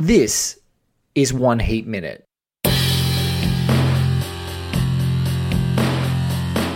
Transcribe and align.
This 0.00 0.58
is 1.14 1.30
One 1.30 1.58
Heat 1.58 1.86
Minute. 1.86 2.24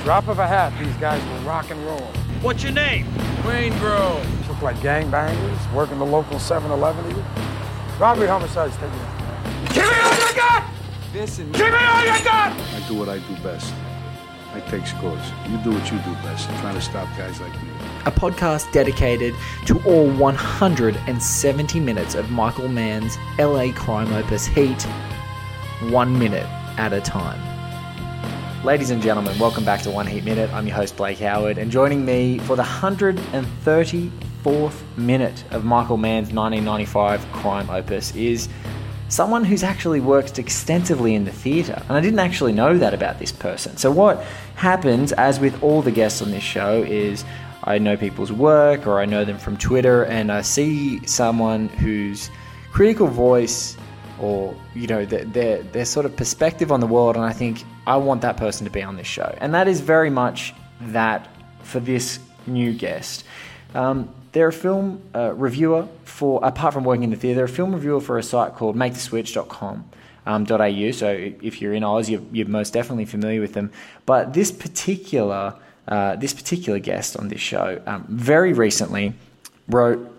Drop 0.04 0.28
of 0.28 0.38
a 0.38 0.46
hat, 0.46 0.78
these 0.78 0.94
guys 0.96 1.24
will 1.30 1.48
rock 1.48 1.70
and 1.70 1.82
roll. 1.86 2.02
What's 2.42 2.62
your 2.62 2.72
name? 2.72 3.06
Waingro. 3.40 4.20
Look 4.46 4.60
like 4.60 4.76
gangbangers, 4.76 5.72
working 5.72 5.98
the 5.98 6.04
local 6.04 6.36
7-Eleven 6.36 7.14
here. 7.14 7.24
Robbery, 7.98 8.26
homicides, 8.26 8.76
take 8.76 8.92
it 8.92 9.00
out. 9.00 9.72
Give 9.72 9.86
me 9.86 10.00
all 10.02 10.28
you 10.28 10.36
got! 10.36 10.70
This 11.14 11.38
and 11.38 11.50
Give 11.54 11.72
me 11.72 11.78
all 11.78 12.04
you 12.04 12.24
got! 12.24 12.52
I 12.52 12.84
do 12.86 12.94
what 12.94 13.08
I 13.08 13.20
do 13.20 13.36
best. 13.42 13.72
I 14.52 14.60
take 14.68 14.86
scores. 14.86 15.32
You 15.48 15.56
do 15.64 15.72
what 15.72 15.90
you 15.90 15.96
do 16.00 16.12
best. 16.22 16.46
Trying 16.60 16.74
to 16.74 16.82
stop 16.82 17.08
guys 17.16 17.40
like 17.40 17.54
me. 17.62 17.73
A 18.06 18.12
podcast 18.12 18.70
dedicated 18.72 19.34
to 19.64 19.82
all 19.84 20.10
170 20.10 21.80
minutes 21.80 22.14
of 22.14 22.30
Michael 22.30 22.68
Mann's 22.68 23.16
LA 23.38 23.72
crime 23.72 24.12
opus 24.12 24.46
Heat, 24.46 24.82
one 25.90 26.18
minute 26.18 26.46
at 26.78 26.92
a 26.92 27.00
time. 27.00 27.40
Ladies 28.62 28.90
and 28.90 29.02
gentlemen, 29.02 29.38
welcome 29.38 29.64
back 29.64 29.80
to 29.82 29.90
One 29.90 30.06
Heat 30.06 30.24
Minute. 30.24 30.52
I'm 30.52 30.66
your 30.66 30.76
host, 30.76 30.96
Blake 30.96 31.18
Howard, 31.18 31.56
and 31.56 31.70
joining 31.70 32.04
me 32.04 32.38
for 32.40 32.56
the 32.56 32.62
134th 32.62 34.98
minute 34.98 35.44
of 35.50 35.64
Michael 35.64 35.96
Mann's 35.96 36.32
1995 36.32 37.32
crime 37.32 37.70
opus 37.70 38.14
is 38.14 38.50
someone 39.08 39.44
who's 39.44 39.62
actually 39.62 40.00
worked 40.00 40.38
extensively 40.38 41.14
in 41.14 41.24
the 41.24 41.32
theatre. 41.32 41.80
And 41.88 41.92
I 41.92 42.00
didn't 42.00 42.18
actually 42.18 42.52
know 42.52 42.76
that 42.78 42.92
about 42.92 43.18
this 43.18 43.32
person. 43.32 43.76
So, 43.76 43.90
what 43.90 44.22
happens, 44.56 45.12
as 45.12 45.40
with 45.40 45.62
all 45.62 45.82
the 45.82 45.92
guests 45.92 46.22
on 46.22 46.30
this 46.30 46.42
show, 46.42 46.82
is 46.82 47.24
I 47.64 47.78
know 47.78 47.96
people's 47.96 48.30
work 48.30 48.86
or 48.86 49.00
I 49.00 49.06
know 49.06 49.24
them 49.24 49.38
from 49.38 49.56
Twitter 49.56 50.04
and 50.04 50.30
I 50.30 50.42
see 50.42 51.04
someone 51.06 51.68
whose 51.68 52.30
critical 52.72 53.06
voice 53.06 53.76
or 54.20 54.54
you 54.74 54.86
know 54.86 55.04
their, 55.04 55.24
their 55.24 55.62
their 55.62 55.84
sort 55.84 56.06
of 56.06 56.14
perspective 56.14 56.70
on 56.70 56.80
the 56.80 56.86
world 56.86 57.16
and 57.16 57.24
I 57.24 57.32
think 57.32 57.64
I 57.86 57.96
want 57.96 58.20
that 58.20 58.36
person 58.36 58.64
to 58.64 58.70
be 58.70 58.82
on 58.82 58.96
this 58.96 59.06
show. 59.06 59.34
And 59.38 59.54
that 59.54 59.66
is 59.66 59.80
very 59.80 60.10
much 60.10 60.54
that 60.80 61.28
for 61.62 61.80
this 61.80 62.18
new 62.46 62.72
guest. 62.74 63.24
Um, 63.74 64.14
they're 64.32 64.48
a 64.48 64.52
film 64.52 65.00
uh, 65.14 65.32
reviewer 65.34 65.88
for 66.04 66.40
apart 66.44 66.74
from 66.74 66.84
working 66.84 67.04
in 67.04 67.10
the 67.10 67.16
theatre 67.16 67.36
they're 67.36 67.44
a 67.44 67.48
film 67.48 67.72
reviewer 67.72 68.00
for 68.00 68.18
a 68.18 68.22
site 68.22 68.54
called 68.54 68.76
maketheswitch.com 68.76 69.90
um, 70.26 70.46
so 70.46 71.08
if 71.42 71.60
you're 71.60 71.72
in 71.72 71.84
Oz 71.84 72.10
you're, 72.10 72.22
you're 72.32 72.46
most 72.48 72.72
definitely 72.72 73.04
familiar 73.04 73.40
with 73.40 73.52
them. 73.52 73.70
But 74.06 74.32
this 74.34 74.50
particular 74.50 75.54
uh, 75.88 76.16
this 76.16 76.32
particular 76.32 76.78
guest 76.78 77.16
on 77.16 77.28
this 77.28 77.40
show 77.40 77.80
um, 77.86 78.04
very 78.08 78.52
recently 78.52 79.14
wrote 79.68 80.10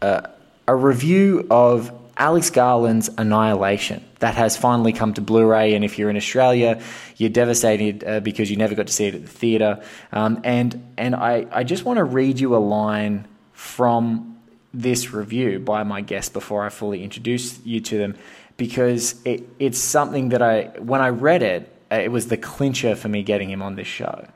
uh, 0.00 0.22
a 0.66 0.74
review 0.74 1.46
of 1.50 1.92
Alex 2.16 2.50
Garland's 2.50 3.10
Annihilation 3.16 4.04
that 4.18 4.34
has 4.34 4.56
finally 4.56 4.92
come 4.92 5.14
to 5.14 5.20
Blu-ray. 5.20 5.74
And 5.74 5.84
if 5.84 5.98
you're 5.98 6.10
in 6.10 6.16
Australia, 6.16 6.80
you're 7.16 7.30
devastated 7.30 8.04
uh, 8.04 8.20
because 8.20 8.50
you 8.50 8.56
never 8.56 8.74
got 8.74 8.86
to 8.86 8.92
see 8.92 9.06
it 9.06 9.14
at 9.14 9.22
the 9.22 9.28
theatre. 9.28 9.82
Um, 10.12 10.40
and 10.44 10.92
and 10.96 11.14
I, 11.14 11.46
I 11.50 11.64
just 11.64 11.84
want 11.84 11.96
to 11.96 12.04
read 12.04 12.38
you 12.38 12.54
a 12.54 12.58
line 12.58 13.26
from 13.52 14.38
this 14.74 15.12
review 15.12 15.58
by 15.58 15.82
my 15.82 16.00
guest 16.00 16.32
before 16.32 16.64
I 16.64 16.68
fully 16.68 17.02
introduce 17.02 17.64
you 17.64 17.80
to 17.80 17.98
them 17.98 18.16
because 18.56 19.20
it, 19.24 19.48
it's 19.58 19.78
something 19.78 20.30
that 20.30 20.42
I 20.42 20.64
when 20.78 21.00
I 21.00 21.08
read 21.08 21.42
it, 21.42 21.74
uh, 21.90 21.96
it 21.96 22.12
was 22.12 22.28
the 22.28 22.36
clincher 22.36 22.94
for 22.94 23.08
me 23.08 23.22
getting 23.22 23.50
him 23.50 23.62
on 23.62 23.76
this 23.76 23.88
show. 23.88 24.26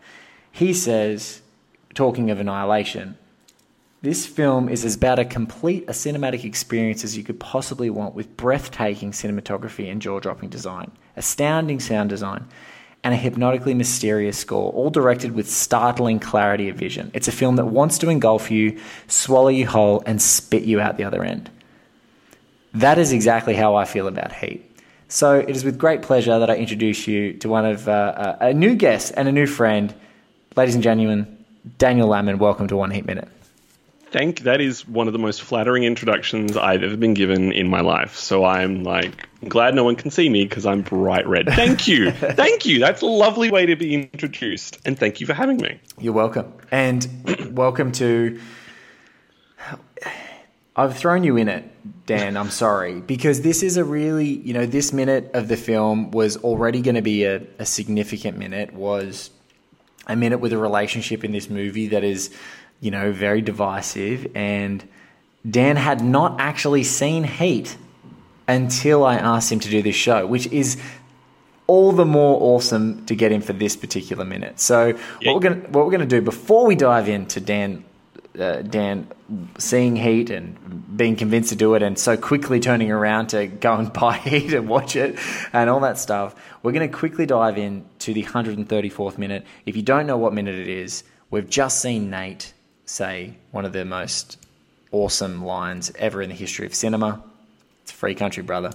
He 0.57 0.73
says, 0.73 1.43
talking 1.93 2.31
of 2.31 2.41
Annihilation. 2.41 3.19
This 4.01 4.25
film 4.25 4.71
is 4.71 4.87
as 4.87 4.97
about 4.97 5.19
a 5.19 5.25
complete 5.27 5.85
a 5.87 5.93
cinematic 5.93 6.45
experience 6.45 7.05
as 7.05 7.15
you 7.15 7.23
could 7.23 7.39
possibly 7.39 7.91
want 7.91 8.15
with 8.15 8.39
breathtaking 8.39 9.11
cinematography 9.11 9.93
and 9.93 10.01
jaw-dropping 10.01 10.49
design, 10.49 10.93
astounding 11.15 11.79
sound 11.79 12.09
design, 12.09 12.49
and 13.05 13.13
a 13.13 13.19
hypnotically 13.19 13.75
mysterious 13.75 14.39
score, 14.39 14.73
all 14.73 14.89
directed 14.89 15.33
with 15.33 15.47
startling 15.47 16.19
clarity 16.19 16.71
of 16.71 16.77
vision. 16.77 17.11
It's 17.13 17.29
a 17.29 17.33
film 17.33 17.57
that 17.57 17.67
wants 17.67 17.99
to 17.99 18.09
engulf 18.09 18.51
you, 18.51 18.81
swallow 19.09 19.49
you 19.49 19.67
whole, 19.67 20.03
and 20.07 20.23
spit 20.23 20.63
you 20.63 20.81
out 20.81 20.97
the 20.97 21.05
other 21.05 21.23
end. 21.23 21.51
That 22.73 22.97
is 22.97 23.13
exactly 23.13 23.57
how 23.57 23.75
I 23.75 23.85
feel 23.85 24.09
about 24.09 24.33
Heat. 24.33 24.65
So 25.09 25.35
it 25.35 25.55
is 25.55 25.65
with 25.65 25.77
great 25.77 26.01
pleasure 26.01 26.39
that 26.39 26.49
I 26.49 26.57
introduce 26.57 27.07
you 27.07 27.35
to 27.35 27.49
one 27.51 27.67
of 27.67 27.87
uh, 27.87 28.39
a 28.41 28.55
new 28.55 28.75
guest 28.75 29.13
and 29.19 29.29
a 29.29 29.33
new 29.33 29.47
friend, 29.47 29.93
ladies 30.57 30.75
and 30.75 30.83
gentlemen, 30.83 31.45
Daniel 31.79 32.09
Lammin. 32.09 32.39
Welcome 32.39 32.67
to 32.69 32.77
One 32.77 32.91
Heat 32.91 33.05
Minute. 33.05 33.29
Thank 34.11 34.41
that 34.41 34.61
is 34.61 34.89
one 34.89 35.09
of 35.09 35.13
the 35.13 35.19
most 35.19 35.43
flattering 35.43 35.85
introductions 35.85 36.57
I've 36.57 36.83
ever 36.83 36.97
been 36.97 37.13
given 37.13 37.53
in 37.53 37.69
my 37.69 37.81
life. 37.81 38.17
So 38.17 38.45
I'm 38.45 38.83
like 38.83 39.29
glad 39.47 39.75
no 39.75 39.85
one 39.85 39.97
can 39.97 40.11
see 40.11 40.29
me 40.29 40.45
because 40.45 40.65
I'm 40.65 40.81
bright 40.81 41.27
red. 41.27 41.47
Thank 41.49 41.87
you, 41.87 42.11
thank 42.13 42.65
you. 42.65 42.79
That's 42.79 43.03
a 43.03 43.07
lovely 43.07 43.51
way 43.51 43.67
to 43.67 43.77
be 43.77 43.95
introduced, 43.95 44.79
and 44.87 44.99
thank 44.99 45.21
you 45.21 45.27
for 45.27 45.35
having 45.35 45.59
me. 45.59 45.79
You're 46.01 46.15
welcome, 46.15 46.53
and 46.71 47.55
welcome 47.55 47.93
to. 47.93 48.41
I've 50.79 50.97
thrown 50.97 51.25
you 51.25 51.37
in 51.37 51.49
it, 51.49 51.65
Dan. 52.07 52.37
I'm 52.37 52.51
sorry 52.51 53.01
because 53.01 53.41
this 53.41 53.63
is 53.63 53.77
a 53.77 53.85
really, 53.85 54.29
you 54.29 54.53
know, 54.53 54.67
this 54.67 54.93
minute 54.93 55.31
of 55.35 55.49
the 55.49 55.57
film 55.57 56.11
was 56.11 56.37
already 56.39 56.81
going 56.81 56.97
to 56.97 57.03
be 57.03 57.25
a, 57.25 57.43
a 57.59 57.67
significant 57.67 58.39
minute. 58.39 58.75
Was 58.75 59.31
a 60.07 60.17
minute 60.17 60.39
with 60.39 60.53
a 60.53 60.59
relationship 60.59 61.25
in 61.25 61.33
this 61.33 61.49
movie 61.51 61.89
that 61.89 62.05
is 62.05 62.31
you 62.81 62.91
know, 62.91 63.11
very 63.13 63.41
divisive. 63.41 64.27
And 64.35 64.87
Dan 65.49 65.77
had 65.77 66.03
not 66.05 66.39
actually 66.41 66.85
seen 66.85 67.25
Heat 67.25 67.77
until 68.49 69.05
I 69.05 69.17
asked 69.17 69.51
him 69.51 69.61
to 69.61 69.71
do 69.71 69.83
this 69.83 69.97
show, 69.97 70.27
which 70.27 70.47
is 70.49 70.77
all 71.67 71.93
the 71.93 72.05
more 72.05 72.39
awesome 72.41 73.05
to 73.07 73.15
get 73.17 73.33
him 73.33 73.41
for 73.41 73.53
this 73.53 73.75
particular 73.75 74.25
minute. 74.25 74.61
So 74.61 74.89
Yeah. 75.21 75.33
what 75.33 75.43
we're 75.43 75.51
gonna 75.51 75.61
what 75.71 75.85
we're 75.87 75.91
gonna 75.91 76.07
do 76.07 76.21
before 76.21 76.67
we 76.67 76.77
dive 76.77 77.09
into 77.09 77.41
Dan. 77.41 77.85
Uh, 78.39 78.63
Dan 78.63 79.09
seeing 79.59 79.97
Heat 79.97 80.31
and 80.31 80.97
being 80.97 81.17
convinced 81.17 81.51
to 81.51 81.57
do 81.57 81.75
it, 81.75 81.83
and 81.83 81.99
so 81.99 82.17
quickly 82.17 82.61
turning 82.61 82.91
around 82.91 83.29
to 83.29 83.47
go 83.47 83.75
and 83.75 83.93
buy 84.01 84.17
Heat 84.19 84.53
and 84.53 84.69
watch 84.69 84.97
it, 84.97 85.19
and 85.53 85.71
all 85.71 85.81
that 85.81 85.99
stuff. 85.99 86.35
We're 86.63 86.73
going 86.73 86.91
to 86.91 86.97
quickly 86.97 87.27
dive 87.27 87.59
in 87.59 87.85
to 88.01 88.13
the 88.13 88.25
134th 88.25 89.19
minute. 89.19 89.45
If 89.65 89.77
you 89.77 89.83
don't 89.83 90.07
know 90.07 90.19
what 90.19 90.33
minute 90.33 90.57
it 90.57 90.69
is, 90.69 91.05
we've 91.31 91.49
just 91.49 91.81
seen 91.81 92.11
Nate 92.11 92.53
say 92.85 93.37
one 93.51 93.65
of 93.65 93.73
the 93.73 93.85
most 93.85 94.39
awesome 94.93 95.45
lines 95.45 95.93
ever 95.99 96.23
in 96.23 96.29
the 96.29 96.35
history 96.35 96.67
of 96.67 96.75
cinema. 96.75 97.23
It's 97.83 97.93
free 97.93 98.15
country, 98.15 98.43
brother. 98.43 98.73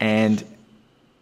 And 0.00 0.44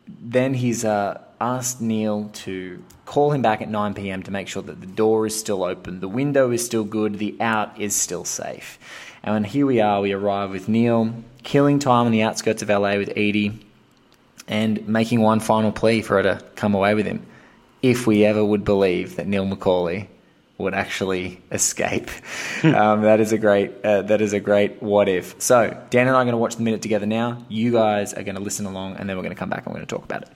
then 0.06 0.54
he's 0.54 0.84
uh, 0.84 1.20
asked 1.44 1.82
Neil 1.82 2.30
to 2.32 2.82
call 3.04 3.32
him 3.32 3.42
back 3.42 3.60
at 3.60 3.68
9 3.68 3.92
p.m. 3.92 4.22
to 4.22 4.30
make 4.30 4.48
sure 4.48 4.62
that 4.62 4.80
the 4.80 4.86
door 4.86 5.26
is 5.26 5.38
still 5.38 5.62
open, 5.62 6.00
the 6.00 6.08
window 6.08 6.50
is 6.50 6.64
still 6.64 6.84
good, 6.84 7.18
the 7.18 7.36
out 7.38 7.78
is 7.78 7.94
still 7.94 8.24
safe. 8.24 8.78
And 9.22 9.46
here 9.46 9.66
we 9.66 9.80
are, 9.80 10.00
we 10.00 10.12
arrive 10.12 10.50
with 10.50 10.68
Neil 10.68 11.14
killing 11.42 11.78
time 11.78 12.06
on 12.06 12.12
the 12.12 12.22
outskirts 12.22 12.62
of 12.62 12.70
LA 12.70 12.96
with 12.96 13.16
Eady 13.18 13.66
and 14.48 14.88
making 14.88 15.20
one 15.20 15.40
final 15.40 15.70
plea 15.70 16.00
for 16.00 16.16
her 16.16 16.22
to 16.22 16.44
come 16.56 16.74
away 16.74 16.94
with 16.94 17.04
him. 17.04 17.26
If 17.82 18.06
we 18.06 18.24
ever 18.24 18.42
would 18.42 18.64
believe 18.64 19.16
that 19.16 19.26
Neil 19.26 19.44
McCauley 19.44 20.08
would 20.56 20.72
actually 20.72 21.42
escape, 21.52 22.08
um, 22.64 23.02
that 23.02 23.20
is 23.20 23.32
a 23.32 23.38
great 23.38 23.84
uh, 23.84 24.00
that 24.02 24.22
is 24.22 24.32
a 24.32 24.40
great 24.40 24.82
what 24.82 25.10
if. 25.10 25.38
So 25.42 25.68
Dan 25.90 26.06
and 26.06 26.16
I 26.16 26.20
are 26.20 26.24
going 26.24 26.32
to 26.32 26.38
watch 26.38 26.56
the 26.56 26.62
minute 26.62 26.80
together 26.80 27.06
now. 27.06 27.44
You 27.50 27.72
guys 27.72 28.14
are 28.14 28.22
going 28.22 28.36
to 28.36 28.40
listen 28.40 28.64
along, 28.64 28.96
and 28.96 29.08
then 29.08 29.16
we're 29.18 29.22
going 29.22 29.34
to 29.34 29.38
come 29.38 29.50
back 29.50 29.66
and 29.66 29.74
we're 29.74 29.80
going 29.80 29.86
to 29.86 29.94
talk 29.94 30.04
about 30.04 30.22
it. 30.22 30.30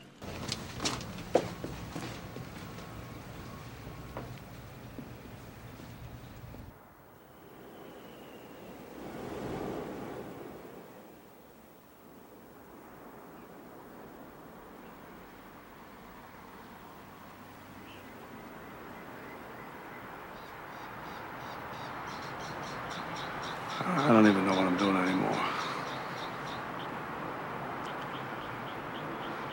I 24.08 24.12
don't 24.12 24.26
even 24.26 24.46
know 24.46 24.54
what 24.54 24.64
I'm 24.64 24.76
doing 24.76 24.96
anymore. 24.96 25.38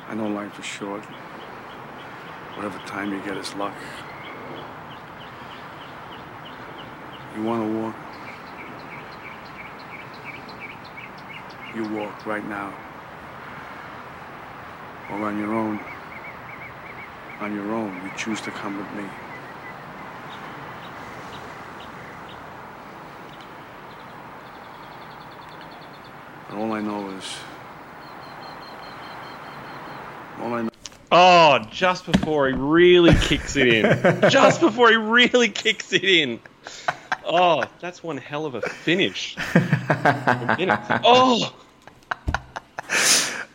I 0.08 0.16
know 0.16 0.28
life 0.28 0.58
is 0.58 0.66
short. 0.66 1.04
Whatever 2.56 2.80
You 3.56 3.62
want 7.44 7.64
to 7.64 7.80
walk? 7.80 7.96
You 11.74 11.88
walk 11.96 12.26
right 12.26 12.46
now. 12.50 12.74
Or 15.10 15.24
on 15.24 15.40
your 15.40 15.54
own. 15.54 15.80
On 17.40 17.56
your 17.56 17.72
own, 17.74 17.96
you 18.04 18.12
choose 18.18 18.42
to 18.42 18.52
come 18.52 18.78
with 18.78 18.92
me. 18.92 19.10
And 26.50 26.60
all 26.60 26.74
I 26.74 26.82
know 26.82 27.10
is 27.12 27.38
All 30.42 30.54
I 30.54 30.64
know. 30.64 30.75
Oh, 31.62 31.68
just 31.72 32.06
before 32.12 32.48
he 32.48 32.54
really 32.54 33.14
kicks 33.14 33.56
it 33.56 33.68
in. 33.68 34.22
just 34.30 34.60
before 34.60 34.90
he 34.90 34.96
really 34.96 35.50
kicks 35.50 35.94
it 35.94 36.04
in. 36.04 36.40
Oh, 37.26 37.64
that's 37.80 38.04
one 38.04 38.18
hell 38.18 38.46
of 38.46 38.56
a 38.56 38.62
finish. 38.62 39.36
oh, 41.04 41.54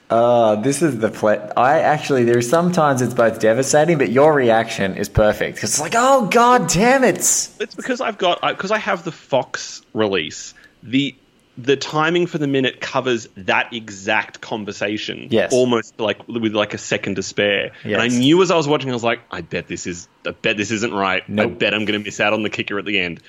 Uh, 0.09 0.57
this 0.57 0.83
is 0.83 0.99
the 0.99 1.09
ple- 1.09 1.53
I 1.57 1.79
actually 1.81 2.25
there's 2.25 2.49
sometimes 2.49 3.01
it's 3.01 3.15
both 3.15 3.39
devastating, 3.39 3.97
but 3.97 4.11
your 4.11 4.35
reaction 4.35 4.97
is 4.97 5.09
perfect 5.09 5.55
because 5.57 5.71
it's 5.71 5.81
like, 5.81 5.95
oh 5.97 6.27
god 6.27 6.69
damn 6.69 7.05
it! 7.05 7.19
it's 7.19 7.75
because 7.77 8.01
I've 8.01 8.19
got 8.19 8.41
because 8.43 8.73
I 8.73 8.79
have 8.79 9.05
the 9.05 9.13
Fox 9.13 9.83
release. 9.95 10.53
The 10.83 11.15
the 11.63 11.77
timing 11.77 12.27
for 12.27 12.39
the 12.39 12.47
minute 12.47 12.81
covers 12.81 13.29
that 13.37 13.73
exact 13.73 14.41
conversation. 14.41 15.29
Yes. 15.31 15.53
almost 15.53 15.99
like 15.99 16.27
with 16.29 16.55
like 16.55 16.75
a 16.75 16.79
second 16.79 17.17
to 17.17 17.23
spare. 17.23 17.73
Yes. 17.85 17.95
And 17.95 18.03
I 18.03 18.09
knew 18.09 18.43
as 18.43 18.51
I 18.51 18.57
was 18.57 18.69
watching, 18.69 18.91
I 18.91 18.95
was 18.95 19.05
like, 19.05 19.21
I 19.31 19.41
bet 19.41 19.67
this 19.67 19.87
is, 19.87 20.09
I 20.27 20.31
bet 20.31 20.57
this 20.57 20.71
isn't 20.71 20.93
right. 20.93 21.23
I 21.29 21.47
bet 21.47 21.75
I'm 21.75 21.85
going 21.85 21.99
to 21.99 22.05
miss 22.05 22.21
out 22.21 22.33
on 22.33 22.43
the 22.43 22.51
kicker 22.51 22.79
at 22.79 22.85
the 22.85 22.99
end. 22.99 23.21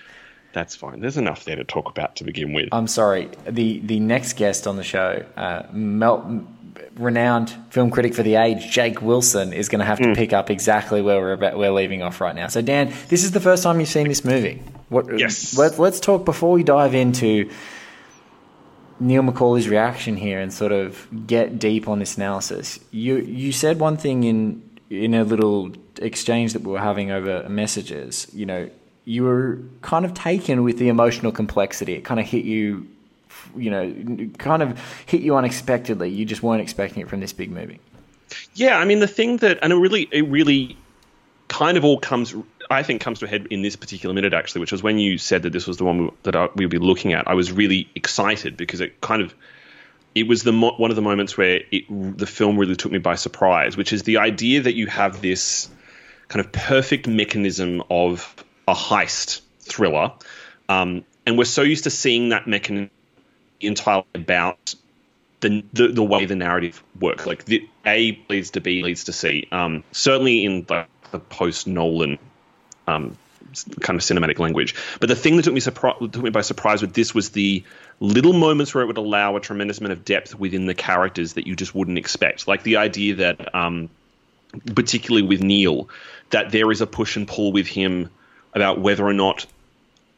That's 0.53 0.75
fine. 0.75 0.99
There's 0.99 1.17
enough 1.17 1.45
there 1.45 1.55
to 1.55 1.63
talk 1.63 1.89
about 1.89 2.17
to 2.17 2.23
begin 2.23 2.53
with. 2.53 2.69
I'm 2.71 2.87
sorry. 2.87 3.29
The 3.47 3.79
the 3.79 3.99
next 4.01 4.33
guest 4.33 4.67
on 4.67 4.75
the 4.75 4.83
show, 4.83 5.25
uh, 5.37 5.63
Mel, 5.71 6.45
renowned 6.95 7.55
film 7.69 7.89
critic 7.89 8.13
for 8.13 8.23
the 8.23 8.35
age, 8.35 8.69
Jake 8.69 9.01
Wilson, 9.01 9.53
is 9.53 9.69
going 9.69 9.79
to 9.79 9.85
have 9.85 9.99
to 9.99 10.13
pick 10.13 10.33
up 10.33 10.49
exactly 10.49 11.01
where 11.01 11.19
we're 11.21 11.33
about, 11.33 11.57
we're 11.57 11.71
leaving 11.71 12.01
off 12.01 12.19
right 12.19 12.35
now. 12.35 12.47
So 12.47 12.61
Dan, 12.61 12.93
this 13.07 13.23
is 13.23 13.31
the 13.31 13.39
first 13.39 13.63
time 13.63 13.79
you've 13.79 13.89
seen 13.89 14.09
this 14.09 14.25
movie. 14.25 14.61
What, 14.89 15.17
Yes. 15.17 15.57
Let's 15.57 15.79
let's 15.79 16.01
talk 16.01 16.25
before 16.25 16.51
we 16.51 16.63
dive 16.63 16.95
into 16.95 17.49
Neil 19.01 19.23
McCauley's 19.23 19.67
reaction 19.67 20.15
here 20.15 20.39
and 20.39 20.53
sort 20.53 20.71
of 20.71 21.07
get 21.27 21.59
deep 21.59 21.87
on 21.87 21.99
this 21.99 22.17
analysis. 22.17 22.79
You 22.91 23.17
you 23.17 23.51
said 23.51 23.79
one 23.79 23.97
thing 23.97 24.23
in 24.23 24.61
in 24.89 25.13
a 25.13 25.23
little 25.23 25.71
exchange 25.99 26.53
that 26.53 26.61
we 26.61 26.71
were 26.71 26.79
having 26.79 27.11
over 27.11 27.47
messages. 27.49 28.27
You 28.33 28.45
know, 28.45 28.69
you 29.05 29.23
were 29.23 29.59
kind 29.81 30.05
of 30.05 30.13
taken 30.13 30.63
with 30.63 30.77
the 30.77 30.89
emotional 30.89 31.31
complexity. 31.31 31.93
It 31.93 32.03
kind 32.03 32.19
of 32.19 32.25
hit 32.25 32.45
you, 32.45 32.87
you 33.55 33.71
know, 33.71 34.29
kind 34.37 34.61
of 34.61 34.79
hit 35.05 35.21
you 35.21 35.35
unexpectedly. 35.35 36.09
You 36.09 36.25
just 36.25 36.43
weren't 36.43 36.61
expecting 36.61 37.01
it 37.01 37.09
from 37.09 37.19
this 37.19 37.33
big 37.33 37.51
movie. 37.51 37.79
Yeah, 38.53 38.77
I 38.77 38.85
mean 38.85 38.99
the 38.99 39.07
thing 39.07 39.37
that, 39.37 39.59
and 39.61 39.73
it 39.73 39.77
really, 39.77 40.07
it 40.11 40.27
really, 40.27 40.77
kind 41.47 41.77
of 41.77 41.83
all 41.83 41.99
comes, 41.99 42.33
I 42.71 42.83
think, 42.83 43.01
comes 43.01 43.19
to 43.19 43.25
a 43.25 43.27
head 43.27 43.47
in 43.49 43.61
this 43.61 43.75
particular 43.75 44.15
minute 44.15 44.33
actually, 44.33 44.61
which 44.61 44.71
was 44.71 44.81
when 44.81 44.97
you 44.97 45.17
said 45.17 45.43
that 45.43 45.53
this 45.53 45.67
was 45.67 45.77
the 45.77 45.83
one 45.83 46.03
we, 46.05 46.09
that 46.23 46.55
we 46.55 46.65
would 46.65 46.71
be 46.71 46.77
looking 46.77 47.13
at. 47.13 47.27
I 47.27 47.33
was 47.33 47.51
really 47.51 47.89
excited 47.95 48.57
because 48.57 48.81
it 48.81 49.01
kind 49.01 49.21
of, 49.21 49.35
it 50.15 50.27
was 50.27 50.43
the 50.43 50.51
mo- 50.51 50.75
one 50.77 50.89
of 50.89 50.95
the 50.95 51.01
moments 51.01 51.37
where 51.37 51.61
it, 51.71 51.85
the 52.17 52.25
film 52.25 52.57
really 52.57 52.75
took 52.75 52.91
me 52.91 52.99
by 52.99 53.15
surprise, 53.15 53.77
which 53.77 53.93
is 53.93 54.03
the 54.03 54.17
idea 54.17 54.61
that 54.61 54.73
you 54.75 54.87
have 54.87 55.21
this 55.21 55.69
kind 56.27 56.45
of 56.45 56.51
perfect 56.51 57.07
mechanism 57.07 57.83
of 57.89 58.33
a 58.67 58.73
heist 58.73 59.41
thriller, 59.59 60.13
um, 60.69 61.03
and 61.25 61.37
we're 61.37 61.43
so 61.45 61.61
used 61.61 61.83
to 61.83 61.89
seeing 61.89 62.29
that 62.29 62.47
mechanism 62.47 62.89
entirely 63.59 64.05
about 64.15 64.75
the, 65.41 65.63
the 65.73 65.87
the 65.89 66.03
way 66.03 66.25
the 66.25 66.35
narrative 66.35 66.81
works. 66.99 67.25
Like 67.25 67.45
the 67.45 67.67
A 67.85 68.23
leads 68.29 68.51
to 68.51 68.61
B 68.61 68.81
leads 68.81 69.05
to 69.05 69.13
C. 69.13 69.47
Um, 69.51 69.83
certainly 69.91 70.45
in 70.45 70.63
the, 70.65 70.85
the 71.11 71.19
post 71.19 71.67
Nolan 71.67 72.17
um, 72.87 73.17
kind 73.81 73.99
of 73.99 74.03
cinematic 74.03 74.39
language. 74.39 74.75
But 74.99 75.09
the 75.09 75.15
thing 75.15 75.35
that 75.37 75.43
took 75.43 75.53
me 75.53 75.61
surpri- 75.61 76.11
took 76.11 76.23
me 76.23 76.29
by 76.29 76.41
surprise 76.41 76.81
with 76.81 76.93
this 76.93 77.13
was 77.13 77.29
the 77.29 77.63
little 77.99 78.33
moments 78.33 78.73
where 78.73 78.83
it 78.83 78.87
would 78.87 78.97
allow 78.97 79.35
a 79.35 79.39
tremendous 79.39 79.79
amount 79.79 79.93
of 79.93 80.05
depth 80.05 80.35
within 80.35 80.65
the 80.65 80.73
characters 80.73 81.33
that 81.33 81.47
you 81.47 81.55
just 81.55 81.75
wouldn't 81.75 81.97
expect. 81.97 82.47
Like 82.47 82.63
the 82.63 82.77
idea 82.77 83.15
that, 83.15 83.53
um, 83.53 83.89
particularly 84.75 85.27
with 85.27 85.41
Neil, 85.41 85.89
that 86.29 86.51
there 86.51 86.71
is 86.71 86.81
a 86.81 86.87
push 86.87 87.15
and 87.15 87.27
pull 87.27 87.51
with 87.51 87.67
him 87.67 88.09
about 88.53 88.79
whether 88.79 89.05
or 89.05 89.13
not 89.13 89.45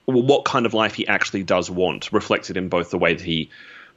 what 0.06 0.44
kind 0.45 0.66
of 0.66 0.74
life 0.74 0.95
he 0.95 1.07
actually 1.07 1.44
does 1.44 1.69
want, 1.69 2.12
reflected 2.12 2.57
in 2.57 2.68
both 2.68 2.89
the 2.89 2.98
way 2.98 3.13
that 3.13 3.24
he 3.24 3.50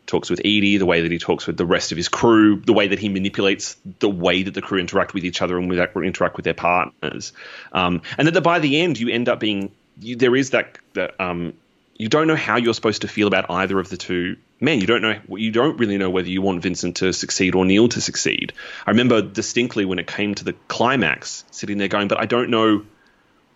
talks 0.06 0.30
with 0.30 0.44
Eady, 0.44 0.76
the 0.76 0.86
way 0.86 1.02
that 1.02 1.10
he 1.10 1.18
talks 1.18 1.46
with 1.46 1.56
the 1.56 1.66
rest 1.66 1.92
of 1.92 1.96
his 1.96 2.08
crew, 2.08 2.60
the 2.60 2.72
way 2.72 2.88
that 2.88 2.98
he 2.98 3.08
manipulates 3.08 3.76
the 3.98 4.08
way 4.08 4.42
that 4.42 4.54
the 4.54 4.62
crew 4.62 4.78
interact 4.78 5.14
with 5.14 5.24
each 5.24 5.42
other 5.42 5.58
and 5.58 5.68
with, 5.68 5.78
interact 5.96 6.36
with 6.36 6.44
their 6.44 6.54
partners, 6.54 7.32
um, 7.72 8.02
and 8.16 8.28
that 8.28 8.40
by 8.42 8.58
the 8.58 8.80
end 8.80 8.98
you 8.98 9.08
end 9.08 9.28
up 9.28 9.40
being 9.40 9.72
you, 10.00 10.16
there 10.16 10.36
is 10.36 10.50
that 10.50 10.78
that 10.94 11.20
um, 11.20 11.54
you 11.96 12.08
don't 12.08 12.26
know 12.26 12.36
how 12.36 12.56
you're 12.56 12.74
supposed 12.74 13.02
to 13.02 13.08
feel 13.08 13.26
about 13.26 13.50
either 13.50 13.78
of 13.78 13.88
the 13.88 13.96
two 13.96 14.36
men. 14.60 14.80
You 14.80 14.86
don't 14.86 15.02
know 15.02 15.18
you 15.36 15.50
don't 15.50 15.78
really 15.78 15.98
know 15.98 16.10
whether 16.10 16.28
you 16.28 16.42
want 16.42 16.62
Vincent 16.62 16.96
to 16.96 17.12
succeed 17.12 17.54
or 17.54 17.64
Neil 17.64 17.88
to 17.88 18.00
succeed. 18.00 18.52
I 18.86 18.90
remember 18.90 19.22
distinctly 19.22 19.84
when 19.84 19.98
it 19.98 20.06
came 20.06 20.34
to 20.34 20.44
the 20.44 20.54
climax, 20.68 21.44
sitting 21.50 21.78
there 21.78 21.88
going, 21.88 22.08
"But 22.08 22.20
I 22.20 22.26
don't 22.26 22.50
know." 22.50 22.84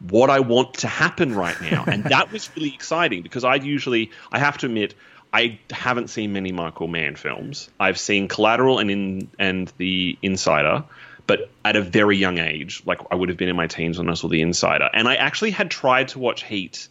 what 0.08 0.31
I 0.31 0.41
want 0.41 0.75
to 0.79 0.88
happen 0.88 1.35
right 1.35 1.61
now. 1.61 1.85
And 1.87 2.05
that 2.05 2.32
was 2.32 2.49
really 2.56 2.70
exciting 2.75 3.23
because 3.23 3.44
I 3.44 3.56
usually, 3.56 4.11
I 4.32 4.38
have 4.38 4.56
to 4.58 4.67
admit, 4.67 4.94
I 5.32 5.59
haven't 5.71 6.11
seen 6.11 6.32
many 6.32 6.53
Michael 6.53 6.88
Mann 6.88 7.17
films. 7.17 7.71
I've 7.79 7.99
seen 7.99 8.29
Collateral 8.29 8.79
and 8.79 8.91
in 8.91 9.31
and 9.38 9.73
The 9.79 10.19
Insider, 10.23 10.85
but 11.27 11.50
at 11.65 11.77
a 11.77 11.82
very 11.82 12.17
young 12.17 12.38
age, 12.38 12.82
like 12.85 13.00
I 13.11 13.15
would 13.15 13.29
have 13.29 13.38
been 13.38 13.49
in 13.49 13.56
my 13.56 13.69
teens 13.69 13.99
when 13.99 14.09
I 14.09 14.15
saw 14.15 14.29
The 14.29 14.41
Insider. 14.41 14.91
And 14.93 15.09
I 15.09 15.15
actually 15.17 15.53
had 15.53 15.71
tried 15.71 16.09
to 16.09 16.19
watch 16.19 16.43
Heat 16.43 16.88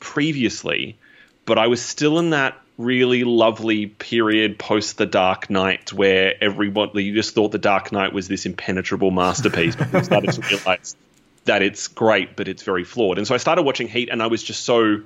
previously, 0.00 0.96
but 1.44 1.58
I 1.58 1.68
was 1.68 1.80
still 1.80 2.18
in 2.18 2.30
that 2.30 2.58
really 2.78 3.22
lovely 3.22 3.86
period 3.86 4.58
post 4.58 4.98
The 4.98 5.06
Dark 5.06 5.50
Knight 5.50 5.92
where 5.92 6.34
everyone 6.42 6.90
you 6.94 7.14
just 7.14 7.34
thought 7.34 7.52
The 7.52 7.58
Dark 7.58 7.92
Knight 7.92 8.12
was 8.12 8.26
this 8.26 8.46
impenetrable 8.46 9.12
masterpiece, 9.12 9.76
but 9.76 9.92
you 9.92 10.02
started 10.02 10.32
to 10.32 10.40
realize 10.40 10.96
that 11.44 11.62
it's 11.62 11.88
great, 11.88 12.34
but 12.34 12.48
it's 12.48 12.62
very 12.62 12.84
flawed. 12.84 13.18
And 13.18 13.26
so 13.26 13.34
I 13.34 13.38
started 13.38 13.62
watching 13.62 13.88
Heat, 13.88 14.08
and 14.10 14.22
I 14.22 14.26
was 14.26 14.42
just 14.42 14.64
so 14.64 15.02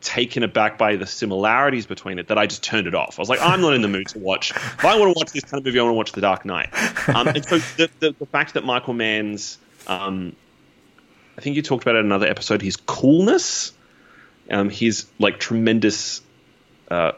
taken 0.00 0.42
aback 0.42 0.78
by 0.78 0.96
the 0.96 1.06
similarities 1.06 1.86
between 1.86 2.18
it 2.18 2.28
that 2.28 2.38
I 2.38 2.46
just 2.46 2.62
turned 2.62 2.86
it 2.86 2.94
off. 2.94 3.18
I 3.18 3.22
was 3.22 3.28
like, 3.28 3.40
I'm 3.40 3.60
not 3.60 3.74
in 3.74 3.82
the 3.82 3.88
mood 3.88 4.08
to 4.08 4.18
watch. 4.18 4.50
If 4.50 4.84
I 4.84 4.98
want 4.98 5.14
to 5.14 5.18
watch 5.18 5.32
this 5.32 5.44
kind 5.44 5.60
of 5.60 5.64
movie, 5.64 5.78
I 5.78 5.82
want 5.82 5.92
to 5.92 5.96
watch 5.96 6.12
The 6.12 6.20
Dark 6.20 6.44
Knight. 6.44 6.68
Um, 7.08 7.28
and 7.28 7.44
so 7.44 7.58
the, 7.58 7.90
the, 8.00 8.14
the 8.18 8.26
fact 8.26 8.54
that 8.54 8.64
Michael 8.64 8.94
Mann's, 8.94 9.58
um, 9.86 10.34
I 11.36 11.40
think 11.40 11.56
you 11.56 11.62
talked 11.62 11.84
about 11.84 11.96
it 11.96 12.00
in 12.00 12.06
another 12.06 12.26
episode, 12.26 12.62
his 12.62 12.76
coolness, 12.76 13.72
um, 14.50 14.70
his 14.70 15.06
like 15.18 15.38
tremendous. 15.38 16.22
Uh, 16.90 17.12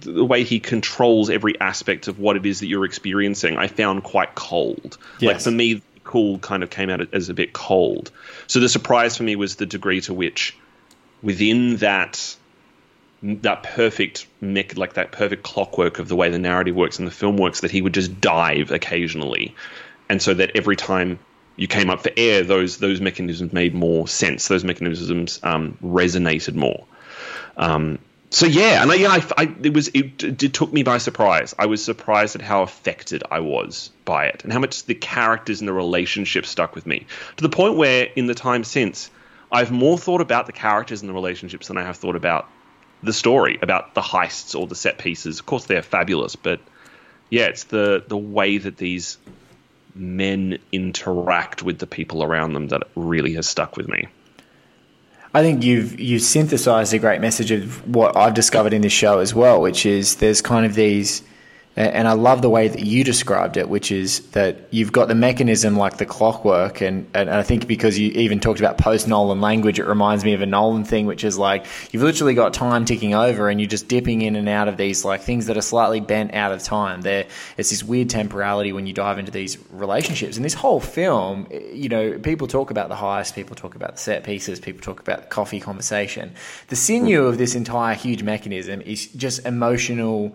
the 0.00 0.24
way 0.24 0.44
he 0.44 0.60
controls 0.60 1.30
every 1.30 1.58
aspect 1.60 2.08
of 2.08 2.18
what 2.18 2.36
it 2.36 2.44
is 2.44 2.60
that 2.60 2.66
you're 2.66 2.84
experiencing, 2.84 3.56
I 3.56 3.68
found 3.68 4.04
quite 4.04 4.34
cold. 4.34 4.98
Like 5.20 5.40
for 5.40 5.50
me, 5.50 5.82
cool 6.04 6.38
kind 6.38 6.62
of 6.62 6.70
came 6.70 6.90
out 6.90 7.14
as 7.14 7.28
a 7.28 7.34
bit 7.34 7.52
cold. 7.52 8.10
So 8.46 8.60
the 8.60 8.68
surprise 8.68 9.16
for 9.16 9.22
me 9.22 9.36
was 9.36 9.56
the 9.56 9.66
degree 9.66 10.00
to 10.02 10.14
which, 10.14 10.56
within 11.22 11.76
that 11.76 12.36
that 13.22 13.64
perfect 13.64 14.26
mech, 14.40 14.76
like 14.76 14.94
that 14.94 15.10
perfect 15.10 15.42
clockwork 15.42 15.98
of 15.98 16.08
the 16.08 16.14
way 16.14 16.30
the 16.30 16.38
narrative 16.38 16.76
works 16.76 16.98
and 16.98 17.08
the 17.08 17.12
film 17.12 17.36
works, 17.36 17.62
that 17.62 17.70
he 17.70 17.82
would 17.82 17.94
just 17.94 18.20
dive 18.20 18.70
occasionally, 18.70 19.54
and 20.08 20.22
so 20.22 20.34
that 20.34 20.52
every 20.54 20.76
time 20.76 21.18
you 21.56 21.66
came 21.66 21.90
up 21.90 22.00
for 22.02 22.12
air, 22.16 22.44
those 22.44 22.78
those 22.78 23.00
mechanisms 23.00 23.52
made 23.52 23.74
more 23.74 24.06
sense. 24.06 24.48
Those 24.48 24.64
mechanisms 24.64 25.40
um, 25.42 25.76
resonated 25.82 26.54
more. 26.54 26.84
Um, 27.56 27.98
so 28.30 28.46
yeah, 28.46 28.82
and 28.82 28.92
I, 28.92 28.94
yeah, 28.94 29.08
I, 29.08 29.24
I, 29.36 29.54
it 29.62 29.74
was 29.74 29.88
it, 29.88 30.22
it 30.22 30.52
took 30.52 30.72
me 30.72 30.82
by 30.82 30.98
surprise. 30.98 31.54
I 31.58 31.66
was 31.66 31.82
surprised 31.82 32.36
at 32.36 32.42
how 32.42 32.62
affected 32.62 33.24
I 33.30 33.40
was 33.40 33.90
by 34.04 34.26
it, 34.26 34.44
and 34.44 34.52
how 34.52 34.60
much 34.60 34.84
the 34.84 34.94
characters 34.94 35.60
and 35.60 35.68
the 35.68 35.72
relationships 35.72 36.50
stuck 36.50 36.74
with 36.74 36.86
me 36.86 37.06
to 37.36 37.42
the 37.42 37.48
point 37.48 37.76
where, 37.76 38.04
in 38.14 38.26
the 38.26 38.34
time 38.34 38.64
since, 38.64 39.10
I've 39.50 39.70
more 39.70 39.98
thought 39.98 40.20
about 40.20 40.46
the 40.46 40.52
characters 40.52 41.00
and 41.00 41.08
the 41.08 41.14
relationships 41.14 41.68
than 41.68 41.78
I 41.78 41.82
have 41.82 41.96
thought 41.96 42.16
about 42.16 42.48
the 43.02 43.12
story, 43.12 43.58
about 43.62 43.94
the 43.94 44.00
heists 44.00 44.58
or 44.58 44.66
the 44.66 44.74
set 44.74 44.98
pieces. 44.98 45.40
Of 45.40 45.46
course, 45.46 45.66
they're 45.66 45.82
fabulous, 45.82 46.36
but 46.36 46.60
yeah, 47.30 47.46
it's 47.46 47.64
the 47.64 48.04
the 48.06 48.16
way 48.16 48.58
that 48.58 48.76
these 48.76 49.18
men 49.94 50.58
interact 50.72 51.62
with 51.62 51.78
the 51.78 51.86
people 51.86 52.22
around 52.22 52.52
them 52.52 52.68
that 52.68 52.82
really 52.94 53.34
has 53.34 53.46
stuck 53.46 53.76
with 53.76 53.88
me. 53.88 54.08
I 55.34 55.42
think 55.42 55.62
you've 55.62 55.98
you've 56.00 56.22
synthesized 56.22 56.94
a 56.94 56.98
great 56.98 57.20
message 57.20 57.50
of 57.50 57.86
what 57.86 58.16
I've 58.16 58.34
discovered 58.34 58.72
in 58.72 58.82
this 58.82 58.92
show 58.92 59.18
as 59.18 59.34
well, 59.34 59.60
which 59.60 59.84
is 59.84 60.16
there's 60.16 60.40
kind 60.40 60.64
of 60.64 60.74
these, 60.74 61.22
and 61.78 62.08
I 62.08 62.12
love 62.12 62.42
the 62.42 62.50
way 62.50 62.66
that 62.66 62.80
you 62.80 63.04
described 63.04 63.56
it, 63.56 63.68
which 63.68 63.92
is 63.92 64.20
that 64.30 64.66
you've 64.70 64.90
got 64.90 65.06
the 65.06 65.14
mechanism 65.14 65.76
like 65.76 65.98
the 65.98 66.06
clockwork, 66.06 66.80
and 66.80 67.08
and 67.14 67.30
I 67.30 67.44
think 67.44 67.68
because 67.68 67.96
you 67.96 68.10
even 68.12 68.40
talked 68.40 68.58
about 68.58 68.78
post 68.78 69.06
Nolan 69.06 69.40
language, 69.40 69.78
it 69.78 69.86
reminds 69.86 70.24
me 70.24 70.34
of 70.34 70.42
a 70.42 70.46
Nolan 70.46 70.84
thing, 70.84 71.06
which 71.06 71.22
is 71.22 71.38
like 71.38 71.66
you've 71.92 72.02
literally 72.02 72.34
got 72.34 72.52
time 72.52 72.84
ticking 72.84 73.14
over, 73.14 73.48
and 73.48 73.60
you're 73.60 73.68
just 73.68 73.86
dipping 73.86 74.22
in 74.22 74.34
and 74.34 74.48
out 74.48 74.66
of 74.66 74.76
these 74.76 75.04
like 75.04 75.20
things 75.20 75.46
that 75.46 75.56
are 75.56 75.62
slightly 75.62 76.00
bent 76.00 76.34
out 76.34 76.50
of 76.50 76.64
time. 76.64 77.02
There, 77.02 77.26
it's 77.56 77.70
this 77.70 77.84
weird 77.84 78.10
temporality 78.10 78.72
when 78.72 78.88
you 78.88 78.92
dive 78.92 79.20
into 79.20 79.30
these 79.30 79.56
relationships, 79.70 80.34
and 80.36 80.44
this 80.44 80.54
whole 80.54 80.80
film, 80.80 81.46
eh, 81.52 81.60
you 81.72 81.88
know, 81.88 82.18
people 82.18 82.48
talk 82.48 82.72
about 82.72 82.88
the 82.88 82.96
heist, 82.96 83.36
people 83.36 83.54
talk 83.54 83.76
about 83.76 83.92
the 83.92 84.00
set 84.00 84.24
pieces, 84.24 84.58
people 84.58 84.80
talk 84.80 84.98
about 84.98 85.20
the 85.20 85.28
coffee 85.28 85.60
conversation. 85.60 86.32
The 86.68 86.76
sinew 86.76 87.26
of 87.26 87.38
this 87.38 87.54
entire 87.54 87.94
huge 87.94 88.24
mechanism 88.24 88.80
is 88.80 89.06
just 89.06 89.46
emotional 89.46 90.34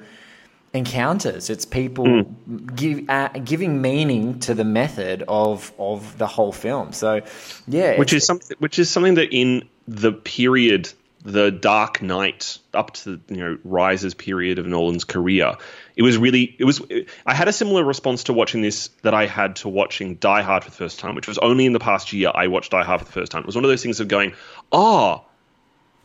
encounters. 0.74 1.50
It's 1.50 1.66
people 1.66 2.06
Hmm. 2.06 2.66
give, 2.76 3.10
uh, 3.10 3.30
giving 3.30 3.82
meaning 3.82 4.40
to 4.40 4.54
the 4.54 4.64
method 4.64 5.24
of 5.28 5.72
of 5.78 6.18
the 6.18 6.28
whole 6.28 6.52
film. 6.52 6.92
So, 6.94 7.22
yeah, 7.68 7.98
which 7.98 8.14
is 8.14 8.26
something 8.26 8.58
which 8.60 8.80
is 8.80 8.90
something 8.90 9.16
that 9.16 9.30
in 9.32 9.68
the 9.88 10.12
period 10.12 10.92
the 11.26 11.52
dark 11.52 12.02
knight 12.02 12.58
up 12.74 12.92
to 12.94 13.20
you 13.30 13.38
know 13.38 13.58
rises 13.64 14.14
period 14.14 14.60
of 14.60 14.66
nolan's 14.66 15.06
career 15.06 15.56
it 15.96 16.02
was 16.02 16.18
really 16.18 16.54
it 16.60 16.66
was 16.66 16.82
i 17.26 17.34
had 17.34 17.48
a 17.48 17.54
similar 17.54 17.82
response 17.82 18.26
to 18.26 18.34
watching 18.34 18.62
this 18.62 18.90
that 19.04 19.14
i 19.14 19.26
had 19.26 19.56
to 19.56 19.70
watching 19.70 20.16
die 20.16 20.42
hard 20.42 20.66
for 20.66 20.70
the 20.70 20.76
first 20.76 21.00
time 21.00 21.16
which 21.16 21.28
was 21.28 21.38
only 21.38 21.66
in 21.66 21.72
the 21.72 21.80
past 21.80 22.12
year 22.12 22.30
i 22.36 22.48
watched 22.48 22.72
die 22.72 22.84
hard 22.84 23.00
for 23.00 23.06
the 23.06 23.12
first 23.14 23.32
time 23.32 23.40
it 23.40 23.46
was 23.46 23.56
one 23.56 23.64
of 23.64 23.70
those 23.70 23.82
things 23.82 24.02
of 24.02 24.10
going 24.10 24.34
oh 24.74 25.24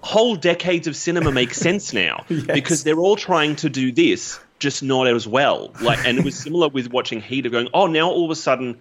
whole 0.03 0.37
decades 0.37 0.87
of 0.87 0.95
cinema 0.95 1.33
make 1.33 1.53
sense 1.53 1.93
now 1.93 2.25
because 2.29 2.85
they're 2.85 3.01
all 3.01 3.17
trying 3.17 3.57
to 3.57 3.69
do 3.69 3.91
this 3.91 4.39
just 4.59 4.83
not 4.83 5.07
as 5.07 5.27
well. 5.27 5.73
Like 5.81 6.05
and 6.07 6.19
it 6.19 6.25
was 6.25 6.37
similar 6.39 6.69
with 6.69 6.91
watching 6.91 7.21
heat 7.21 7.47
of 7.47 7.53
going 7.53 7.69
oh 7.75 7.87
now 7.87 8.11
all 8.11 8.25
of 8.25 8.31
a 8.31 8.37
sudden 8.37 8.79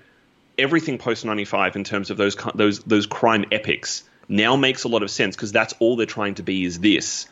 everything 0.57 0.97
post 0.97 1.23
95 1.23 1.75
in 1.75 1.83
terms 1.83 2.09
of 2.09 2.17
those 2.17 2.35
those 2.55 2.79
those 2.79 3.05
crime 3.05 3.45
epics 3.51 4.03
now 4.27 4.55
makes 4.55 4.83
a 4.83 4.87
lot 4.87 5.03
of 5.03 5.11
sense 5.11 5.35
because 5.35 5.51
that's 5.51 5.73
all 5.79 5.95
they're 5.95 6.05
trying 6.05 6.35
to 6.35 6.43
be 6.43 6.65
is 6.65 6.79
this 6.79 7.27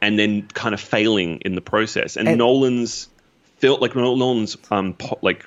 and 0.00 0.18
then 0.18 0.46
kind 0.54 0.74
of 0.74 0.80
failing 0.80 1.38
in 1.38 1.54
the 1.56 1.60
process. 1.60 2.16
And, 2.16 2.28
And- 2.28 2.38
Nolan's 2.38 3.08
felt 3.56 3.80
like 3.80 3.96
Nolan's 3.96 4.56
um 4.70 4.94
po- 4.94 5.18
like 5.22 5.46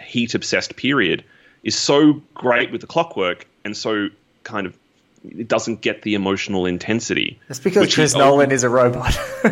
heat 0.00 0.34
obsessed 0.34 0.76
period 0.76 1.24
is 1.62 1.76
so 1.76 2.22
great 2.34 2.70
with 2.70 2.80
the 2.80 2.86
clockwork 2.86 3.46
and 3.64 3.76
so 3.76 4.08
kind 4.44 4.66
of 4.66 4.76
it 5.30 5.48
doesn't 5.48 5.80
get 5.80 6.02
the 6.02 6.14
emotional 6.14 6.66
intensity 6.66 7.40
That's 7.48 7.60
because 7.60 7.92
Chris 7.92 8.12
is 8.12 8.16
Nolan 8.16 8.50
is 8.52 8.62
a 8.64 8.68
robot. 8.68 9.18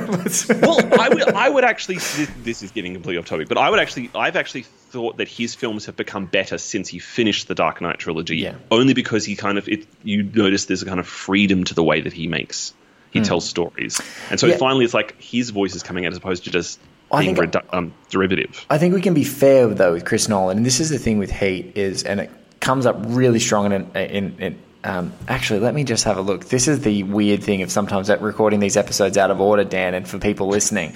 Well, 0.60 0.80
I 1.00 1.08
would, 1.08 1.28
I 1.28 1.48
would 1.48 1.64
actually. 1.64 1.96
This, 1.96 2.30
this 2.42 2.62
is 2.62 2.70
getting 2.70 2.94
completely 2.94 3.18
off 3.18 3.26
topic, 3.26 3.48
but 3.48 3.58
I 3.58 3.68
would 3.70 3.78
actually, 3.78 4.10
I've 4.14 4.36
actually 4.36 4.62
thought 4.62 5.18
that 5.18 5.28
his 5.28 5.54
films 5.54 5.86
have 5.86 5.96
become 5.96 6.26
better 6.26 6.58
since 6.58 6.88
he 6.88 6.98
finished 6.98 7.46
the 7.48 7.54
Dark 7.54 7.80
Knight 7.80 7.98
trilogy. 7.98 8.36
Yeah. 8.38 8.54
Only 8.70 8.94
because 8.94 9.24
he 9.24 9.36
kind 9.36 9.58
of, 9.58 9.68
it, 9.68 9.86
you 10.02 10.22
notice 10.22 10.66
there's 10.66 10.82
a 10.82 10.86
kind 10.86 11.00
of 11.00 11.06
freedom 11.06 11.64
to 11.64 11.74
the 11.74 11.84
way 11.84 12.00
that 12.00 12.12
he 12.12 12.26
makes, 12.26 12.74
he 13.12 13.20
tells 13.20 13.48
stories, 13.48 14.00
and 14.30 14.40
so. 14.40 14.46
Yeah. 14.46 14.56
finally 14.56 14.84
it's 14.84 14.94
like 14.94 15.20
his 15.20 15.50
voice 15.50 15.74
is 15.74 15.82
coming 15.82 16.04
out 16.06 16.12
as 16.12 16.18
opposed 16.18 16.44
to 16.44 16.50
just 16.50 16.80
I 17.12 17.20
being 17.22 17.36
think- 17.36 17.52
redu- 17.52 17.74
um, 17.74 17.94
derivative. 18.10 18.64
I 18.70 18.78
think 18.78 18.94
we 18.94 19.00
can 19.02 19.14
be 19.14 19.24
fair 19.24 19.68
though 19.68 19.92
with 19.92 20.04
Chris 20.04 20.28
Nolan, 20.28 20.56
and 20.58 20.66
this 20.66 20.80
is 20.80 20.90
the 20.90 20.98
thing 20.98 21.18
with 21.18 21.30
Heat 21.30 21.72
is, 21.76 22.02
and 22.02 22.20
it 22.20 22.30
comes 22.60 22.86
up 22.86 22.96
really 23.00 23.38
strong 23.40 23.72
in, 23.72 23.90
in, 23.94 24.36
in 24.40 24.58
um, 24.84 25.12
actually, 25.28 25.60
let 25.60 25.74
me 25.74 25.82
just 25.82 26.04
have 26.04 26.18
a 26.18 26.20
look. 26.20 26.44
This 26.44 26.68
is 26.68 26.80
the 26.80 27.02
weird 27.04 27.42
thing 27.42 27.62
of 27.62 27.70
sometimes 27.70 28.10
recording 28.10 28.60
these 28.60 28.76
episodes 28.76 29.16
out 29.16 29.30
of 29.30 29.40
order, 29.40 29.64
Dan, 29.64 29.94
and 29.94 30.06
for 30.06 30.18
people 30.18 30.48
listening. 30.48 30.92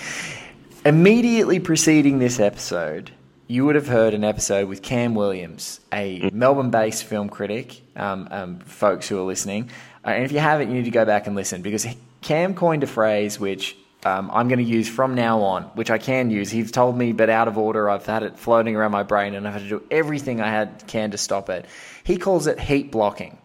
Immediately 0.85 1.61
preceding 1.61 2.19
this 2.19 2.39
episode, 2.39 3.11
you 3.47 3.65
would 3.65 3.77
have 3.77 3.89
heard 3.89 4.13
an 4.13 4.25
episode 4.25 4.69
with 4.69 4.83
Cam 4.83 5.15
Williams, 5.15 5.81
a 5.91 6.29
Melbourne-based 6.33 7.05
film 7.05 7.31
critic. 7.31 7.81
Um, 7.97 8.29
um, 8.31 8.59
folks 8.61 9.09
who 9.09 9.19
are 9.19 9.25
listening, 9.25 9.71
uh, 10.05 10.11
and 10.11 10.25
if 10.25 10.33
you 10.33 10.39
haven't, 10.39 10.69
you 10.69 10.75
need 10.75 10.85
to 10.85 10.91
go 10.91 11.05
back 11.05 11.27
and 11.27 11.35
listen 11.35 11.63
because 11.63 11.87
Cam 12.21 12.55
coined 12.55 12.85
a 12.85 12.87
phrase 12.87 13.41
which 13.41 13.77
um, 14.05 14.31
I'm 14.33 14.49
going 14.49 14.59
to 14.59 14.65
use 14.65 14.89
from 14.89 15.15
now 15.15 15.41
on, 15.41 15.65
which 15.75 15.91
I 15.91 15.99
can 15.99 16.31
use. 16.31 16.51
He's 16.51 16.71
told 16.71 16.97
me, 16.97 17.13
but 17.13 17.31
out 17.31 17.49
of 17.49 17.59
order. 17.59 17.91
I've 17.91 18.07
had 18.07 18.23
it 18.23 18.39
floating 18.39 18.77
around 18.77 18.93
my 18.93 19.03
brain, 19.03 19.35
and 19.35 19.49
I've 19.49 19.55
had 19.55 19.63
to 19.63 19.69
do 19.69 19.83
everything 19.91 20.41
I 20.41 20.49
had 20.49 20.85
can 20.87 21.11
to 21.11 21.19
stop 21.19 21.51
it. 21.51 21.67
He 22.05 22.17
calls 22.17 22.47
it 22.47 22.61
heat 22.61 22.93
blocking. 22.93 23.39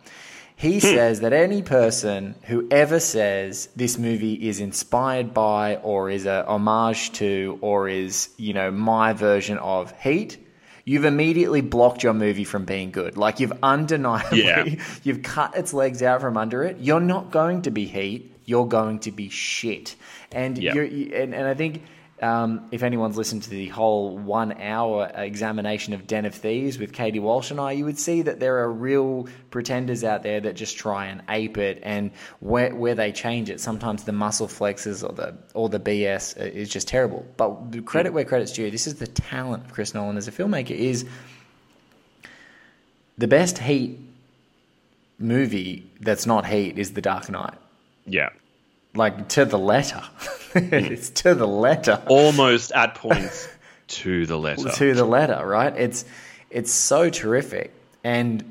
He 0.56 0.76
hmm. 0.76 0.80
says 0.80 1.20
that 1.22 1.34
any 1.34 1.62
person 1.62 2.36
who 2.44 2.68
ever 2.72 3.00
says 3.00 3.70
this 3.76 3.98
movie 3.98 4.34
is 4.34 4.60
inspired 4.60 5.34
by 5.34 5.78
or 5.78 6.10
is 6.10 6.26
a 6.26 6.46
homage 6.48 7.12
to 7.14 7.58
or 7.62 7.88
is, 7.90 8.30
you 8.38 8.54
know, 8.54 8.72
my 8.72 9.14
version 9.14 9.58
of 9.58 9.92
Heat, 10.00 10.38
you've 10.86 11.06
immediately 11.06 11.62
blocked 11.62 12.04
your 12.04 12.14
movie 12.14 12.44
from 12.44 12.66
being 12.66 12.92
good. 12.92 13.18
Like 13.18 13.40
you've 13.40 13.54
undeniably 13.64 14.44
Yeah. 14.46 14.66
you've 15.04 15.24
cut 15.24 15.56
its 15.58 15.74
legs 15.74 16.02
out 16.04 16.22
from 16.22 16.38
under 16.38 16.64
it. 16.64 16.78
You're 16.80 17.00
not 17.00 17.32
going 17.32 17.64
to 17.64 17.72
be 17.72 17.86
Heat, 17.86 18.32
you're 18.46 18.68
going 18.68 19.00
to 19.00 19.12
be 19.12 19.30
shit. 19.30 19.96
And 20.32 20.58
Yeah. 20.58 20.76
you- 20.76 21.12
and, 21.14 21.34
and 21.34 21.48
I 21.48 21.54
think 21.54 21.84
um, 22.24 22.70
if 22.72 22.84
anyone's 22.84 23.18
listened 23.18 23.44
to 23.44 23.50
the 23.50 23.68
whole 23.68 24.18
one 24.18 24.53
hour 24.53 25.12
examination 25.13 25.94
of 25.94 26.08
Den 26.08 26.24
of 26.24 26.34
Thieves 26.34 26.80
with 26.80 26.94
Katie 26.94 27.20
Walsh 27.20 27.51
and 27.51 27.60
I, 27.60 27.74
you 27.74 27.84
would 27.84 28.00
see 28.00 28.22
that 28.22 28.39
there 28.39 28.60
are 28.60 28.72
real 28.72 29.27
pretenders 29.51 30.06
out 30.06 30.24
there 30.24 30.39
that 30.39 30.56
just 30.56 30.77
try 30.77 31.08
and 31.08 31.22
ape 31.27 31.58
it, 31.58 31.82
and 31.84 32.12
where, 32.39 32.74
where 32.74 32.96
they 32.96 33.12
change 33.12 33.50
it, 33.50 33.60
sometimes 33.60 34.06
the 34.06 34.13
muscle 34.13 34.48
flexes 34.48 35.08
or 35.08 35.12
the 35.12 35.36
or 35.53 35.68
the 35.68 35.82
BS 35.82 36.38
is 36.38 36.70
just 36.70 36.88
terrible. 36.88 37.25
But 37.36 37.86
credit 37.86 38.13
where 38.13 38.24
credit's 38.24 38.53
due, 38.53 38.72
this 38.72 38.88
is 38.88 38.96
the 38.96 39.08
talent 39.08 39.65
of 39.65 39.74
Chris 39.74 39.94
Nolan 39.94 40.15
as 40.15 40.30
a 40.30 40.32
filmmaker. 40.32 40.72
Is 40.72 41.06
the 43.18 43.27
best 43.27 43.58
Heat 43.58 44.00
movie 45.20 45.92
that's 46.00 46.25
not 46.25 46.46
Heat 46.46 46.80
is 46.80 46.94
The 46.94 47.01
Dark 47.01 47.30
Knight, 47.30 47.56
Yeah, 48.06 48.30
like 48.96 49.30
to 49.30 49.46
the 49.46 49.60
letter. 49.60 50.02
it's 50.56 51.10
to 51.10 51.36
the 51.36 51.48
letter. 51.48 52.02
almost 52.08 52.72
at 52.72 52.96
points 52.96 53.48
to 53.88 54.26
the 54.26 54.38
letter. 54.38 54.70
to 54.70 54.94
the 54.94 55.06
letter, 55.06 55.46
right? 55.46 55.76
It's 55.76 56.06
it's 56.50 56.72
so 56.72 57.10
terrific, 57.10 57.74
and 58.04 58.44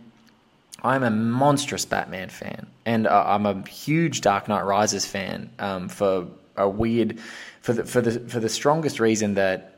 I'm 0.83 1.03
a 1.05 1.11
monstrous 1.11 1.85
Batman 1.85 2.29
fan, 2.29 2.67
and 2.85 3.07
uh, 3.07 3.25
I'm 3.27 3.47
a 3.47 3.67
huge 3.69 4.21
Dark 4.21 4.49
Knight 4.49 4.65
Rises 4.65 5.07
fan 5.07 5.51
um, 5.59 5.89
for 5.89 6.27
a 6.57 6.69
weird 6.69 7.19
for 7.61 7.73
the 7.73 7.85
for 7.85 8.01
the 8.01 8.21
for 8.29 8.41
the 8.41 8.49
strongest 8.49 9.01
reason 9.01 9.35
that 9.35 9.72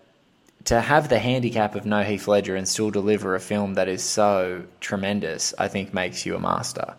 to 0.65 0.81
have 0.81 1.09
the 1.09 1.19
handicap 1.19 1.75
of 1.75 1.85
no 1.85 2.03
Heath 2.03 2.27
Ledger 2.27 2.57
and 2.57 2.67
still 2.67 2.91
deliver 2.91 3.35
a 3.35 3.41
film 3.41 3.75
that 3.75 3.89
is 3.89 4.03
so 4.03 4.65
tremendous, 4.81 5.53
I 5.59 5.69
think 5.69 5.93
makes 5.93 6.25
you 6.25 6.37
a 6.37 6.41
master. 6.41 6.95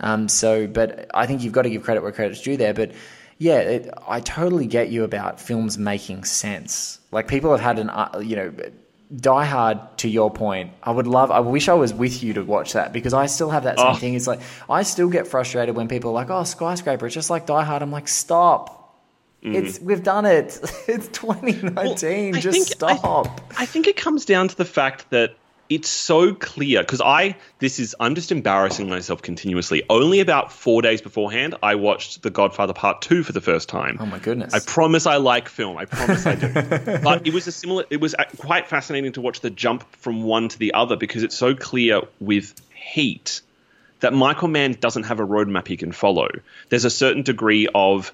Um, 0.00 0.28
so, 0.28 0.66
but 0.66 1.10
I 1.14 1.26
think 1.26 1.42
you've 1.42 1.52
got 1.52 1.62
to 1.62 1.70
give 1.70 1.82
credit 1.82 2.02
where 2.02 2.12
credit's 2.12 2.40
due 2.42 2.56
there. 2.56 2.74
But 2.74 2.92
yeah, 3.38 3.58
it, 3.58 3.90
I 4.06 4.20
totally 4.20 4.66
get 4.66 4.90
you 4.90 5.04
about 5.04 5.40
films 5.40 5.78
making 5.78 6.24
sense. 6.24 7.00
Like 7.10 7.26
people 7.28 7.50
have 7.50 7.60
had 7.60 7.78
an, 7.78 7.90
uh, 7.90 8.20
you 8.24 8.36
know, 8.36 8.52
Die 9.16 9.44
Hard. 9.46 9.78
To 9.98 10.08
your 10.08 10.30
point, 10.30 10.72
I 10.82 10.90
would 10.90 11.06
love. 11.06 11.30
I 11.30 11.40
wish 11.40 11.68
I 11.68 11.74
was 11.74 11.94
with 11.94 12.22
you 12.22 12.34
to 12.34 12.42
watch 12.44 12.74
that 12.74 12.92
because 12.92 13.14
I 13.14 13.24
still 13.26 13.48
have 13.50 13.64
that 13.64 13.78
same 13.78 13.88
Oh. 13.88 13.94
thing. 13.94 14.14
It's 14.14 14.26
like 14.26 14.40
I 14.68 14.82
still 14.82 15.08
get 15.08 15.26
frustrated 15.26 15.74
when 15.74 15.88
people 15.88 16.10
are 16.10 16.14
like, 16.14 16.28
"Oh, 16.30 16.44
skyscraper," 16.44 17.06
it's 17.06 17.14
just 17.14 17.30
like 17.30 17.46
Die 17.46 17.64
Hard. 17.64 17.80
I'm 17.82 17.90
like, 17.90 18.06
stop. 18.06 18.77
It's 19.42 19.80
we've 19.80 20.02
done 20.02 20.26
it. 20.26 20.58
It's 20.88 21.08
2019. 21.08 22.32
Well, 22.32 22.40
just 22.40 22.52
think- 22.52 22.66
stop. 22.66 23.40
I 23.56 23.66
think 23.66 23.86
it 23.86 23.96
comes 23.96 24.24
down 24.24 24.48
to 24.48 24.56
the 24.56 24.64
fact 24.64 25.10
that 25.10 25.34
it's 25.68 25.88
so 25.88 26.34
clear 26.34 26.80
because 26.80 27.00
I 27.00 27.36
this 27.58 27.78
is 27.78 27.94
I'm 28.00 28.14
just 28.14 28.32
embarrassing 28.32 28.88
myself 28.88 29.22
continuously. 29.22 29.82
Only 29.90 30.20
about 30.20 30.50
four 30.50 30.80
days 30.82 31.02
beforehand, 31.02 31.56
I 31.62 31.74
watched 31.74 32.22
The 32.22 32.30
Godfather 32.30 32.72
Part 32.72 33.02
Two 33.02 33.22
for 33.22 33.32
the 33.32 33.40
first 33.40 33.68
time. 33.68 33.98
Oh 34.00 34.06
my 34.06 34.18
goodness. 34.18 34.54
I 34.54 34.60
promise 34.60 35.06
I 35.06 35.16
like 35.16 35.48
film. 35.48 35.76
I 35.76 35.84
promise 35.84 36.26
I 36.26 36.34
do. 36.34 36.52
but 37.02 37.26
it 37.26 37.34
was 37.34 37.46
a 37.46 37.52
similar. 37.52 37.84
It 37.90 38.00
was 38.00 38.14
uh, 38.14 38.24
quite 38.38 38.66
fascinating 38.66 39.12
to 39.12 39.20
watch 39.20 39.40
the 39.40 39.50
jump 39.50 39.84
from 39.96 40.22
one 40.22 40.48
to 40.48 40.58
the 40.58 40.74
other 40.74 40.96
because 40.96 41.22
it's 41.22 41.36
so 41.36 41.54
clear 41.54 42.00
with 42.18 42.54
Heat 42.74 43.42
that 44.00 44.14
Michael 44.14 44.48
Mann 44.48 44.72
doesn't 44.72 45.04
have 45.04 45.20
a 45.20 45.26
roadmap 45.26 45.66
he 45.66 45.76
can 45.76 45.92
follow. 45.92 46.28
There's 46.70 46.84
a 46.84 46.90
certain 46.90 47.22
degree 47.22 47.68
of 47.74 48.12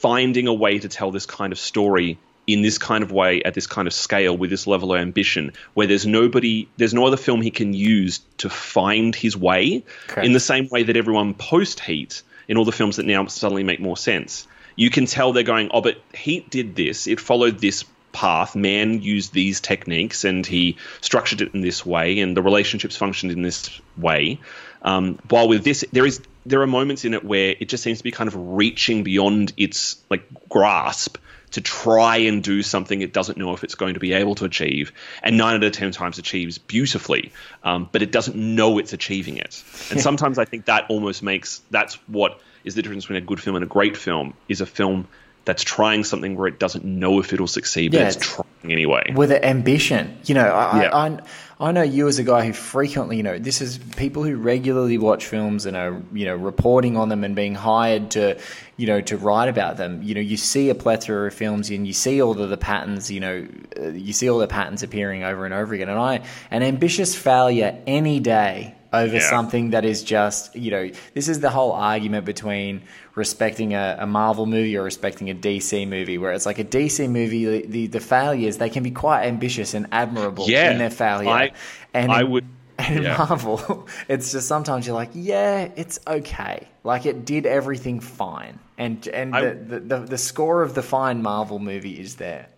finding 0.00 0.46
a 0.46 0.54
way 0.54 0.78
to 0.78 0.88
tell 0.88 1.10
this 1.10 1.26
kind 1.26 1.52
of 1.52 1.58
story 1.58 2.18
in 2.46 2.62
this 2.62 2.78
kind 2.78 3.02
of 3.02 3.10
way 3.10 3.42
at 3.42 3.54
this 3.54 3.66
kind 3.66 3.88
of 3.88 3.94
scale 3.94 4.36
with 4.36 4.50
this 4.50 4.66
level 4.66 4.92
of 4.92 5.00
ambition 5.00 5.52
where 5.74 5.86
there's 5.86 6.06
nobody 6.06 6.68
there's 6.76 6.94
no 6.94 7.06
other 7.06 7.16
film 7.16 7.42
he 7.42 7.50
can 7.50 7.72
use 7.72 8.20
to 8.38 8.48
find 8.48 9.14
his 9.14 9.36
way 9.36 9.84
Correct. 10.06 10.26
in 10.26 10.32
the 10.32 10.40
same 10.40 10.68
way 10.68 10.84
that 10.84 10.96
everyone 10.96 11.34
post 11.34 11.80
heat 11.80 12.22
in 12.48 12.56
all 12.56 12.64
the 12.64 12.72
films 12.72 12.96
that 12.96 13.06
now 13.06 13.26
suddenly 13.26 13.64
make 13.64 13.80
more 13.80 13.96
sense. 13.96 14.46
You 14.76 14.90
can 14.90 15.06
tell 15.06 15.32
they're 15.32 15.42
going 15.42 15.70
oh 15.72 15.80
but 15.80 16.00
heat 16.14 16.50
did 16.50 16.76
this. 16.76 17.06
It 17.06 17.18
followed 17.18 17.58
this 17.58 17.84
path. 18.12 18.54
Man 18.54 19.02
used 19.02 19.32
these 19.32 19.60
techniques 19.60 20.24
and 20.24 20.46
he 20.46 20.76
structured 21.00 21.40
it 21.40 21.54
in 21.54 21.62
this 21.62 21.84
way 21.84 22.20
and 22.20 22.36
the 22.36 22.42
relationships 22.42 22.96
functioned 22.96 23.32
in 23.32 23.42
this 23.42 23.80
way. 23.96 24.38
Um, 24.82 25.18
while 25.28 25.48
with 25.48 25.64
this 25.64 25.84
there 25.92 26.06
is 26.06 26.20
there 26.46 26.62
are 26.62 26.66
moments 26.66 27.04
in 27.04 27.12
it 27.14 27.24
where 27.24 27.54
it 27.58 27.68
just 27.68 27.82
seems 27.82 27.98
to 27.98 28.04
be 28.04 28.10
kind 28.12 28.28
of 28.28 28.34
reaching 28.36 29.02
beyond 29.02 29.52
its 29.56 29.96
like 30.10 30.22
grasp 30.48 31.18
to 31.52 31.60
try 31.60 32.16
and 32.18 32.42
do 32.42 32.62
something 32.62 33.00
it 33.02 33.12
doesn't 33.12 33.38
know 33.38 33.52
if 33.54 33.62
it's 33.64 33.76
going 33.76 33.94
to 33.94 34.00
be 34.00 34.12
able 34.12 34.34
to 34.34 34.44
achieve, 34.44 34.92
and 35.22 35.36
nine 35.38 35.54
out 35.56 35.62
of 35.64 35.72
ten 35.72 35.90
times 35.92 36.18
achieves 36.18 36.58
beautifully, 36.58 37.32
um, 37.62 37.88
but 37.92 38.02
it 38.02 38.12
doesn't 38.12 38.36
know 38.36 38.78
it's 38.78 38.92
achieving 38.92 39.36
it. 39.38 39.62
And 39.90 40.00
sometimes 40.08 40.38
I 40.38 40.44
think 40.44 40.66
that 40.66 40.86
almost 40.88 41.22
makes 41.22 41.62
that's 41.70 41.94
what 42.08 42.40
is 42.64 42.74
the 42.74 42.82
difference 42.82 43.04
between 43.04 43.22
a 43.22 43.26
good 43.26 43.40
film 43.40 43.56
and 43.56 43.64
a 43.64 43.68
great 43.68 43.96
film 43.96 44.34
is 44.48 44.60
a 44.60 44.66
film 44.66 45.06
that's 45.44 45.62
trying 45.62 46.02
something 46.02 46.36
where 46.36 46.48
it 46.48 46.58
doesn't 46.58 46.84
know 46.84 47.20
if 47.20 47.32
it'll 47.32 47.46
succeed, 47.46 47.92
but 47.92 48.00
Yeah, 48.00 48.06
it's 48.08 48.16
it's- 48.16 48.34
trying 48.34 48.72
anyway. 48.72 49.12
with 49.14 49.30
an 49.30 49.44
ambition. 49.44 50.18
You 50.24 50.34
know, 50.34 50.48
I, 50.48 50.82
Yeah. 50.82 50.90
I, 50.92 51.06
I 51.06 51.20
I 51.58 51.72
know 51.72 51.82
you 51.82 52.06
as 52.06 52.18
a 52.18 52.22
guy 52.22 52.44
who 52.44 52.52
frequently, 52.52 53.16
you 53.16 53.22
know, 53.22 53.38
this 53.38 53.62
is 53.62 53.78
people 53.96 54.22
who 54.22 54.36
regularly 54.36 54.98
watch 54.98 55.24
films 55.24 55.64
and 55.64 55.74
are, 55.74 56.02
you 56.12 56.26
know, 56.26 56.36
reporting 56.36 56.98
on 56.98 57.08
them 57.08 57.24
and 57.24 57.34
being 57.34 57.54
hired 57.54 58.10
to, 58.10 58.38
you 58.76 58.86
know, 58.86 59.00
to 59.00 59.16
write 59.16 59.48
about 59.48 59.78
them. 59.78 60.02
You 60.02 60.14
know, 60.14 60.20
you 60.20 60.36
see 60.36 60.68
a 60.68 60.74
plethora 60.74 61.28
of 61.28 61.34
films 61.34 61.70
and 61.70 61.86
you 61.86 61.94
see 61.94 62.20
all 62.20 62.38
of 62.38 62.50
the 62.50 62.58
patterns. 62.58 63.10
You 63.10 63.20
know, 63.20 63.48
uh, 63.80 63.88
you 63.88 64.12
see 64.12 64.28
all 64.28 64.38
the 64.38 64.46
patterns 64.46 64.82
appearing 64.82 65.24
over 65.24 65.46
and 65.46 65.54
over 65.54 65.72
again. 65.72 65.88
And 65.88 65.98
I, 65.98 66.24
an 66.50 66.62
ambitious 66.62 67.16
failure 67.16 67.80
any 67.86 68.20
day 68.20 68.74
over 68.96 69.16
Yeah. 69.16 69.30
something 69.30 69.70
that 69.70 69.84
is 69.84 70.02
just, 70.02 70.56
you 70.56 70.70
know, 70.70 70.90
this 71.14 71.28
is 71.28 71.40
the 71.40 71.50
whole 71.50 71.72
argument 71.72 72.24
between 72.24 72.82
respecting 73.14 73.74
a, 73.74 73.96
a 74.00 74.06
Marvel 74.06 74.46
movie 74.46 74.76
or 74.76 74.82
respecting 74.82 75.30
a 75.30 75.34
DC 75.34 75.86
movie, 75.88 76.18
where 76.18 76.32
it's 76.32 76.46
like 76.46 76.58
a 76.58 76.64
DC 76.64 77.08
movie, 77.08 77.44
the, 77.44 77.66
the, 77.66 77.86
the 77.86 78.00
failures, 78.00 78.58
they 78.58 78.70
can 78.70 78.82
be 78.82 78.90
quite 78.90 79.26
ambitious 79.26 79.74
and 79.74 79.86
admirable 79.92 80.46
Yeah. 80.48 80.70
in 80.72 80.78
their 80.78 80.90
failure. 80.90 81.28
I- 81.30 81.52
and 81.94 82.10
I 82.12 82.22
would- 82.24 82.46
And 82.78 83.04
yeah. 83.04 83.16
Marvel, 83.16 83.88
it's 84.08 84.32
just 84.32 84.46
sometimes 84.48 84.86
you're 84.86 84.94
like, 84.94 85.08
yeah, 85.14 85.70
it's 85.76 85.98
okay. 86.06 86.68
Like 86.84 87.06
it 87.06 87.24
did 87.24 87.46
everything 87.46 88.00
fine. 88.00 88.58
And 88.76 89.06
and 89.08 89.34
I- 89.34 89.40
the, 89.40 89.54
the, 89.54 89.80
the, 89.80 89.98
the 90.00 90.18
score 90.18 90.60
of 90.62 90.74
the 90.74 90.82
fine 90.82 91.22
Marvel 91.22 91.58
movie 91.58 91.98
is 91.98 92.16
there. 92.16 92.48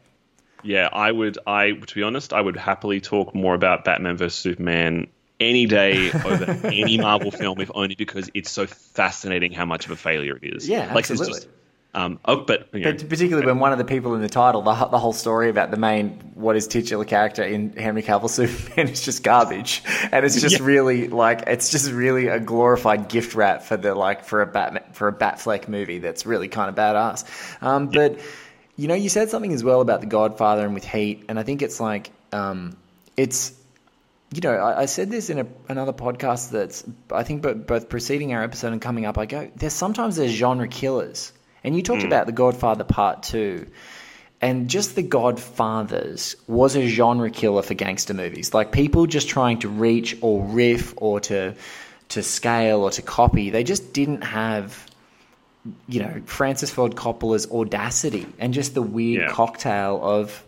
Yeah, 0.64 0.88
I 0.92 1.12
would. 1.12 1.38
I 1.46 1.70
to 1.70 1.94
be 1.94 2.02
honest, 2.02 2.32
I 2.32 2.40
would 2.40 2.56
happily 2.56 3.00
talk 3.00 3.32
more 3.32 3.54
about 3.54 3.84
Batman 3.84 4.16
vs 4.16 4.34
Superman 4.34 5.06
any 5.40 5.66
day 5.66 6.10
over 6.24 6.44
any 6.64 6.98
Marvel 6.98 7.30
film, 7.30 7.60
if 7.60 7.70
only 7.74 7.94
because 7.94 8.30
it's 8.34 8.50
so 8.50 8.66
fascinating 8.66 9.52
how 9.52 9.64
much 9.64 9.84
of 9.86 9.90
a 9.92 9.96
failure 9.96 10.38
it 10.42 10.56
is. 10.56 10.68
Yeah, 10.68 10.92
Like, 10.94 11.02
it's 11.04 11.10
absolutely. 11.12 11.34
just- 11.40 11.48
um, 11.94 12.20
oh, 12.26 12.36
but 12.44 12.68
you 12.74 12.80
know, 12.80 12.92
But 12.92 13.08
particularly 13.08 13.46
when 13.46 13.60
one 13.60 13.72
of 13.72 13.78
the 13.78 13.84
people 13.84 14.14
in 14.14 14.20
the 14.20 14.28
title, 14.28 14.60
the, 14.60 14.74
the 14.88 14.98
whole 14.98 15.14
story 15.14 15.48
about 15.48 15.70
the 15.70 15.78
main, 15.78 16.10
what 16.34 16.54
is 16.54 16.68
titular 16.68 17.06
character 17.06 17.42
in 17.42 17.72
Henry 17.72 18.02
Cavill 18.02 18.28
Superman 18.28 18.88
is 18.92 19.02
just 19.02 19.24
garbage, 19.24 19.82
and 20.12 20.24
it's 20.24 20.38
just 20.38 20.60
Yeah. 20.60 20.66
really 20.66 21.08
like 21.08 21.44
it's 21.46 21.70
just 21.70 21.90
really 21.90 22.26
a 22.28 22.38
glorified 22.38 23.08
gift 23.08 23.34
wrap 23.34 23.62
for 23.62 23.78
the 23.78 23.94
like 23.94 24.24
for 24.24 24.42
a 24.42 24.46
Batman 24.46 24.84
for 24.92 25.08
a 25.08 25.12
Batfleck 25.14 25.66
movie 25.66 25.98
that's 25.98 26.26
really 26.26 26.46
kind 26.48 26.68
of 26.68 26.74
badass. 26.76 27.24
Um, 27.62 27.88
but 27.88 28.20
you 28.76 28.86
know, 28.86 28.94
you 28.94 29.08
said 29.08 29.30
something 29.30 29.52
as 29.54 29.64
well 29.64 29.80
about 29.80 30.00
the 30.00 30.06
Godfather 30.06 30.66
and 30.66 30.74
with 30.74 30.84
Heat, 30.84 31.24
and 31.30 31.38
I 31.38 31.42
think 31.42 31.62
it's 31.62 31.80
like 31.80 32.10
um, 32.32 32.76
it's 33.16 33.52
you 34.32 34.40
know, 34.42 34.54
I, 34.54 34.82
I 34.82 34.86
said 34.86 35.10
this 35.10 35.30
in 35.30 35.38
a, 35.38 35.46
another 35.68 35.92
podcast 35.92 36.50
that's, 36.50 36.84
I 37.10 37.22
think, 37.22 37.42
both, 37.42 37.66
both 37.66 37.88
preceding 37.88 38.34
our 38.34 38.42
episode 38.42 38.72
and 38.72 38.82
coming 38.82 39.06
up. 39.06 39.16
I 39.16 39.26
go, 39.26 39.50
there's 39.56 39.72
sometimes 39.72 40.16
there's 40.16 40.32
genre 40.32 40.68
killers, 40.68 41.32
and 41.64 41.74
you 41.74 41.82
talked 41.82 42.02
hmm. 42.02 42.08
about 42.08 42.26
the 42.26 42.32
Godfather 42.32 42.84
Part 42.84 43.22
Two, 43.22 43.68
and 44.40 44.68
just 44.68 44.96
the 44.96 45.02
Godfathers 45.02 46.36
was 46.46 46.76
a 46.76 46.86
genre 46.86 47.30
killer 47.30 47.62
for 47.62 47.74
gangster 47.74 48.14
movies. 48.14 48.52
Like 48.52 48.70
people 48.70 49.06
just 49.06 49.28
trying 49.28 49.60
to 49.60 49.68
reach 49.68 50.16
or 50.20 50.44
riff 50.44 50.94
or 50.96 51.20
to 51.20 51.54
to 52.10 52.22
scale 52.22 52.80
or 52.80 52.90
to 52.90 53.02
copy. 53.02 53.50
They 53.50 53.64
just 53.64 53.92
didn't 53.92 54.22
have. 54.22 54.86
You 55.86 56.00
know, 56.02 56.22
Francis 56.24 56.70
Ford 56.70 56.94
Coppola's 56.94 57.50
audacity 57.50 58.26
and 58.38 58.54
just 58.54 58.72
the 58.74 58.80
weird 58.80 59.22
Yeah. 59.22 59.32
cocktail 59.32 60.00
of 60.02 60.42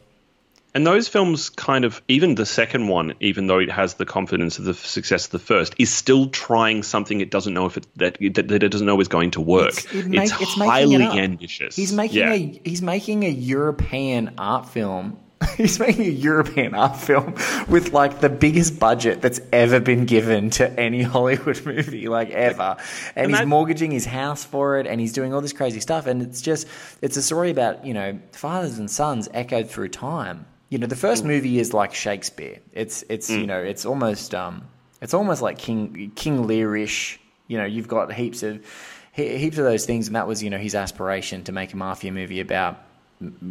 and 0.75 0.87
those 0.87 1.09
films 1.09 1.49
kind 1.51 1.85
of 1.85 2.01
even 2.09 2.35
the 2.37 2.47
second 2.47 2.89
one, 2.89 3.15
even 3.21 3.47
though 3.47 3.59
it 3.59 3.71
has 3.71 3.95
the 3.95 4.07
confidence 4.07 4.59
of 4.59 4.65
the 4.65 4.75
success 4.75 5.27
of 5.27 5.31
the 5.33 5.39
first, 5.39 5.75
is 5.79 5.93
still 5.93 6.29
trying 6.29 6.83
something 6.83 7.21
it 7.21 7.31
doesn't 7.31 7.55
know 7.55 7.67
if 7.67 7.77
it 7.77 7.87
that 7.97 8.19
that, 8.21 8.51
it 8.63 8.69
doesn't 8.71 8.87
know 8.87 9.01
is 9.01 9.09
going 9.09 9.31
to 9.33 9.41
work. 9.41 9.71
It's- 9.71 9.85
It's, 9.87 9.95
it 9.95 10.09
make- 10.09 10.41
it's 10.41 10.57
making 10.57 10.71
highly 10.71 10.95
it 10.97 11.01
ambitious. 11.15 11.77
He's 11.77 11.93
making 11.93 12.19
yeah. 12.19 12.33
a 12.33 12.61
he's 12.65 12.83
making 12.83 13.25
a 13.25 13.31
European 13.31 14.35
art 14.39 14.69
film. 14.69 15.19
He's 15.57 15.81
making 15.81 16.05
a 16.05 16.11
European 16.11 16.75
art 16.75 16.97
film 16.99 17.35
with 17.67 17.95
like 17.95 18.21
the 18.21 18.29
biggest 18.29 18.79
budget 18.79 19.23
that's 19.23 19.41
ever 19.55 19.81
been 19.81 20.05
given 20.05 20.51
to 20.51 20.69
any 20.79 21.01
Hollywood 21.15 21.65
movie, 21.65 22.09
like 22.09 22.29
ever. 22.29 22.77
And 23.17 23.25
And 23.25 23.31
he's 23.31 23.39
that- 23.41 23.49
mortgaging 23.49 23.91
his 23.91 24.05
house 24.05 24.45
for 24.45 24.79
it, 24.79 24.87
and 24.87 25.01
he's 25.01 25.15
doing 25.15 25.33
all 25.33 25.41
this 25.41 25.55
crazy 25.55 25.81
stuff. 25.81 26.07
And 26.07 26.21
it's 26.21 26.43
just 26.43 26.67
it's 27.01 27.17
a 27.17 27.23
story 27.23 27.51
about 27.51 27.87
you 27.87 27.95
know 27.95 28.19
fathers 28.33 28.79
and 28.79 28.91
sons 28.91 29.31
echoed 29.33 29.71
through 29.71 29.89
time. 29.89 30.45
You 30.71 30.79
know, 30.79 30.87
the 30.87 30.97
first 30.97 31.25
movie 31.25 31.59
is 31.59 31.75
like 31.75 31.95
Shakespeare. 31.95 32.61
It's 32.73 33.05
it's 33.09 33.29
you 33.29 33.47
know 33.47 33.61
it's 33.61 33.85
almost 33.85 34.35
um 34.35 34.63
it's 35.03 35.15
almost 35.15 35.43
like 35.43 35.59
King 35.59 36.13
King 36.15 36.47
Learish. 36.47 37.19
You 37.49 37.59
know, 37.59 37.65
you've 37.65 37.89
got 37.89 38.13
heaps 38.13 38.43
of 38.43 38.65
he- 39.13 39.37
heaps 39.37 39.59
of 39.59 39.65
those 39.65 39.85
things, 39.85 40.07
and 40.07 40.17
that 40.17 40.29
was 40.29 40.43
you 40.43 40.49
know 40.49 40.59
his 40.59 40.77
aspiration 40.77 41.43
to 41.45 41.53
make 41.53 41.73
a 41.73 41.77
mafia 41.77 42.13
movie 42.13 42.41
about 42.41 42.79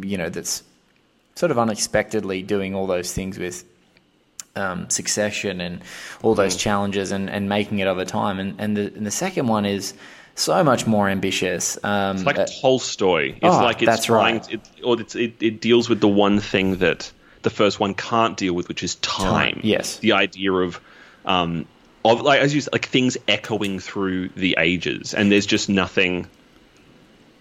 you 0.02 0.16
know 0.16 0.30
that's 0.30 0.62
sort 1.34 1.52
of 1.52 1.58
unexpectedly 1.58 2.42
doing 2.42 2.74
all 2.74 2.86
those 2.86 3.12
things 3.12 3.38
with 3.38 3.64
um, 4.56 4.88
succession 4.90 5.60
and 5.60 5.82
all 6.22 6.34
those 6.34 6.56
challenges 6.56 7.12
and, 7.12 7.30
and 7.30 7.48
making 7.48 7.78
it 7.80 7.86
over 7.86 8.04
time. 8.04 8.40
And 8.40 8.58
and 8.58 8.76
the 8.76 8.92
and 8.96 9.06
the 9.06 9.10
second 9.10 9.46
one 9.46 9.66
is 9.66 9.94
so 10.40 10.64
much 10.64 10.86
more 10.86 11.08
ambitious. 11.08 11.78
Um, 11.82 12.16
It's 12.16 12.24
like 12.26 12.38
uh, 12.38 12.46
Tolstoy. 12.60 13.30
It's 13.32 13.38
Oh, 13.42 13.62
like 13.62 13.82
it's 13.82 13.86
that's 13.90 14.06
trying. 14.06 14.38
right. 14.38 14.52
It, 14.54 14.60
or 14.82 15.00
it's, 15.00 15.14
it, 15.14 15.34
it 15.40 15.60
deals 15.60 15.88
with 15.88 16.00
the 16.00 16.08
one 16.08 16.40
thing 16.40 16.76
that 16.76 17.10
the 17.42 17.50
first 17.50 17.80
one 17.80 17.94
can't 17.94 18.36
deal 18.36 18.54
with, 18.54 18.68
which 18.68 18.82
is 18.82 18.96
time. 18.96 19.54
Time, 19.54 19.60
yes. 19.62 19.98
The 19.98 20.12
idea 20.12 20.52
of, 20.52 20.80
um, 21.24 21.66
of 22.04 22.20
like 22.22 22.40
as 22.40 22.54
you 22.54 22.60
said, 22.60 22.72
like 22.72 22.86
things 22.86 23.16
echoing 23.28 23.78
through 23.78 24.30
the 24.30 24.56
ages, 24.58 25.14
and 25.14 25.30
there's 25.30 25.46
just 25.46 25.68
nothing. 25.68 26.26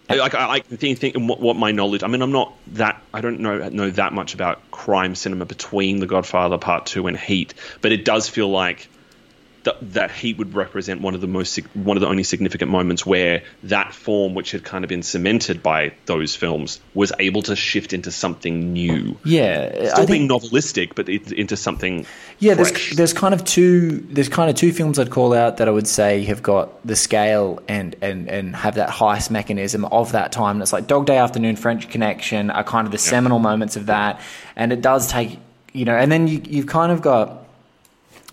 Like 0.09 0.33
I, 0.33 0.55
I 0.55 0.59
think, 0.62 0.97
think 0.97 1.15
what, 1.15 1.39
what 1.39 1.55
my 1.55 1.71
knowledge. 1.71 2.01
I 2.01 2.07
mean, 2.07 2.21
I'm 2.23 2.31
not 2.31 2.53
that. 2.73 2.99
I 3.13 3.21
don't 3.21 3.41
know 3.41 3.69
know 3.69 3.91
that 3.91 4.12
much 4.12 4.33
about 4.33 4.71
crime 4.71 5.13
cinema 5.15 5.45
between 5.45 5.99
The 5.99 6.07
Godfather 6.07 6.57
Part 6.57 6.88
Two 6.88 7.05
and 7.07 7.15
Heat, 7.15 7.53
but 7.81 7.91
it 7.91 8.05
does 8.05 8.27
feel 8.27 8.49
like 8.49 8.89
that, 9.63 9.93
that 9.93 10.11
Heat 10.11 10.37
would 10.37 10.53
represent 10.53 11.01
one 11.01 11.15
of 11.15 11.21
the 11.21 11.27
most 11.27 11.57
one 11.75 11.97
of 11.97 12.01
the 12.01 12.07
only 12.07 12.23
significant 12.23 12.71
moments 12.71 13.05
where 13.05 13.43
that 13.63 13.93
form, 13.93 14.33
which 14.33 14.51
had 14.51 14.63
kind 14.63 14.83
of 14.83 14.89
been 14.89 15.03
cemented 15.03 15.61
by 15.61 15.93
those 16.05 16.35
films, 16.35 16.79
was 16.93 17.11
able 17.19 17.41
to 17.43 17.55
shift 17.55 17.93
into 17.93 18.11
something 18.11 18.73
new. 18.73 19.17
yeah, 19.25 19.69
Still 19.69 20.03
I 20.03 20.05
being 20.05 20.27
think 20.27 20.31
novelistic, 20.31 20.95
but 20.95 21.09
it, 21.09 21.31
into 21.31 21.57
something 21.57 22.05
yeah. 22.39 22.53
There's 22.53 22.71
fresh. 22.71 22.95
there's 22.95 23.13
kind 23.13 23.33
of 23.33 23.43
two 23.43 23.99
there's 24.09 24.29
kind 24.29 24.49
of 24.49 24.55
two 24.55 24.71
films 24.71 24.97
I'd 24.97 25.09
call 25.11 25.33
out 25.33 25.57
that 25.57 25.67
I 25.67 25.71
would 25.71 25.87
say 25.87 26.23
have 26.25 26.41
got 26.41 26.85
the 26.85 26.95
scale 26.95 27.61
and 27.67 27.95
and 28.01 28.29
and 28.29 28.55
have 28.55 28.75
that 28.75 28.89
heist 28.89 29.29
mechanism 29.29 29.85
of 29.85 30.13
that 30.13 30.31
time. 30.31 30.57
And 30.57 30.61
it's 30.61 30.73
like 30.73 30.87
Dog 30.87 31.05
Day 31.05 31.17
Afternoon, 31.17 31.55
French 31.55 31.89
Connection 31.89 32.49
are 32.49 32.63
kind 32.63 32.85
of 32.85 32.91
the 32.91 32.97
seminal 32.97 33.39
moments 33.39 33.75
of 33.75 33.87
that, 33.87 34.21
and 34.55 34.71
it 34.71 34.81
does 34.81 35.07
take 35.07 35.39
you 35.73 35.85
know, 35.85 35.95
and 35.95 36.11
then 36.11 36.27
you 36.27 36.41
you've 36.47 36.67
kind 36.67 36.91
of 36.91 37.01
got. 37.01 37.45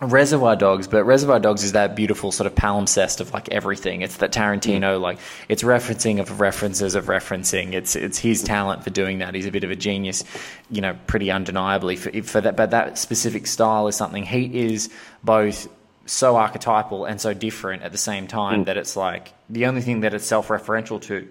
Reservoir 0.00 0.56
Dogs, 0.56 0.86
but 0.86 1.04
Reservoir 1.04 1.40
Dogs 1.40 1.64
is 1.64 1.72
that 1.72 1.96
beautiful 1.96 2.30
sort 2.30 2.46
of 2.46 2.54
palimpsest 2.54 3.20
of 3.20 3.32
like 3.32 3.48
everything. 3.50 4.02
It's 4.02 4.18
that 4.18 4.30
Tarantino, 4.30 4.98
mm. 4.98 5.00
like 5.00 5.18
it's 5.48 5.62
referencing 5.62 6.20
of 6.20 6.38
references 6.38 6.94
of 6.94 7.06
referencing. 7.06 7.72
It's 7.72 7.96
it's 7.96 8.18
his 8.18 8.42
talent 8.42 8.84
for 8.84 8.90
doing 8.90 9.20
that. 9.20 9.34
He's 9.34 9.46
a 9.46 9.50
bit 9.50 9.64
of 9.64 9.70
a 9.70 9.76
genius, 9.76 10.22
you 10.70 10.82
know, 10.82 10.98
pretty 11.06 11.30
undeniably 11.30 11.96
for, 11.96 12.10
for 12.22 12.42
that. 12.42 12.56
But 12.56 12.72
that 12.72 12.98
specific 12.98 13.46
style 13.46 13.88
is 13.88 13.96
something 13.96 14.24
Heat 14.24 14.54
is 14.54 14.90
both 15.24 15.66
so 16.04 16.36
archetypal 16.36 17.06
and 17.06 17.18
so 17.18 17.32
different 17.32 17.82
at 17.82 17.90
the 17.90 17.98
same 17.98 18.26
time 18.26 18.62
mm. 18.62 18.66
that 18.66 18.76
it's 18.76 18.96
like 18.96 19.32
the 19.48 19.66
only 19.66 19.80
thing 19.80 20.00
that 20.00 20.12
it's 20.12 20.26
self-referential 20.26 21.00
to 21.00 21.26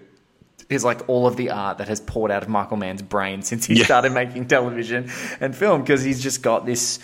is 0.68 0.84
like 0.84 1.08
all 1.08 1.26
of 1.26 1.36
the 1.36 1.50
art 1.50 1.78
that 1.78 1.88
has 1.88 2.00
poured 2.00 2.30
out 2.30 2.42
of 2.42 2.48
Michael 2.48 2.76
Mann's 2.76 3.02
brain 3.02 3.42
since 3.42 3.66
he 3.66 3.74
Yeah. 3.74 3.84
started 3.84 4.12
making 4.12 4.48
television 4.48 5.10
and 5.40 5.54
film 5.54 5.82
because 5.82 6.02
he's 6.02 6.20
just 6.20 6.42
got 6.42 6.66
this 6.66 6.98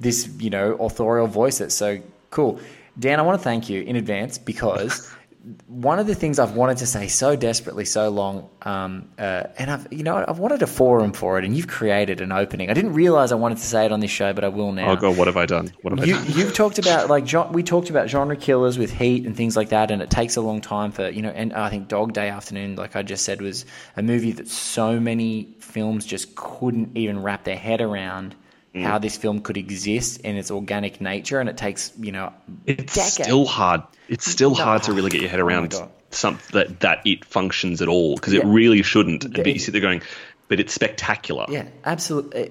this 0.00 0.28
you 0.38 0.50
know 0.50 0.74
authorial 0.74 1.26
voice 1.26 1.58
that's 1.58 1.74
so 1.74 2.00
cool. 2.30 2.60
Dan, 2.98 3.18
I 3.18 3.22
want 3.22 3.38
to 3.38 3.44
thank 3.44 3.70
you 3.70 3.82
in 3.82 3.96
advance 3.96 4.36
because 4.36 5.10
one 5.66 5.98
of 5.98 6.06
the 6.06 6.14
things 6.14 6.38
I've 6.38 6.54
wanted 6.54 6.76
to 6.78 6.86
say 6.86 7.08
so 7.08 7.34
desperately 7.34 7.84
so 7.84 8.10
long, 8.10 8.48
um, 8.62 9.08
uh, 9.18 9.44
and 9.58 9.70
I've 9.70 9.90
you 9.90 10.02
know 10.02 10.24
I've 10.28 10.38
wanted 10.38 10.62
a 10.62 10.66
forum 10.66 11.12
for 11.12 11.38
it, 11.38 11.44
and 11.44 11.56
you've 11.56 11.68
created 11.68 12.20
an 12.20 12.32
opening. 12.32 12.70
I 12.70 12.74
didn't 12.74 12.92
realize 12.92 13.32
I 13.32 13.36
wanted 13.36 13.58
to 13.58 13.64
say 13.64 13.86
it 13.86 13.92
on 13.92 14.00
this 14.00 14.10
show, 14.10 14.32
but 14.32 14.44
I 14.44 14.48
will 14.48 14.72
now. 14.72 14.90
Oh 14.92 14.96
god, 14.96 15.16
what 15.16 15.26
have 15.26 15.36
I 15.36 15.46
done? 15.46 15.72
What 15.82 15.98
have 15.98 16.06
You, 16.06 16.16
I 16.16 16.24
done? 16.24 16.32
you've 16.36 16.54
talked 16.54 16.78
about 16.84 17.08
like 17.08 17.24
we 17.52 17.62
talked 17.62 17.90
about 17.90 18.08
genre 18.08 18.36
killers 18.36 18.78
with 18.78 18.92
Heat 18.92 19.24
and 19.26 19.34
things 19.36 19.56
like 19.56 19.70
that, 19.70 19.90
and 19.90 20.02
it 20.02 20.10
takes 20.10 20.36
a 20.36 20.42
long 20.42 20.60
time 20.60 20.92
for 20.92 21.08
you 21.08 21.22
know. 21.22 21.30
And 21.30 21.52
I 21.54 21.70
think 21.70 21.88
Dog 21.88 22.12
Day 22.12 22.28
Afternoon, 22.28 22.76
like 22.76 22.94
I 22.94 23.02
just 23.02 23.24
said, 23.24 23.40
was 23.40 23.64
a 23.96 24.02
movie 24.02 24.32
that 24.32 24.48
so 24.48 25.00
many 25.00 25.48
films 25.60 26.04
just 26.04 26.36
couldn't 26.36 26.96
even 26.96 27.22
wrap 27.22 27.44
their 27.44 27.56
head 27.56 27.80
around 27.80 28.36
Mm. 28.74 28.84
how 28.84 28.98
this 28.98 29.18
film 29.18 29.40
could 29.42 29.58
exist 29.58 30.20
in 30.22 30.36
its 30.36 30.50
organic 30.50 30.98
nature, 31.00 31.38
and 31.40 31.48
it 31.50 31.58
takes 31.58 31.92
you 32.00 32.10
know 32.10 32.32
It's 32.64 32.94
decades. 32.94 33.12
still 33.24 33.44
hard. 33.44 33.82
It's 34.08 34.24
still 34.30 34.50
No. 34.56 34.64
hard 34.64 34.82
to 34.84 34.94
really 34.94 35.10
get 35.10 35.20
your 35.20 35.28
head 35.28 35.40
Oh 35.40 35.44
around 35.46 35.72
God. 35.72 35.90
some 36.10 36.38
that 36.52 36.80
that 36.80 37.00
it 37.04 37.24
functions 37.26 37.82
at 37.82 37.88
all 37.88 38.14
because 38.16 38.32
it 38.32 38.44
really 38.46 38.82
shouldn't. 38.82 39.30
But 39.34 39.46
you 39.46 39.58
sit 39.58 39.72
there 39.72 39.82
going, 39.82 40.00
but 40.48 40.58
it's 40.58 40.72
spectacular. 40.72 41.44
Yeah, 41.50 41.64
absolutely. 41.84 42.50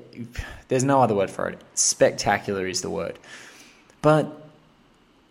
There's 0.67 0.83
no 0.83 1.01
other 1.01 1.15
word 1.15 1.31
for 1.31 1.49
it. 1.49 1.59
Spectacular 1.73 2.67
is 2.67 2.81
the 2.81 2.89
word. 2.91 3.17
But 4.03 4.31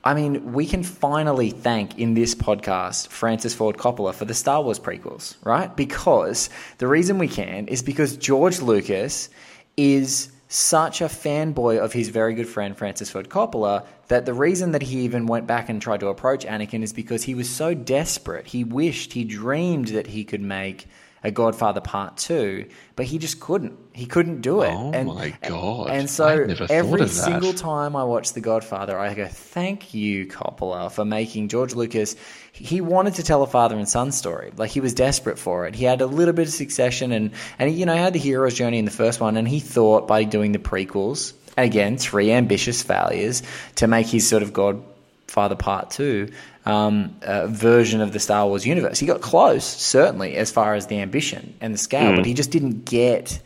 I 0.03 0.15
mean, 0.15 0.55
we 0.55 0.67
can 0.67 0.83
finally 0.83 1.51
thank 1.51 1.99
in 1.99 2.15
this 2.15 2.35
podcast 2.35 3.09
Francis 3.09 3.55
Ford 3.55 3.77
Coppola 3.77 4.13
for 4.15 4.25
the 4.25 4.35
Star 4.35 4.61
Wars 4.63 4.81
prequels, 4.81 5.37
right? 5.45 5.75
Because 5.77 6.49
the 6.79 6.89
reason 6.89 7.19
we 7.19 7.29
can 7.29 7.69
is 7.69 7.83
because 7.83 8.17
George 8.17 8.61
Lucas 8.61 9.29
is 9.77 10.33
such 10.53 11.01
a 11.01 11.05
fanboy 11.05 11.79
of 11.79 11.93
his 11.93 12.09
very 12.09 12.35
good 12.35 12.49
friend 12.49 12.77
Francis 12.77 13.09
Ford 13.09 13.29
Coppola 13.29 13.87
that 14.09 14.27
the 14.27 14.35
reason 14.35 14.73
that 14.73 14.83
he 14.83 15.03
even 15.03 15.27
went 15.27 15.47
back 15.47 15.69
and 15.69 15.81
tried 15.81 16.01
to 16.01 16.09
approach 16.09 16.45
Anakin 16.45 16.83
is 16.83 16.93
because 16.93 17.23
he 17.23 17.37
was 17.37 17.49
so 17.49 17.73
desperate. 17.73 18.49
He 18.49 18.65
wished, 18.65 19.13
he 19.13 19.23
dreamed 19.23 19.89
that 19.89 20.09
he 20.09 20.25
could 20.25 20.41
make 20.41 20.89
a 21.23 21.31
Godfather 21.31 21.81
Part 21.81 22.17
Two, 22.17 22.67
but 22.97 23.05
he 23.07 23.19
just 23.19 23.41
couldn't. 23.41 23.79
He 23.93 24.07
couldn't 24.07 24.41
do 24.41 24.63
it. 24.63 24.71
Oh 24.73 25.05
my 25.05 25.35
God. 25.43 25.91
And 25.91 26.09
so 26.09 26.27
every 26.71 27.09
single 27.09 27.53
time 27.53 27.95
I 27.95 28.05
watch 28.05 28.33
The 28.33 28.41
Godfather, 28.41 28.99
I 28.99 29.13
go, 29.15 29.27
"Thank 29.27 29.93
you, 29.93 30.27
Coppola, 30.27 30.91
for 30.91 31.05
making 31.05 31.49
George 31.49 31.75
Lucas." 31.75 32.17
He 32.53 32.81
wanted 32.81 33.15
to 33.15 33.23
tell 33.23 33.43
a 33.43 33.47
father 33.47 33.77
and 33.77 33.89
son 33.89 34.13
story. 34.13 34.53
Like 34.57 34.71
he 34.71 34.81
was 34.81 34.95
desperate 34.95 35.39
for 35.39 35.67
it. 35.67 35.75
He 35.75 35.85
had 35.85 36.01
a 36.01 36.07
little 36.07 36.35
bit 36.35 36.49
of 36.49 36.55
succession, 36.55 37.13
and 37.13 37.33
and 37.59 37.71
he, 37.71 37.77
you 37.77 37.87
know 37.87 37.97
had 37.97 38.13
the 38.13 38.19
hero's 38.19 38.55
journey 38.55 38.79
in 38.79 38.85
the 38.87 38.91
first 38.91 39.21
one, 39.21 39.37
and 39.37 39.47
he 39.47 39.61
thought 39.61 40.09
by 40.09 40.25
doing 40.25 40.53
the 40.53 40.59
prequels, 40.59 41.35
again 41.59 41.97
three 41.99 42.33
ambitious 42.33 42.83
failures, 42.83 43.43
to 43.77 43.87
make 43.87 44.07
his 44.07 44.27
sort 44.27 44.43
of 44.43 44.53
Godfather 44.53 45.57
Part 45.57 45.91
Two 45.91 46.31
um, 46.67 47.17
uh, 47.23 47.47
version 47.47 48.01
of 48.01 48.13
the 48.13 48.21
Star 48.21 48.47
Wars 48.47 48.67
universe. 48.67 48.99
He 48.99 49.07
got 49.07 49.21
close, 49.21 49.65
certainly, 49.65 50.37
as 50.37 50.51
far 50.51 50.75
as 50.75 50.87
the 50.87 51.01
ambition 51.01 51.55
and 51.61 51.73
the 51.75 51.79
scale, 51.79 52.15
but 52.17 52.27
he 52.27 52.35
just 52.35 52.51
didn't 52.51 52.85
get 52.85 53.41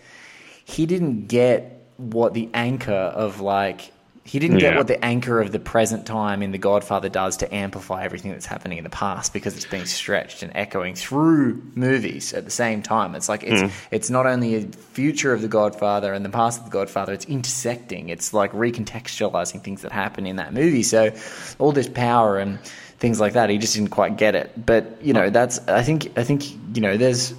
he 0.64 0.86
didn't 0.86 1.26
get 1.26 1.86
what 1.96 2.34
the 2.34 2.48
anchor 2.54 2.92
of 2.92 3.40
like 3.40 3.92
he 4.26 4.38
didn't 4.38 4.56
get 4.58 4.76
what 4.78 4.86
the 4.86 5.04
anchor 5.04 5.38
of 5.38 5.52
the 5.52 5.58
present 5.58 6.06
time 6.06 6.42
in 6.42 6.50
the 6.50 6.56
Godfather 6.56 7.10
does 7.10 7.36
to 7.38 7.54
amplify 7.54 8.04
everything 8.04 8.30
that's 8.30 8.46
happening 8.46 8.78
in 8.78 8.84
the 8.84 8.90
past 8.90 9.34
because 9.34 9.54
it's 9.54 9.66
being 9.66 9.84
stretched 9.84 10.42
and 10.42 10.50
echoing 10.54 10.94
through 10.94 11.60
movies 11.74 12.32
at 12.32 12.46
the 12.46 12.50
same 12.50 12.82
time. 12.82 13.14
It's 13.14 13.28
like 13.28 13.42
it's 13.42 13.70
it's 13.90 14.08
not 14.08 14.24
only 14.24 14.54
a 14.54 14.62
future 14.62 15.34
of 15.34 15.42
the 15.42 15.48
Godfather 15.48 16.14
and 16.14 16.24
the 16.24 16.30
past 16.30 16.60
of 16.60 16.64
the 16.64 16.70
Godfather, 16.70 17.12
it's 17.12 17.26
intersecting. 17.26 18.08
It's 18.08 18.32
like 18.32 18.52
recontextualizing 18.52 19.62
things 19.62 19.82
that 19.82 19.92
happen 19.92 20.24
in 20.24 20.36
that 20.36 20.54
movie. 20.54 20.84
So 20.84 21.12
all 21.58 21.72
this 21.72 21.88
power 21.88 22.38
and 22.38 22.58
things 23.04 23.20
like 23.20 23.34
that, 23.34 23.50
he 23.50 23.58
just 23.58 23.74
didn't 23.74 23.90
quite 23.90 24.16
get 24.16 24.34
it. 24.34 24.50
But 24.56 25.02
you 25.02 25.12
know, 25.12 25.28
that's 25.28 25.58
I 25.68 25.82
think 25.82 26.16
I 26.16 26.24
think 26.24 26.50
you 26.74 26.80
know 26.80 26.96
there's 26.96 27.34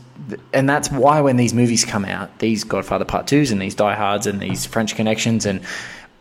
and 0.53 0.69
that's 0.69 0.91
why 0.91 1.21
when 1.21 1.37
these 1.37 1.55
movies 1.55 1.83
come 1.85 2.05
out, 2.05 2.37
these 2.37 2.63
Godfather 2.63 3.03
Part 3.03 3.25
Twos 3.25 3.49
and 3.49 3.59
these 3.59 3.73
Die 3.73 3.95
Hards 3.95 4.27
and 4.27 4.39
these 4.39 4.67
French 4.67 4.95
Connections 4.95 5.47
and 5.47 5.61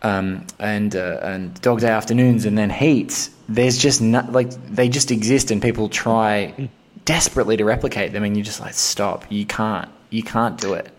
um, 0.01 0.47
and 0.59 0.97
uh, 0.97 1.19
and 1.23 1.61
Dog 1.61 1.81
Day 1.81 1.89
Afternoons 1.89 2.47
and 2.47 2.57
then 2.57 2.71
Heats, 2.71 3.29
there's 3.47 3.77
just 3.77 4.01
not 4.01 4.33
like 4.33 4.51
they 4.67 4.89
just 4.89 5.11
exist 5.11 5.51
and 5.51 5.61
people 5.61 5.91
try 5.91 6.71
desperately 7.05 7.59
to 7.59 7.67
replicate 7.67 8.13
them 8.15 8.25
and 8.25 8.35
you're 8.39 8.45
just 8.45 8.61
like 8.61 8.73
stop, 8.73 9.31
you 9.31 9.45
can't, 9.45 9.91
you 10.09 10.23
can't 10.23 10.59
do 10.59 10.73
it. 10.73 10.91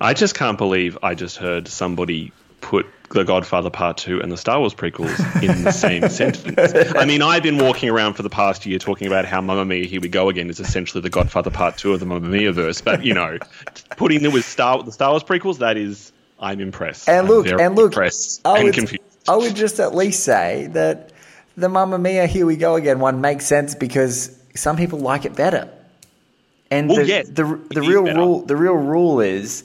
I 0.00 0.14
just 0.14 0.36
can't 0.36 0.58
believe 0.58 0.96
I 1.02 1.16
just 1.16 1.38
heard 1.38 1.66
somebody 1.66 2.32
put 2.60 2.86
The 3.10 3.24
Godfather 3.24 3.70
Part 3.70 3.96
2 3.98 4.20
and 4.20 4.30
the 4.30 4.36
Star 4.36 4.60
Wars 4.60 4.74
prequels 4.74 5.42
in 5.42 5.64
the 5.64 5.72
same 5.72 6.08
sentence. 6.08 6.94
I 6.96 7.04
mean, 7.04 7.22
I've 7.22 7.42
been 7.42 7.58
walking 7.58 7.88
around 7.88 8.14
for 8.14 8.22
the 8.22 8.30
past 8.30 8.64
year 8.66 8.78
talking 8.78 9.06
about 9.06 9.24
how 9.24 9.40
Mamma 9.40 9.64
Mia, 9.64 9.84
Here 9.86 10.00
We 10.00 10.08
Go 10.08 10.28
Again 10.28 10.48
is 10.50 10.60
essentially 10.60 11.00
the 11.00 11.10
Godfather 11.10 11.50
Part 11.50 11.76
2 11.78 11.92
of 11.94 12.00
the 12.00 12.06
Mamma 12.06 12.28
Mia 12.28 12.52
verse. 12.52 12.80
But, 12.80 13.04
you 13.04 13.14
know, 13.14 13.38
putting 13.96 14.22
it 14.24 14.32
with 14.32 14.44
Star, 14.44 14.82
the 14.82 14.92
Star 14.92 15.10
Wars 15.10 15.24
prequels, 15.24 15.58
that 15.58 15.76
is, 15.76 16.12
I'm 16.38 16.60
impressed. 16.60 17.08
And 17.08 17.28
look, 17.28 17.46
and 17.48 17.74
look, 17.76 17.92
impressed 17.92 18.46
I 18.46 18.56
and 18.58 18.64
would, 18.66 18.74
confused. 18.74 19.02
I 19.28 19.36
would 19.36 19.56
just 19.56 19.80
at 19.80 19.94
least 19.94 20.22
say 20.24 20.68
that 20.72 21.12
the 21.56 21.68
Mamma 21.68 21.98
Mia, 21.98 22.26
Here 22.26 22.46
We 22.46 22.56
Go 22.56 22.76
Again 22.76 23.00
one 23.00 23.20
makes 23.20 23.44
sense 23.46 23.74
because 23.74 24.38
some 24.54 24.76
people 24.76 24.98
like 25.00 25.24
it 25.24 25.34
better. 25.34 25.68
And 26.70 26.88
Well, 26.88 26.98
the, 26.98 27.06
yeah, 27.06 27.22
the, 27.24 27.54
it 27.54 27.74
the 27.74 27.82
real 27.82 28.04
better. 28.04 28.18
rule, 28.18 28.42
the 28.42 28.56
real 28.56 28.74
rule 28.74 29.20
is 29.20 29.64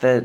that, 0.00 0.24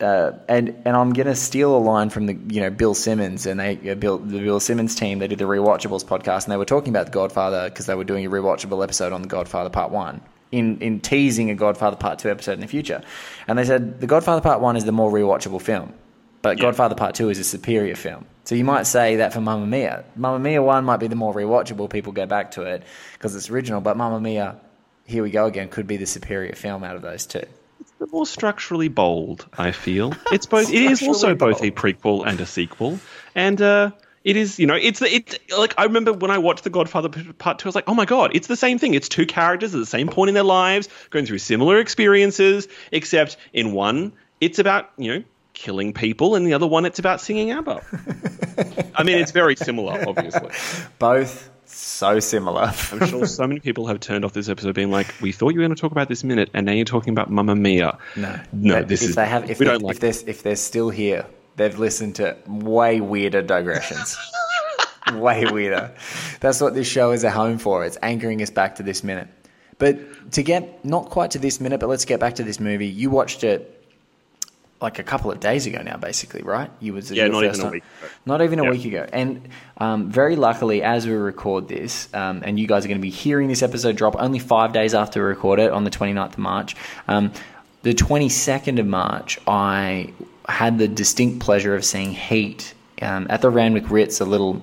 uh, 0.00 0.32
and 0.48 0.82
and 0.84 0.96
I'm 0.96 1.12
gonna 1.12 1.34
steal 1.34 1.76
a 1.76 1.78
line 1.78 2.10
from 2.10 2.26
the 2.26 2.34
you 2.48 2.60
know 2.60 2.70
Bill 2.70 2.94
Simmons 2.94 3.46
and 3.46 3.58
they 3.58 3.90
uh, 3.90 3.94
Bill 3.94 4.18
the 4.18 4.40
Bill 4.40 4.60
Simmons 4.60 4.94
team. 4.94 5.18
They 5.18 5.28
did 5.28 5.38
the 5.38 5.46
Rewatchables 5.46 6.04
podcast 6.04 6.44
and 6.44 6.52
they 6.52 6.56
were 6.56 6.64
talking 6.66 6.90
about 6.90 7.06
The 7.06 7.12
Godfather 7.12 7.68
because 7.68 7.86
they 7.86 7.94
were 7.94 8.04
doing 8.04 8.26
a 8.26 8.30
rewatchable 8.30 8.82
episode 8.82 9.12
on 9.12 9.22
The 9.22 9.28
Godfather 9.28 9.70
Part 9.70 9.90
One. 9.90 10.20
In, 10.52 10.78
in 10.78 11.00
teasing 11.00 11.50
a 11.50 11.56
Godfather 11.56 11.96
Part 11.96 12.20
2 12.20 12.30
episode 12.30 12.52
in 12.52 12.60
the 12.60 12.68
future. 12.68 13.02
And 13.48 13.58
they 13.58 13.64
said 13.64 14.00
The 14.00 14.06
Godfather 14.06 14.40
Part 14.40 14.60
1 14.60 14.76
is 14.76 14.84
the 14.84 14.92
more 14.92 15.10
rewatchable 15.10 15.60
film. 15.60 15.92
But 16.40 16.58
Yeah. 16.58 16.62
Godfather 16.62 16.94
Part 16.94 17.16
2 17.16 17.30
is 17.30 17.40
a 17.40 17.44
superior 17.44 17.96
film. 17.96 18.24
So 18.44 18.54
you 18.54 18.62
might 18.64 18.84
say 18.84 19.16
that 19.16 19.32
for 19.32 19.40
Mamma 19.40 19.66
Mia. 19.66 20.04
Mamma 20.14 20.38
Mia 20.38 20.62
1 20.62 20.84
might 20.84 20.98
be 20.98 21.08
the 21.08 21.16
more 21.16 21.34
rewatchable, 21.34 21.90
people 21.90 22.12
go 22.12 22.26
back 22.26 22.52
to 22.52 22.62
it 22.62 22.84
because 23.14 23.34
it's 23.34 23.50
original, 23.50 23.80
but 23.80 23.96
Mamma 23.96 24.20
Mia, 24.20 24.56
Here 25.04 25.24
We 25.24 25.30
Go 25.30 25.46
Again 25.46 25.68
could 25.68 25.88
be 25.88 25.96
the 25.96 26.06
superior 26.06 26.54
film 26.54 26.84
out 26.84 26.94
of 26.94 27.02
those 27.02 27.26
two. 27.26 27.42
The 27.98 28.06
more 28.08 28.26
structurally 28.26 28.88
bold. 28.88 29.46
I 29.56 29.72
feel 29.72 30.14
it's 30.32 30.46
both. 30.46 30.72
It 30.72 30.82
is 30.82 31.02
also 31.02 31.34
both 31.34 31.62
a 31.62 31.70
prequel 31.70 32.26
and 32.26 32.40
a 32.40 32.46
sequel, 32.46 32.98
and 33.34 33.60
uh, 33.60 33.90
it 34.24 34.36
is. 34.36 34.58
You 34.58 34.66
know, 34.66 34.74
it's 34.74 35.00
it's 35.02 35.38
like 35.56 35.74
I 35.78 35.84
remember 35.84 36.12
when 36.12 36.30
I 36.30 36.38
watched 36.38 36.64
The 36.64 36.70
Godfather 36.70 37.08
Part 37.08 37.58
Two. 37.58 37.66
I 37.66 37.68
was 37.68 37.74
like, 37.74 37.88
oh 37.88 37.94
my 37.94 38.04
god, 38.04 38.32
it's 38.34 38.48
the 38.48 38.56
same 38.56 38.78
thing. 38.78 38.94
It's 38.94 39.08
two 39.08 39.26
characters 39.26 39.74
at 39.74 39.78
the 39.78 39.86
same 39.86 40.08
point 40.08 40.28
in 40.28 40.34
their 40.34 40.44
lives, 40.44 40.88
going 41.10 41.26
through 41.26 41.38
similar 41.38 41.78
experiences, 41.78 42.68
except 42.92 43.36
in 43.52 43.72
one, 43.72 44.12
it's 44.40 44.58
about 44.58 44.90
you 44.96 45.14
know 45.14 45.24
killing 45.56 45.92
people, 45.92 46.34
and 46.34 46.46
the 46.46 46.54
other 46.54 46.66
one, 46.66 46.84
it's 46.84 46.98
about 46.98 47.20
singing 47.20 47.50
ABBA. 47.50 47.82
I 48.94 49.02
mean, 49.02 49.18
it's 49.18 49.32
very 49.32 49.56
similar, 49.56 50.04
obviously. 50.06 50.50
Both 50.98 51.50
so 51.78 52.20
similar. 52.20 52.62
I'm 52.92 53.06
sure 53.06 53.26
so 53.26 53.46
many 53.46 53.60
people 53.60 53.86
have 53.86 54.00
turned 54.00 54.24
off 54.24 54.32
this 54.32 54.48
episode 54.48 54.74
being 54.74 54.90
like, 54.90 55.14
"We 55.20 55.32
thought 55.32 55.50
you 55.50 55.60
were 55.60 55.66
going 55.66 55.74
to 55.74 55.80
talk 55.80 55.92
about 55.92 56.08
this 56.08 56.24
minute, 56.24 56.50
and 56.54 56.66
now 56.66 56.72
you're 56.72 56.84
talking 56.84 57.12
about 57.12 57.30
Mamma 57.30 57.54
Mia." 57.54 57.98
No, 58.16 58.40
no, 58.52 58.74
But 58.74 58.88
this 58.88 59.02
if 59.02 59.10
is 59.10 59.16
they 59.16 59.26
have 59.26 59.50
if, 59.50 59.58
we 59.58 59.66
they, 59.66 59.72
don't 59.72 59.82
like 59.82 59.96
if 59.96 60.00
they're 60.00 60.30
if 60.30 60.42
they're 60.42 60.56
still 60.56 60.90
here, 60.90 61.26
they've 61.56 61.78
listened 61.78 62.16
to 62.16 62.36
way 62.46 63.00
weirder 63.00 63.42
digressions. 63.42 64.16
way 65.14 65.44
weirder. 65.46 65.94
That's 66.40 66.60
what 66.60 66.74
this 66.74 66.86
show 66.86 67.12
is 67.12 67.24
a 67.24 67.30
home 67.30 67.58
for. 67.58 67.84
It's 67.84 67.98
anchoring 68.02 68.42
us 68.42 68.50
back 68.50 68.76
to 68.76 68.82
this 68.82 69.04
minute. 69.04 69.28
But 69.78 70.32
to 70.32 70.42
get 70.42 70.84
not 70.84 71.10
quite 71.10 71.32
to 71.32 71.38
this 71.38 71.60
minute, 71.60 71.80
but 71.80 71.88
let's 71.88 72.06
get 72.06 72.18
back 72.18 72.36
to 72.36 72.42
this 72.44 72.58
movie. 72.58 72.86
You 72.86 73.10
watched 73.10 73.44
it 73.44 73.75
like 74.80 74.98
a 74.98 75.02
couple 75.02 75.30
of 75.30 75.40
days 75.40 75.66
ago 75.66 75.80
now, 75.82 75.96
basically, 75.96 76.42
right? 76.42 76.70
You 76.80 76.92
was 76.92 77.10
Yeah, 77.10 77.28
not 77.28 77.44
even 77.44 77.58
a 77.58 77.62
time- 77.62 77.72
week 77.72 77.82
ago. 78.02 78.08
Not 78.26 78.42
even 78.42 78.58
a 78.58 78.64
Yeah. 78.64 78.70
week 78.70 78.84
ago. 78.84 79.06
And 79.12 79.48
um, 79.78 80.10
very 80.10 80.36
luckily, 80.36 80.82
as 80.82 81.06
we 81.06 81.12
record 81.14 81.66
this, 81.68 82.08
um, 82.12 82.42
and 82.44 82.60
you 82.60 82.66
guys 82.66 82.84
are 82.84 82.88
going 82.88 82.98
to 82.98 83.02
be 83.02 83.08
hearing 83.10 83.48
this 83.48 83.62
episode 83.62 83.96
drop 83.96 84.16
only 84.18 84.38
five 84.38 84.72
days 84.72 84.92
after 84.94 85.22
we 85.22 85.28
record 85.28 85.60
it 85.60 85.70
on 85.72 85.84
the 85.84 85.90
29th 85.90 86.32
of 86.34 86.38
March. 86.38 86.76
Um, 87.08 87.32
the 87.84 87.94
22nd 87.94 88.78
of 88.78 88.86
March, 88.86 89.38
I 89.46 90.10
had 90.48 90.78
the 90.78 90.88
distinct 90.88 91.40
pleasure 91.40 91.74
of 91.74 91.84
seeing 91.84 92.12
Heat 92.12 92.74
um, 93.00 93.26
at 93.30 93.40
the 93.42 93.50
Randwick 93.50 93.90
Ritz, 93.90 94.20
a 94.20 94.24
little 94.26 94.60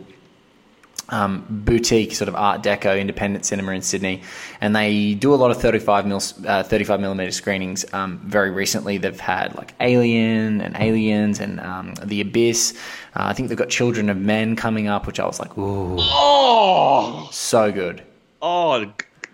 um, 1.09 1.45
boutique 1.49 2.13
sort 2.13 2.27
of 2.29 2.35
Art 2.35 2.63
Deco 2.63 2.99
independent 2.99 3.45
cinema 3.45 3.71
in 3.73 3.81
Sydney, 3.81 4.21
and 4.61 4.75
they 4.75 5.13
do 5.13 5.33
a 5.33 5.35
lot 5.35 5.51
of 5.51 5.61
35 5.61 6.05
mil, 6.07 6.21
uh, 6.47 6.63
35 6.63 6.99
millimeter 6.99 7.31
screenings. 7.31 7.85
Um, 7.93 8.19
very 8.23 8.51
recently, 8.51 8.97
they've 8.97 9.19
had 9.19 9.55
like 9.55 9.73
Alien 9.79 10.61
and 10.61 10.75
Aliens 10.79 11.39
and 11.39 11.59
um, 11.59 11.93
The 12.03 12.21
Abyss. 12.21 12.73
Uh, 13.15 13.23
I 13.25 13.33
think 13.33 13.49
they've 13.49 13.57
got 13.57 13.69
Children 13.69 14.09
of 14.09 14.17
Men 14.17 14.55
coming 14.55 14.87
up, 14.87 15.05
which 15.05 15.19
I 15.19 15.25
was 15.25 15.39
like, 15.39 15.57
ooh, 15.57 15.97
Oh, 15.99 17.27
so 17.31 17.71
good. 17.71 18.01
oh! 18.41 18.91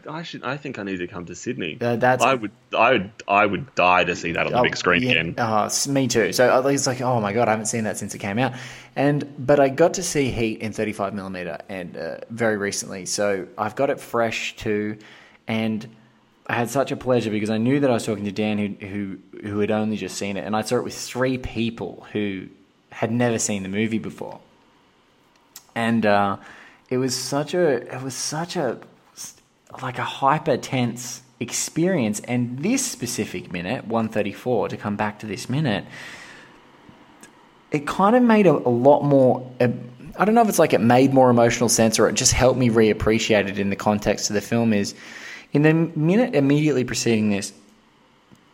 I 0.10 0.24
should. 0.24 0.44
I 0.44 0.58
think 0.58 0.80
I 0.80 0.84
need 0.84 0.98
to 0.98 1.08
come 1.08 1.26
to 1.28 1.36
Sydney. 1.36 1.78
Uh, 1.80 1.96
that's- 1.96 2.22
I 2.26 2.34
would. 2.34 2.52
I 2.78 2.92
would. 2.94 3.12
I 3.28 3.46
would 3.46 3.74
die 3.76 4.04
to 4.04 4.16
see 4.16 4.32
that 4.34 4.46
on 4.48 4.52
the 4.52 4.60
Oh, 4.60 4.64
big 4.64 4.76
screen 4.76 5.04
yeah. 5.04 5.12
again. 5.12 5.36
Oh, 5.38 5.70
me 5.88 6.08
too. 6.08 6.34
So 6.34 6.48
I 6.50 6.60
was 6.60 6.88
like, 6.88 7.02
oh 7.02 7.22
my 7.22 7.32
god, 7.34 7.48
I 7.48 7.52
haven't 7.52 7.68
seen 7.68 7.84
that 7.86 7.98
since 7.98 8.14
it 8.16 8.20
came 8.20 8.40
out. 8.40 8.54
And 8.96 9.24
but 9.38 9.60
I 9.60 9.70
got 9.70 9.94
to 9.96 10.04
see 10.04 10.32
Heat 10.32 10.60
in 10.62 10.74
35 10.74 11.14
millimeter 11.14 11.60
and 11.70 11.96
uh, 11.96 12.18
very 12.30 12.58
recently, 12.58 13.06
so 13.06 13.48
I've 13.58 13.76
got 13.76 13.90
it 13.90 14.00
fresh 14.00 14.56
too. 14.56 14.98
And 15.48 15.88
I 16.48 16.54
had 16.56 16.70
such 16.70 16.92
a 16.92 16.98
pleasure 16.98 17.30
because 17.30 17.50
I 17.52 17.58
knew 17.58 17.80
that 17.80 17.90
I 17.90 17.94
was 17.94 18.06
talking 18.06 18.26
to 18.26 18.32
Dan 18.32 18.58
who 18.58 18.88
who 18.88 19.18
who 19.48 19.60
had 19.60 19.72
only 19.72 19.96
just 19.98 20.18
seen 20.18 20.36
it, 20.38 20.46
and 20.46 20.56
I 20.56 20.62
saw 20.64 20.78
it 20.78 20.84
with 20.84 20.96
three 20.96 21.38
people 21.38 22.08
who 22.12 22.48
had 22.92 23.12
never 23.12 23.38
seen 23.38 23.62
the 23.64 23.70
movie 23.70 24.00
before. 24.00 24.40
And 25.76 26.06
uh, 26.06 26.38
it 26.90 26.98
was 26.98 27.16
such 27.16 27.54
a 27.54 27.94
it 27.96 28.02
was 28.02 28.16
such 28.16 28.56
a 28.56 28.80
like 29.82 29.98
a 29.98 30.04
hyper 30.04 30.58
tense 30.58 31.22
experience 31.40 32.20
and 32.22 32.60
this 32.60 32.86
specific 32.86 33.52
minute 33.52 33.86
134 33.88 34.70
to 34.70 34.78
come 34.78 34.96
back 34.96 35.20
to 35.20 35.26
this 35.26 35.50
minute 35.50 35.86
it 37.72 37.88
kind 37.88 38.16
of 38.16 38.24
made 38.24 38.46
a, 38.46 38.52
a 38.52 38.74
lot 38.88 39.04
more 39.04 39.50
i 39.62 40.26
don't 40.26 40.36
know 40.36 40.42
if 40.42 40.50
it's 40.50 40.60
like 40.60 40.74
it 40.74 40.82
made 40.82 41.14
more 41.14 41.30
emotional 41.30 41.70
sense 41.70 41.98
or 41.98 42.10
it 42.10 42.14
just 42.14 42.34
helped 42.34 42.60
me 42.60 42.70
reappreciate 42.70 43.48
it 43.48 43.58
in 43.58 43.70
the 43.70 43.76
context 43.76 44.30
of 44.30 44.34
the 44.34 44.42
film 44.42 44.74
is 44.74 44.96
in 45.54 45.62
the 45.62 45.74
minute 45.74 46.36
immediately 46.36 46.84
preceding 46.84 47.30
this 47.30 47.54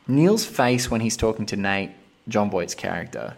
neil's 0.08 0.45
face 0.45 0.91
when 0.91 1.01
he's 1.01 1.17
talking 1.17 1.45
to 1.47 1.56
nate 1.56 1.89
jon 2.28 2.51
voight's 2.51 2.75
character 2.75 3.36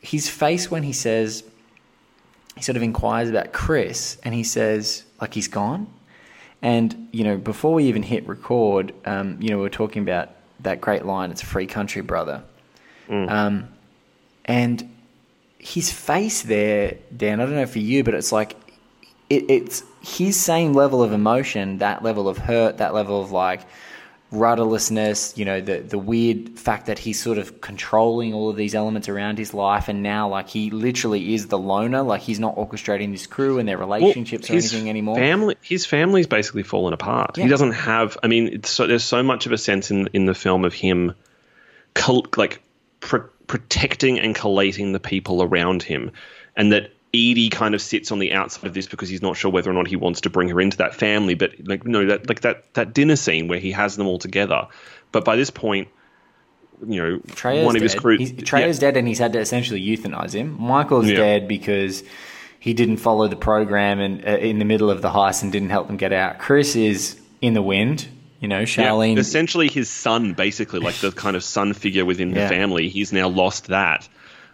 his 0.00 0.28
face 0.28 0.68
when 0.68 0.82
he 0.82 0.92
says 0.92 1.44
he 2.58 2.64
sort 2.64 2.76
of 2.76 2.82
inquires 2.82 3.30
about 3.30 3.52
Chris, 3.52 4.18
and 4.24 4.34
he 4.34 4.42
says 4.42 5.04
like 5.20 5.32
he's 5.32 5.46
gone. 5.46 5.86
And 6.62 7.08
you 7.12 7.24
know, 7.24 7.36
before 7.36 7.74
we 7.74 7.84
even 7.84 8.02
hit 8.02 8.26
record, 8.26 8.92
um, 9.04 9.38
you 9.40 9.50
know, 9.50 9.56
we 9.56 9.62
were 9.62 9.70
talking 9.70 10.02
about 10.02 10.30
that 10.60 10.80
great 10.80 11.04
line. 11.04 11.30
It's 11.30 11.42
a 11.42 11.46
free 11.46 11.66
country, 11.66 12.02
brother. 12.02 12.42
Um, 13.28 13.68
and 14.44 14.94
his 15.58 15.92
face 15.92 16.42
there, 16.42 16.96
Dan. 17.16 17.40
I 17.40 17.44
don't 17.46 17.54
know 17.54 17.66
for 17.66 17.78
you, 17.78 18.02
but 18.04 18.14
it's 18.14 18.32
like 18.32 18.56
it, 19.30 19.48
it's 19.48 19.82
his 20.02 20.38
same 20.38 20.72
level 20.72 21.02
of 21.02 21.12
emotion, 21.12 21.78
that 21.78 22.02
level 22.02 22.28
of 22.28 22.38
hurt, 22.38 22.78
that 22.78 22.94
level 22.94 23.20
of 23.22 23.30
like 23.30 23.62
rudderlessness, 24.32 25.36
you 25.38 25.44
know, 25.44 25.60
the 25.60 25.78
the 25.78 25.98
weird 25.98 26.58
fact 26.58 26.86
that 26.86 26.98
he's 26.98 27.20
sort 27.20 27.38
of 27.38 27.60
controlling 27.60 28.34
all 28.34 28.50
of 28.50 28.56
these 28.56 28.74
elements 28.74 29.08
around 29.08 29.38
his 29.38 29.54
life, 29.54 29.88
and 29.88 30.02
now 30.02 30.28
like 30.28 30.48
he 30.48 30.70
literally 30.70 31.34
is 31.34 31.46
the 31.46 31.58
loner, 31.58 32.02
like 32.02 32.20
he's 32.20 32.38
not 32.38 32.56
orchestrating 32.56 33.10
this 33.10 33.26
crew 33.26 33.58
and 33.58 33.68
their 33.68 33.78
relationships 33.78 34.50
or 34.50 34.54
his 34.54 34.72
anything 34.72 34.90
anymore. 34.90 35.16
Family, 35.16 35.56
his 35.62 35.86
family's 35.86 36.26
basically 36.26 36.62
fallen 36.62 36.92
apart. 36.92 37.38
Yeah. 37.38 37.44
He 37.44 37.50
doesn't 37.50 37.72
have. 37.72 38.18
I 38.22 38.26
mean, 38.26 38.48
it's 38.48 38.70
so, 38.70 38.86
there's 38.86 39.04
so 39.04 39.22
much 39.22 39.46
of 39.46 39.52
a 39.52 39.58
sense 39.58 39.90
in 39.90 40.08
in 40.12 40.26
the 40.26 40.34
film 40.34 40.64
of 40.64 40.74
him, 40.74 41.14
col- 41.94 42.26
like 42.36 42.60
pr- 43.00 43.28
protecting 43.46 44.20
and 44.20 44.34
collating 44.34 44.92
the 44.92 45.00
people 45.00 45.42
around 45.42 45.82
him, 45.82 46.10
and 46.54 46.72
that 46.72 46.92
Eady 47.12 47.48
kind 47.48 47.74
of 47.74 47.80
sits 47.80 48.12
on 48.12 48.18
the 48.18 48.32
outside 48.32 48.66
of 48.66 48.74
this 48.74 48.86
because 48.86 49.08
he's 49.08 49.22
not 49.22 49.36
sure 49.36 49.50
whether 49.50 49.70
or 49.70 49.74
not 49.74 49.86
he 49.86 49.96
wants 49.96 50.20
to 50.22 50.30
bring 50.30 50.48
her 50.50 50.60
into 50.60 50.76
that 50.78 50.94
family. 50.94 51.34
But 51.34 51.52
like, 51.64 51.86
no, 51.86 52.06
that 52.06 52.28
like 52.28 52.40
that 52.42 52.72
that 52.74 52.92
dinner 52.94 53.16
scene 53.16 53.48
where 53.48 53.58
he 53.58 53.72
has 53.72 53.96
them 53.96 54.06
all 54.06 54.18
together. 54.18 54.66
But 55.10 55.24
by 55.24 55.36
this 55.36 55.48
point, 55.50 55.88
you 56.86 57.02
know, 57.42 57.62
one 57.64 57.76
of 57.76 57.82
his 57.82 57.94
crew. 57.94 58.18
He's, 58.18 58.32
Trejo's 58.32 58.78
dead, 58.78 58.96
and 58.96 59.08
he's 59.08 59.18
had 59.18 59.32
to 59.32 59.40
essentially 59.40 59.80
euthanize 59.84 60.34
him. 60.34 60.56
Michael's 60.60 61.08
Yeah. 61.08 61.16
dead 61.16 61.48
because 61.48 62.04
he 62.60 62.74
didn't 62.74 62.98
follow 62.98 63.26
the 63.26 63.36
program 63.36 64.00
and 64.00 64.24
uh, 64.26 64.32
in 64.32 64.58
the 64.58 64.64
middle 64.64 64.90
of 64.90 65.00
the 65.02 65.08
heist 65.10 65.42
and 65.42 65.50
didn't 65.50 65.70
help 65.70 65.86
them 65.86 65.96
get 65.96 66.12
out. 66.12 66.38
Chris 66.38 66.76
is 66.76 67.18
in 67.40 67.54
the 67.54 67.62
wind. 67.62 68.06
You 68.40 68.46
know, 68.48 68.60
Yeah, 68.60 68.64
Charlene. 68.66 69.16
essentially 69.18 69.68
his 69.68 69.88
son, 69.90 70.34
basically 70.34 70.78
like 70.78 70.94
the 70.96 71.10
kind 71.10 71.34
of 71.36 71.42
son 71.42 71.72
figure 71.72 72.04
within 72.04 72.30
Yeah. 72.32 72.44
the 72.44 72.48
family. 72.54 72.88
He's 72.88 73.12
now 73.12 73.28
lost 73.28 73.68
that. 73.68 74.08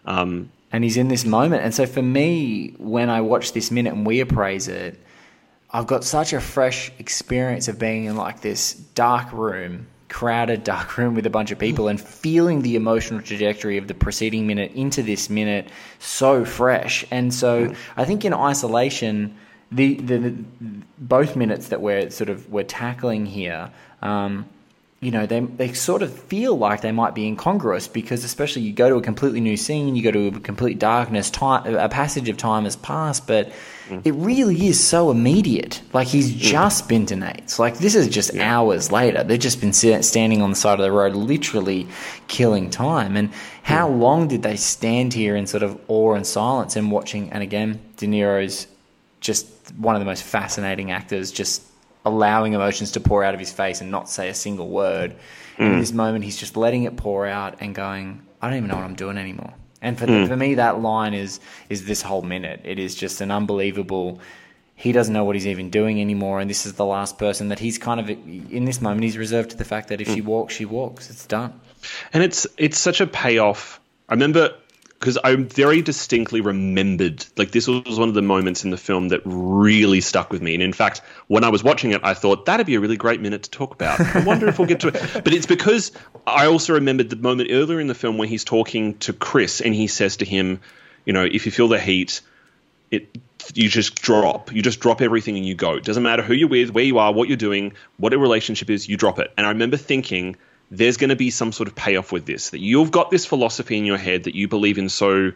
Um, 0.07 0.51
and 0.75 0.83
he's 0.83 0.97
in 0.97 1.07
this 1.07 1.25
moment. 1.25 1.63
And 1.63 1.73
so 1.73 1.87
for 1.87 2.03
me, 2.03 2.75
when 2.79 3.09
I 3.09 3.21
watch 3.21 3.53
this 3.53 3.71
minute 3.71 3.93
and 3.93 4.05
we 4.05 4.19
appraise 4.19 4.67
it, 4.67 5.01
I've 5.71 5.87
got 5.87 6.03
such 6.03 6.33
a 6.33 6.41
fresh 6.41 6.91
experience 6.99 7.69
of 7.69 7.79
being 7.79 8.07
in 8.07 8.17
like 8.17 8.41
this 8.41 8.73
dark 8.73 9.33
room, 9.33 9.87
crowded 10.09 10.65
dark 10.75 10.99
room 10.99 11.15
with 11.15 11.27
a 11.27 11.31
bunch 11.31 11.53
of 11.53 11.61
people 11.61 11.87
and 11.87 12.01
feeling 12.01 12.63
the 12.63 12.75
emotional 12.75 13.23
trajectory 13.23 13.79
of 13.79 13.87
the 13.87 13.95
preceding 13.95 14.49
minute 14.49 14.73
into 14.73 15.01
this 15.01 15.31
minute 15.31 15.69
so 16.01 16.45
fresh. 16.45 17.05
And 17.13 17.33
so 17.33 17.73
I 17.97 18.05
think 18.05 18.25
in 18.25 18.35
isolation, 18.35 19.39
the, 19.71 19.95
the, 19.95 20.19
the 20.19 20.45
both 20.99 21.37
minutes 21.37 21.69
that 21.69 21.83
we're 21.83 22.11
sort 22.11 22.31
of 22.31 22.51
we're 22.51 22.65
tackling 22.65 23.27
here, 23.27 23.71
um, 24.03 24.45
you 25.05 25.11
know, 25.11 25.27
they 25.27 25.41
they 25.41 25.73
sort 25.73 26.03
of 26.03 26.13
feel 26.13 26.57
like 26.57 26.81
they 26.81 26.93
might 26.93 27.15
be 27.15 27.27
incongruous 27.27 27.87
because 27.87 28.25
especially 28.25 28.63
you 28.63 28.73
go 28.73 28.89
to 28.89 28.97
a 28.97 29.03
completely 29.03 29.41
new 29.41 29.57
scene, 29.57 29.97
you 29.97 30.03
go 30.03 30.11
to 30.11 30.29
a 30.29 30.41
complete 30.41 30.79
darkness, 30.79 31.31
time 31.31 31.75
a 31.77 31.89
passage 31.89 32.29
of 32.29 32.37
time 32.37 32.65
has 32.65 32.77
passed, 32.77 33.27
but 33.27 33.53
mm. 33.89 34.01
it 34.05 34.13
really 34.13 34.67
is 34.67 34.83
so 34.83 35.11
immediate. 35.11 35.83
Like 35.93 36.09
he's 36.09 36.33
mm. 36.33 36.39
just 36.39 36.89
been 36.89 37.05
to 37.07 37.17
Nate's. 37.17 37.59
Like 37.59 37.79
this 37.79 37.95
is 37.95 38.09
just 38.09 38.35
hours 38.37 38.91
later. 38.91 39.23
They've 39.23 39.39
just 39.39 39.61
been 39.61 39.73
standing 39.73 40.41
on 40.41 40.51
the 40.51 40.57
side 40.57 40.81
of 40.81 40.85
the 40.85 40.93
road, 40.93 41.15
literally 41.15 41.87
killing 42.29 42.71
time. 42.71 43.17
And 43.17 43.31
how 43.63 43.89
mm. 43.89 43.99
long 43.99 44.29
did 44.29 44.43
they 44.43 44.57
stand 44.57 45.13
here 45.13 45.37
in 45.37 45.47
sort 45.47 45.63
of 45.63 45.79
awe 45.89 46.15
and 46.15 46.27
silence 46.27 46.77
and 46.77 46.91
watching? 46.91 47.31
And 47.31 47.43
again, 47.43 47.81
De 47.99 48.07
Niro's 48.07 48.69
just 49.21 49.47
one 49.77 49.95
of 49.95 50.01
the 50.01 50.07
most 50.07 50.23
fascinating 50.23 50.91
actors, 50.91 51.31
just 51.31 51.63
allowing 52.05 52.53
emotions 52.53 52.93
to 52.93 53.01
pour 53.01 53.25
out 53.25 53.35
of 53.35 53.41
his 53.41 53.53
face 53.53 53.81
and 53.81 53.91
not 53.91 54.09
say 54.09 54.29
a 54.29 54.35
single 54.35 54.69
word. 54.69 55.17
And 55.57 55.69
in 55.69 55.75
hmm. 55.75 55.81
this 55.81 55.93
moment, 55.93 56.25
he's 56.25 56.37
just 56.37 56.57
letting 56.57 56.85
it 56.85 56.97
pour 56.97 57.27
out 57.27 57.57
and 57.61 57.75
going, 57.75 58.23
I 58.41 58.49
don't 58.49 58.57
even 58.57 58.69
know 58.69 58.77
what 58.77 58.85
I'm 58.85 58.97
doing 58.97 59.19
anymore. 59.19 59.55
And 59.81 59.99
for, 59.99 60.07
hmm. 60.07 60.27
for 60.27 60.37
me, 60.37 60.55
that 60.55 60.81
line 60.81 61.15
is 61.15 61.41
is 61.69 61.85
this 61.85 62.03
whole 62.03 62.23
minute. 62.23 62.61
It 62.65 62.79
is 62.79 62.95
just 62.95 63.21
an 63.21 63.31
unbelievable. 63.31 64.21
He 64.77 64.93
doesn't 64.93 65.13
know 65.13 65.25
what 65.25 65.37
he's 65.37 65.47
even 65.47 65.71
doing 65.71 66.01
anymore, 66.01 66.41
and 66.41 66.51
this 66.51 66.67
is 66.67 66.73
the 66.73 66.85
last 66.85 67.19
person 67.19 67.49
that 67.49 67.61
he's 67.61 67.79
kind 67.79 68.01
of 68.01 68.11
in 68.11 68.65
this 68.65 68.81
moment. 68.81 69.05
He's 69.05 69.17
reserved 69.17 69.51
to 69.51 69.57
the 69.57 69.65
fact 69.65 69.89
that 69.89 70.01
if 70.01 70.09
she 70.09 70.21
hmm. 70.21 70.29
walks, 70.29 70.55
she 70.55 70.65
walks. 70.65 71.11
It's 71.11 71.27
done. 71.27 71.61
and 72.13 72.23
it's 72.23 72.47
it's 72.57 72.79
such 72.79 73.01
a 73.01 73.07
payoff. 73.07 73.81
I 74.09 74.15
remember 74.15 74.55
because 75.05 75.19
I 75.23 75.37
very 75.37 75.83
distinctly 75.83 76.41
remembered 76.41 77.27
like 77.37 77.51
this 77.51 77.69
was 77.69 77.99
one 77.99 78.09
of 78.09 78.15
the 78.15 78.23
moments 78.23 78.65
in 78.65 78.71
the 78.71 78.79
film 78.79 79.09
that 79.09 79.21
really 79.27 80.01
stuck 80.01 80.33
with 80.33 80.41
me. 80.41 80.55
And 80.55 80.63
in 80.63 80.73
fact, 80.73 81.03
when 81.27 81.45
I 81.45 81.51
was 81.51 81.63
watching 81.63 81.91
it, 81.91 82.01
I 82.03 82.15
thought 82.15 82.47
that'd 82.47 82.65
be 82.65 82.77
a 82.77 82.81
really 82.81 82.97
great 82.97 83.21
minute 83.21 83.43
to 83.43 83.51
talk 83.51 83.75
about. 83.75 84.01
I 84.01 84.25
wonder 84.25 84.49
if 84.49 84.59
we'll 84.59 84.67
get 84.67 84.81
to 84.81 84.89
it. 84.89 84.95
But 85.25 85.35
it's 85.35 85.45
because 85.45 85.93
I 86.27 86.47
also 86.47 86.73
remembered 86.73 87.11
the 87.11 87.17
moment 87.17 87.51
earlier 87.53 87.81
in 87.81 87.87
the 87.87 87.95
film 87.95 88.17
where 88.17 88.27
he's 88.27 88.45
talking 88.45 88.97
to 89.01 89.13
Chris 89.13 89.61
and 89.61 89.75
he 89.75 89.89
says 89.89 90.17
to 90.19 90.25
him, 90.25 90.61
you 91.05 91.13
know, 91.13 91.25
if 91.25 91.45
you 91.45 91.53
feel 91.53 91.69
the 91.69 91.79
heat, 91.79 92.23
it 92.91 93.07
you 93.53 93.69
just 93.69 94.01
drop. 94.01 94.53
You 94.53 94.63
just 94.63 94.81
drop 94.81 95.03
everything 95.03 95.37
and 95.37 95.45
you 95.45 95.55
go. 95.55 95.75
It 95.75 95.85
doesn't 95.85 96.03
matter 96.03 96.23
who 96.23 96.33
you're 96.33 96.49
with, 96.49 96.71
where 96.71 96.85
you 96.85 96.97
are, 96.97 97.13
what 97.13 97.29
you're 97.29 97.37
doing, 97.37 97.75
what 97.99 98.15
a 98.15 98.19
relationship 98.19 98.71
is, 98.71 98.89
you 98.89 98.97
drop 98.97 99.19
it. 99.19 99.35
And 99.37 99.47
I 99.47 99.51
remember 99.51 99.77
thinking 99.77 100.37
there's 100.77 100.97
going 100.97 101.11
to 101.11 101.17
be 101.17 101.31
some 101.31 101.53
sort 101.53 101.69
of 101.69 101.75
payoff 101.75 102.13
with 102.13 102.27
this. 102.27 102.51
That 102.51 102.61
you've 102.61 102.91
got 102.91 103.11
this 103.11 103.27
philosophy 103.27 103.79
in 103.79 103.85
your 103.85 103.97
head 103.97 104.25
that 104.25 104.35
you 104.35 104.49
believe 104.49 104.79
in 104.79 104.89
so 104.89 105.33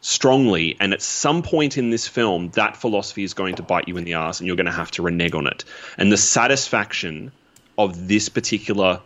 strongly, 0.00 0.76
and 0.80 0.92
at 0.92 1.02
some 1.02 1.42
point 1.42 1.78
in 1.78 1.90
this 1.90 2.08
film, 2.08 2.50
that 2.50 2.76
philosophy 2.76 3.22
is 3.22 3.34
going 3.34 3.56
to 3.56 3.62
bite 3.62 3.88
you 3.88 3.96
in 3.96 4.04
the 4.04 4.14
ass, 4.14 4.40
and 4.40 4.46
you're 4.46 4.56
going 4.56 4.66
to 4.66 4.72
have 4.72 4.90
to 4.92 5.02
renege 5.02 5.34
on 5.34 5.46
it. 5.46 5.64
And 5.96 6.10
the 6.10 6.16
satisfaction 6.16 7.32
of 7.78 8.08
this 8.08 8.28
particular, 8.28 9.00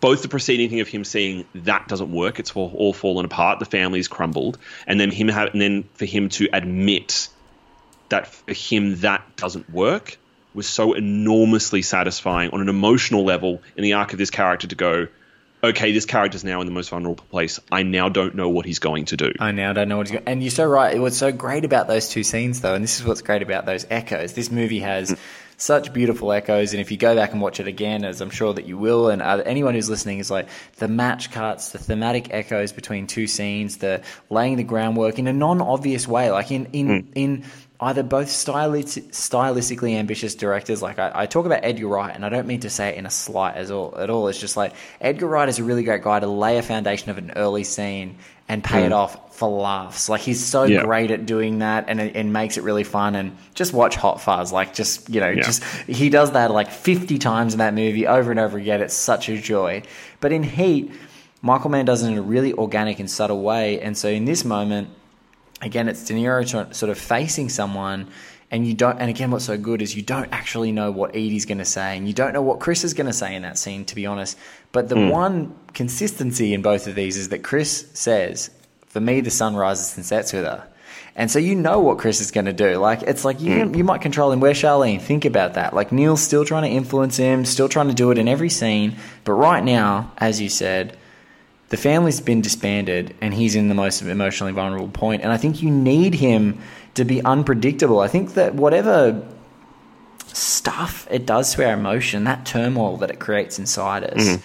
both 0.00 0.22
the 0.22 0.28
preceding 0.28 0.70
thing 0.70 0.80
of 0.80 0.88
him 0.88 1.04
seeing 1.04 1.44
that 1.54 1.88
doesn't 1.88 2.10
work, 2.10 2.38
it's 2.38 2.52
all, 2.52 2.72
all 2.74 2.92
fallen 2.92 3.24
apart, 3.24 3.58
the 3.58 3.66
family's 3.66 4.08
crumbled, 4.08 4.58
and 4.86 4.98
then 4.98 5.10
him 5.10 5.28
have, 5.28 5.52
and 5.52 5.60
then 5.60 5.84
for 5.94 6.06
him 6.06 6.28
to 6.30 6.48
admit 6.52 7.28
that 8.08 8.26
for 8.26 8.52
him 8.52 8.96
that 9.00 9.36
doesn't 9.36 9.70
work 9.70 10.18
was 10.54 10.66
so 10.66 10.94
enormously 10.94 11.82
satisfying 11.82 12.50
on 12.50 12.60
an 12.60 12.68
emotional 12.68 13.24
level 13.24 13.62
in 13.76 13.84
the 13.84 13.94
arc 13.94 14.12
of 14.12 14.18
this 14.18 14.30
character 14.30 14.66
to 14.66 14.74
go, 14.74 15.08
okay, 15.62 15.92
this 15.92 16.06
character's 16.06 16.44
now 16.44 16.60
in 16.60 16.66
the 16.66 16.72
most 16.72 16.90
vulnerable 16.90 17.24
place. 17.30 17.60
I 17.70 17.82
now 17.82 18.08
don't 18.08 18.34
know 18.34 18.48
what 18.48 18.64
he's 18.64 18.78
going 18.78 19.06
to 19.06 19.16
do. 19.16 19.32
I 19.38 19.52
now 19.52 19.72
don't 19.72 19.88
know 19.88 19.98
what 19.98 20.08
he's 20.08 20.12
going. 20.12 20.26
And 20.26 20.42
you're 20.42 20.50
so 20.50 20.64
right. 20.64 20.98
What's 21.00 21.18
so 21.18 21.32
great 21.32 21.64
about 21.64 21.86
those 21.86 22.08
two 22.08 22.24
scenes, 22.24 22.60
though, 22.60 22.74
and 22.74 22.82
this 22.82 22.98
is 22.98 23.06
what's 23.06 23.22
great 23.22 23.42
about 23.42 23.66
those 23.66 23.86
echoes. 23.90 24.32
This 24.32 24.50
movie 24.50 24.80
has 24.80 25.10
hmm. 25.10 25.16
such 25.56 25.92
beautiful 25.92 26.32
echoes, 26.32 26.72
and 26.72 26.80
if 26.80 26.90
you 26.90 26.96
go 26.96 27.14
back 27.14 27.32
and 27.32 27.42
watch 27.42 27.60
it 27.60 27.66
again, 27.66 28.04
as 28.04 28.20
I'm 28.20 28.30
sure 28.30 28.54
that 28.54 28.66
you 28.66 28.78
will, 28.78 29.10
and 29.10 29.20
anyone 29.22 29.74
who's 29.74 29.90
listening 29.90 30.18
is 30.18 30.30
like 30.30 30.48
the 30.76 30.88
match 30.88 31.30
cuts, 31.30 31.70
the 31.70 31.78
thematic 31.78 32.32
echoes 32.32 32.72
between 32.72 33.06
two 33.06 33.26
scenes, 33.26 33.78
the 33.78 34.02
laying 34.30 34.56
the 34.56 34.64
groundwork 34.64 35.18
in 35.18 35.26
a 35.26 35.32
non-obvious 35.32 36.08
way, 36.08 36.30
like 36.30 36.50
in 36.50 36.66
in 36.72 36.86
hmm. 36.86 37.12
in 37.14 37.44
either 37.80 38.02
both 38.02 38.28
stylis- 38.28 39.08
stylistically 39.10 39.96
ambitious 39.96 40.34
directors. 40.34 40.82
Like 40.82 40.98
I, 40.98 41.10
I 41.14 41.26
talk 41.26 41.46
about 41.46 41.64
Edgar 41.64 41.88
Wright, 41.88 42.14
and 42.14 42.24
I 42.24 42.28
don't 42.28 42.46
mean 42.46 42.60
to 42.60 42.70
say 42.70 42.90
it 42.90 42.96
in 42.96 43.06
a 43.06 43.10
slight 43.10 43.56
as 43.56 43.70
all 43.70 43.94
at 43.96 44.10
all. 44.10 44.28
It's 44.28 44.38
just 44.38 44.56
like 44.56 44.74
Edgar 45.00 45.26
Wright 45.26 45.48
is 45.48 45.58
a 45.58 45.64
really 45.64 45.82
great 45.82 46.02
guy 46.02 46.20
to 46.20 46.26
lay 46.26 46.58
a 46.58 46.62
foundation 46.62 47.10
of 47.10 47.18
an 47.18 47.32
early 47.36 47.64
scene 47.64 48.18
and 48.48 48.62
pay 48.62 48.84
it 48.84 48.90
mm. 48.90 48.96
off 48.96 49.36
for 49.36 49.48
laughs. 49.48 50.08
Like 50.08 50.20
he's 50.20 50.44
so 50.44 50.64
Yeah. 50.64 50.82
great 50.82 51.10
at 51.10 51.24
doing 51.24 51.60
that, 51.60 51.86
and 51.88 52.00
it, 52.00 52.16
it 52.16 52.24
makes 52.24 52.58
it 52.58 52.64
really 52.64 52.84
fun. 52.84 53.14
And 53.14 53.36
just 53.54 53.72
watch 53.72 53.96
Hot 53.96 54.20
Fuzz. 54.20 54.52
Like 54.52 54.74
just 54.74 55.08
you 55.08 55.20
know, 55.20 55.30
Yeah. 55.30 55.42
just 55.42 55.64
he 55.86 56.10
does 56.10 56.32
that 56.32 56.50
like 56.50 56.70
fifty 56.70 57.18
times 57.18 57.54
in 57.54 57.58
that 57.58 57.74
movie 57.74 58.06
over 58.06 58.30
and 58.30 58.38
over 58.40 58.58
again. 58.58 58.82
It's 58.82 58.94
such 58.94 59.28
a 59.28 59.38
joy. 59.38 59.82
But 60.20 60.32
in 60.32 60.42
Heat. 60.42 60.92
Michael 61.42 61.70
Mann 61.70 61.86
does 61.86 62.02
it 62.02 62.08
in 62.10 62.18
a 62.18 62.20
really 62.20 62.52
organic 62.52 62.98
and 62.98 63.10
subtle 63.10 63.40
way, 63.40 63.80
and 63.80 63.96
so 63.96 64.10
in 64.10 64.26
this 64.26 64.44
moment, 64.44 64.90
again, 65.60 65.88
it's 65.88 66.04
De 66.04 66.14
Niro 66.14 66.74
sort 66.74 66.90
of 66.90 66.98
facing 66.98 67.48
someone, 67.48 68.08
and 68.50 68.66
you 68.66 68.74
don't. 68.74 68.98
And 68.98 69.10
again, 69.10 69.30
what's 69.30 69.44
so 69.44 69.56
good 69.56 69.82
is 69.82 69.94
you 69.94 70.02
don't 70.02 70.32
actually 70.32 70.72
know 70.72 70.90
what 70.90 71.14
Eady's 71.14 71.46
going 71.46 71.58
to 71.58 71.64
say, 71.64 71.96
and 71.96 72.06
you 72.06 72.14
don't 72.14 72.32
know 72.32 72.42
what 72.42 72.60
Chris 72.60 72.84
is 72.84 72.94
going 72.94 73.06
to 73.06 73.12
say 73.12 73.34
in 73.34 73.42
that 73.42 73.58
scene, 73.58 73.84
to 73.86 73.94
be 73.94 74.06
honest. 74.06 74.36
But 74.72 74.88
the 74.88 74.96
hmm. 74.96 75.08
one 75.08 75.54
consistency 75.72 76.54
in 76.54 76.62
both 76.62 76.86
of 76.86 76.94
these 76.94 77.16
is 77.16 77.28
that 77.28 77.42
Chris 77.42 77.86
says, 77.94 78.50
"For 78.86 79.00
me, 79.00 79.20
the 79.20 79.30
sun 79.30 79.54
rises 79.54 79.96
and 79.96 80.04
sets 80.04 80.32
with 80.32 80.44
her." 80.44 80.66
And 81.16 81.30
so 81.30 81.38
you 81.38 81.54
know 81.54 81.80
what 81.80 81.98
Chris 81.98 82.20
is 82.20 82.30
going 82.30 82.46
to 82.46 82.52
do. 82.52 82.76
Like 82.76 83.02
it's 83.02 83.24
like 83.24 83.40
you 83.40 83.52
hmm. 83.52 83.58
can, 83.60 83.74
you 83.74 83.84
might 83.84 84.00
control 84.00 84.32
him. 84.32 84.40
Where 84.40 84.52
Charlene? 84.52 85.00
Think 85.00 85.24
about 85.24 85.54
that. 85.54 85.74
Like 85.74 85.92
Neil's 85.92 86.22
still 86.22 86.44
trying 86.44 86.62
to 86.62 86.74
influence 86.76 87.16
him, 87.16 87.44
still 87.44 87.68
trying 87.68 87.88
to 87.88 87.94
do 87.94 88.10
it 88.10 88.18
in 88.18 88.28
every 88.28 88.50
scene. 88.50 88.96
But 89.24 89.34
right 89.34 89.62
now, 89.62 90.12
as 90.18 90.40
you 90.40 90.48
said, 90.48 90.96
the 91.70 91.76
family's 91.76 92.20
been 92.20 92.40
disbanded 92.42 93.14
and 93.20 93.32
he's 93.34 93.54
in 93.56 93.68
the 93.68 93.74
most 93.74 94.02
emotionally 94.02 94.52
vulnerable 94.52 94.88
point 94.88 95.22
and 95.22 95.32
i 95.32 95.36
think 95.36 95.62
you 95.62 95.70
need 95.70 96.14
him 96.14 96.58
to 96.94 97.04
be 97.04 97.22
unpredictable 97.24 98.00
i 98.00 98.08
think 98.08 98.34
that 98.34 98.54
whatever 98.54 99.22
stuff 100.26 101.06
it 101.10 101.26
does 101.26 101.54
to 101.54 101.66
our 101.66 101.74
emotion 101.74 102.24
that 102.24 102.44
turmoil 102.46 102.96
that 102.98 103.10
it 103.10 103.18
creates 103.18 103.58
inside 103.58 104.04
us 104.04 104.38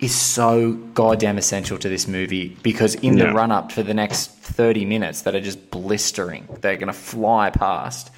is 0.00 0.14
so 0.14 0.72
goddamn 0.94 1.38
essential 1.38 1.78
to 1.78 1.88
this 1.88 2.08
movie 2.08 2.56
because 2.64 2.94
in 2.96 3.16
the 3.18 3.32
run 3.32 3.52
up 3.52 3.70
for 3.70 3.82
the 3.84 3.94
next 3.94 4.30
30 4.32 4.84
minutes 4.84 5.22
that 5.22 5.36
are 5.36 5.40
just 5.40 5.70
blistering, 5.70 6.48
they're 6.60 6.74
going 6.76 6.88
to 6.88 6.92
fly 6.92 7.50
past. 7.50 8.10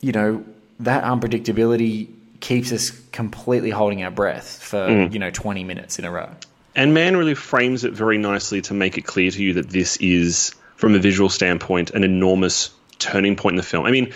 You 0.00 0.12
know, 0.12 0.44
that 0.80 1.04
unpredictability 1.04 2.08
keeps 2.40 2.72
us 2.72 2.88
completely 3.12 3.68
holding 3.68 4.02
our 4.02 4.10
breath 4.10 4.62
for, 4.62 4.78
Mm. 4.78 5.12
you 5.12 5.18
know, 5.18 5.30
20 5.30 5.62
minutes 5.62 5.98
in 5.98 6.06
a 6.06 6.10
row. 6.10 6.30
And 6.76 6.92
Mann 6.92 7.16
really 7.16 7.34
frames 7.34 7.84
it 7.84 7.92
very 7.92 8.18
nicely 8.18 8.62
to 8.62 8.74
make 8.74 8.98
it 8.98 9.02
clear 9.02 9.30
to 9.30 9.42
you 9.42 9.54
that 9.54 9.70
this 9.70 9.96
is, 9.98 10.54
from 10.76 10.94
a 10.94 10.98
visual 10.98 11.28
standpoint, 11.28 11.90
an 11.90 12.02
enormous 12.02 12.70
turning 12.98 13.36
point 13.36 13.54
in 13.54 13.56
the 13.58 13.62
film. 13.62 13.86
I 13.86 13.90
mean, 13.90 14.12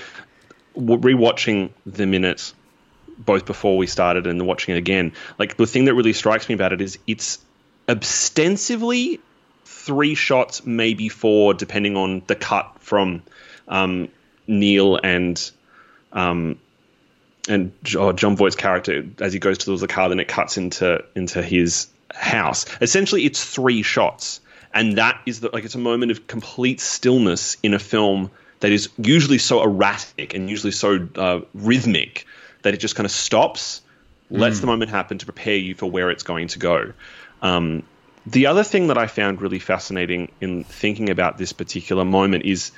rewatching 0.76 1.70
the 1.86 2.06
minute 2.06 2.52
both 3.18 3.46
before 3.46 3.76
we 3.76 3.86
started 3.86 4.26
and 4.26 4.46
watching 4.46 4.74
it 4.74 4.78
again, 4.78 5.12
like 5.38 5.56
the 5.56 5.66
thing 5.66 5.86
that 5.86 5.94
really 5.94 6.12
strikes 6.12 6.48
me 6.48 6.54
about 6.54 6.72
it 6.72 6.80
is 6.80 6.98
it's 7.06 7.38
ostensively 7.88 9.20
three 9.64 10.14
shots, 10.14 10.64
maybe 10.64 11.08
four, 11.08 11.54
depending 11.54 11.96
on 11.96 12.22
the 12.26 12.36
cut 12.36 12.76
from 12.80 13.22
um, 13.66 14.08
Neil 14.46 14.96
and 14.96 15.50
um, 16.12 16.58
and 17.48 17.72
oh, 17.96 18.12
Jon 18.12 18.36
Voight's 18.36 18.56
character 18.56 19.04
as 19.20 19.32
he 19.32 19.38
goes 19.38 19.58
towards 19.58 19.80
the 19.80 19.88
car, 19.88 20.08
then 20.08 20.20
it 20.20 20.28
cuts 20.28 20.58
into 20.58 21.04
into 21.14 21.42
his 21.42 21.88
house. 22.14 22.66
Essentially, 22.80 23.24
it's 23.24 23.44
three 23.44 23.82
shots, 23.82 24.40
and 24.72 24.98
that 24.98 25.20
is 25.26 25.40
the, 25.40 25.50
like 25.52 25.64
it's 25.64 25.74
a 25.74 25.78
moment 25.78 26.12
of 26.12 26.26
complete 26.26 26.80
stillness 26.80 27.56
in 27.62 27.74
a 27.74 27.78
film 27.78 28.30
that 28.60 28.72
is 28.72 28.88
usually 28.98 29.38
so 29.38 29.62
erratic 29.62 30.34
and 30.34 30.50
usually 30.50 30.72
so 30.72 31.08
uh, 31.16 31.40
rhythmic 31.54 32.26
that 32.62 32.74
it 32.74 32.78
just 32.78 32.96
kind 32.96 33.04
of 33.04 33.12
stops, 33.12 33.82
lets 34.30 34.60
the 34.60 34.66
moment 34.66 34.90
happen 34.90 35.16
to 35.18 35.24
prepare 35.24 35.56
you 35.56 35.74
for 35.74 35.86
where 35.86 36.10
it's 36.10 36.24
going 36.24 36.48
to 36.48 36.58
go. 36.58 36.92
Um, 37.40 37.84
the 38.26 38.46
other 38.46 38.64
thing 38.64 38.88
that 38.88 38.98
I 38.98 39.06
found 39.06 39.40
really 39.40 39.60
fascinating 39.60 40.32
in 40.40 40.64
thinking 40.64 41.08
about 41.08 41.38
this 41.38 41.52
particular 41.52 42.04
moment 42.04 42.44
is 42.44 42.72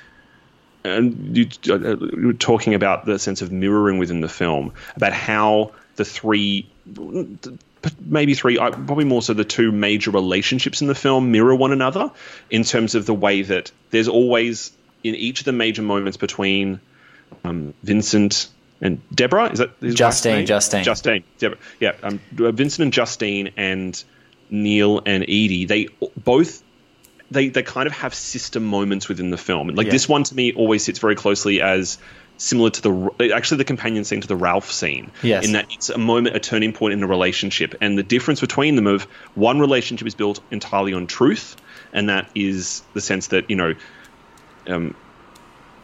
and 0.83 1.37
you, 1.37 1.47
uh, 1.69 1.97
you 1.97 2.27
were 2.27 2.33
talking 2.33 2.73
about 2.73 3.05
the 3.05 3.19
sense 3.19 3.41
of 3.41 3.51
mirroring 3.51 3.97
within 3.97 4.21
the 4.21 4.29
film, 4.29 4.73
about 4.95 5.13
how 5.13 5.73
the 5.95 6.05
three, 6.05 6.69
maybe 7.99 8.33
three, 8.33 8.57
probably 8.57 9.05
more 9.05 9.21
so 9.21 9.33
the 9.33 9.43
two 9.45 9.71
major 9.71 10.11
relationships 10.11 10.81
in 10.81 10.87
the 10.87 10.95
film 10.95 11.31
mirror 11.31 11.55
one 11.55 11.71
another 11.71 12.11
in 12.49 12.63
terms 12.63 12.95
of 12.95 13.05
the 13.05 13.13
way 13.13 13.41
that 13.41 13.71
there's 13.89 14.07
always 14.07 14.71
in 15.03 15.15
each 15.15 15.39
of 15.39 15.45
the 15.45 15.51
major 15.51 15.81
moments 15.81 16.17
between 16.17 16.79
um, 17.43 17.73
Vincent 17.83 18.49
and 18.81 19.01
Deborah. 19.13 19.51
Is 19.51 19.59
that 19.59 19.79
Justine. 19.81 20.45
Justine. 20.45 20.83
Justine. 20.83 21.23
Deborah. 21.39 21.57
Yeah. 21.79 21.93
Um, 22.03 22.19
Vincent 22.31 22.83
and 22.83 22.93
Justine 22.93 23.51
and 23.57 24.03
Neil 24.49 25.01
and 25.05 25.27
Eady. 25.27 25.65
They 25.65 25.87
both 26.17 26.61
they 27.31 27.49
they 27.49 27.63
kind 27.63 27.87
of 27.87 27.93
have 27.93 28.13
sister 28.13 28.59
moments 28.59 29.07
within 29.07 29.29
the 29.29 29.37
film. 29.37 29.69
Like 29.69 29.87
Yeah. 29.87 29.93
this 29.93 30.09
one 30.09 30.23
to 30.23 30.35
me 30.35 30.53
always 30.53 30.83
sits 30.83 30.99
very 30.99 31.15
closely 31.15 31.61
as 31.61 31.97
similar 32.41 32.71
to 32.71 32.81
the 32.81 33.31
actually 33.33 33.57
the 33.57 33.65
companion 33.65 34.03
scene 34.03 34.21
to 34.21 34.27
the 34.27 34.35
Ralph 34.35 34.71
scene. 34.71 35.11
Yes. 35.21 35.45
In 35.45 35.53
that 35.53 35.67
it's 35.71 35.89
a 35.89 35.97
moment, 35.97 36.35
a 36.35 36.39
turning 36.39 36.73
point 36.73 36.93
in 36.93 37.03
a 37.03 37.07
relationship, 37.07 37.75
and 37.81 37.97
the 37.97 38.03
difference 38.03 38.41
between 38.41 38.75
them 38.75 38.87
of 38.87 39.03
one 39.35 39.59
relationship 39.59 40.07
is 40.07 40.15
built 40.15 40.41
entirely 40.49 40.93
on 40.93 41.07
truth, 41.07 41.55
and 41.93 42.09
that 42.09 42.29
is 42.35 42.81
the 42.93 43.01
sense 43.01 43.27
that 43.27 43.49
you 43.49 43.55
know. 43.55 43.75
Um, 44.67 44.95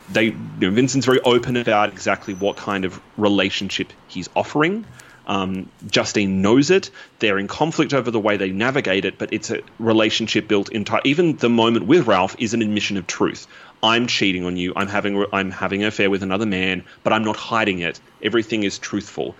they 0.09 0.25
you 0.25 0.35
know, 0.59 0.71
Vincent's 0.71 1.05
very 1.05 1.19
open 1.21 1.57
about 1.57 1.89
exactly 1.89 2.33
what 2.33 2.55
kind 2.55 2.85
of 2.85 3.01
relationship 3.17 3.91
he's 4.07 4.29
offering. 4.35 4.85
Um, 5.27 5.69
Justine 5.85 6.41
knows 6.41 6.71
it. 6.71 6.89
They're 7.19 7.37
in 7.37 7.47
conflict 7.47 7.93
over 7.93 8.09
the 8.09 8.19
way 8.19 8.37
they 8.37 8.49
navigate 8.51 9.03
it, 9.05 9.17
but 9.17 9.33
it's 9.33 9.51
a 9.51 9.61
relationship 9.77 10.47
built 10.47 10.71
entire. 10.71 11.01
Even 11.03 11.35
the 11.35 11.49
moment 11.49 11.85
with 11.85 12.07
Ralph 12.07 12.35
is 12.39 12.53
an 12.53 12.61
admission 12.61 12.95
of 12.97 13.05
truth. 13.07 13.45
I'm 13.83 14.07
cheating 14.07 14.45
on 14.45 14.55
you. 14.57 14.73
I'm 14.75 14.87
having 14.87 15.25
I'm 15.33 15.51
having 15.51 15.81
an 15.83 15.89
affair 15.89 16.09
with 16.09 16.23
another 16.23 16.45
man, 16.45 16.85
but 17.03 17.13
I'm 17.13 17.23
not 17.25 17.35
hiding 17.35 17.79
it. 17.79 17.99
Everything 18.23 18.63
is 18.63 18.79
truthful. 18.79 19.35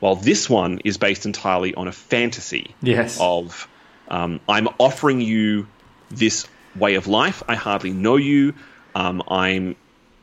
While 0.00 0.14
this 0.16 0.48
one 0.48 0.80
is 0.84 0.96
based 0.96 1.26
entirely 1.26 1.74
on 1.74 1.88
a 1.88 1.92
fantasy 1.92 2.74
Yes. 2.80 3.18
of 3.20 3.68
um, 4.08 4.40
I'm 4.48 4.68
offering 4.78 5.20
you 5.20 5.66
this 6.10 6.46
way 6.76 6.94
of 6.94 7.06
life. 7.06 7.42
I 7.48 7.54
hardly 7.56 7.90
know 7.92 8.16
you. 8.16 8.54
Um, 8.94 9.22
I'm 9.28 9.76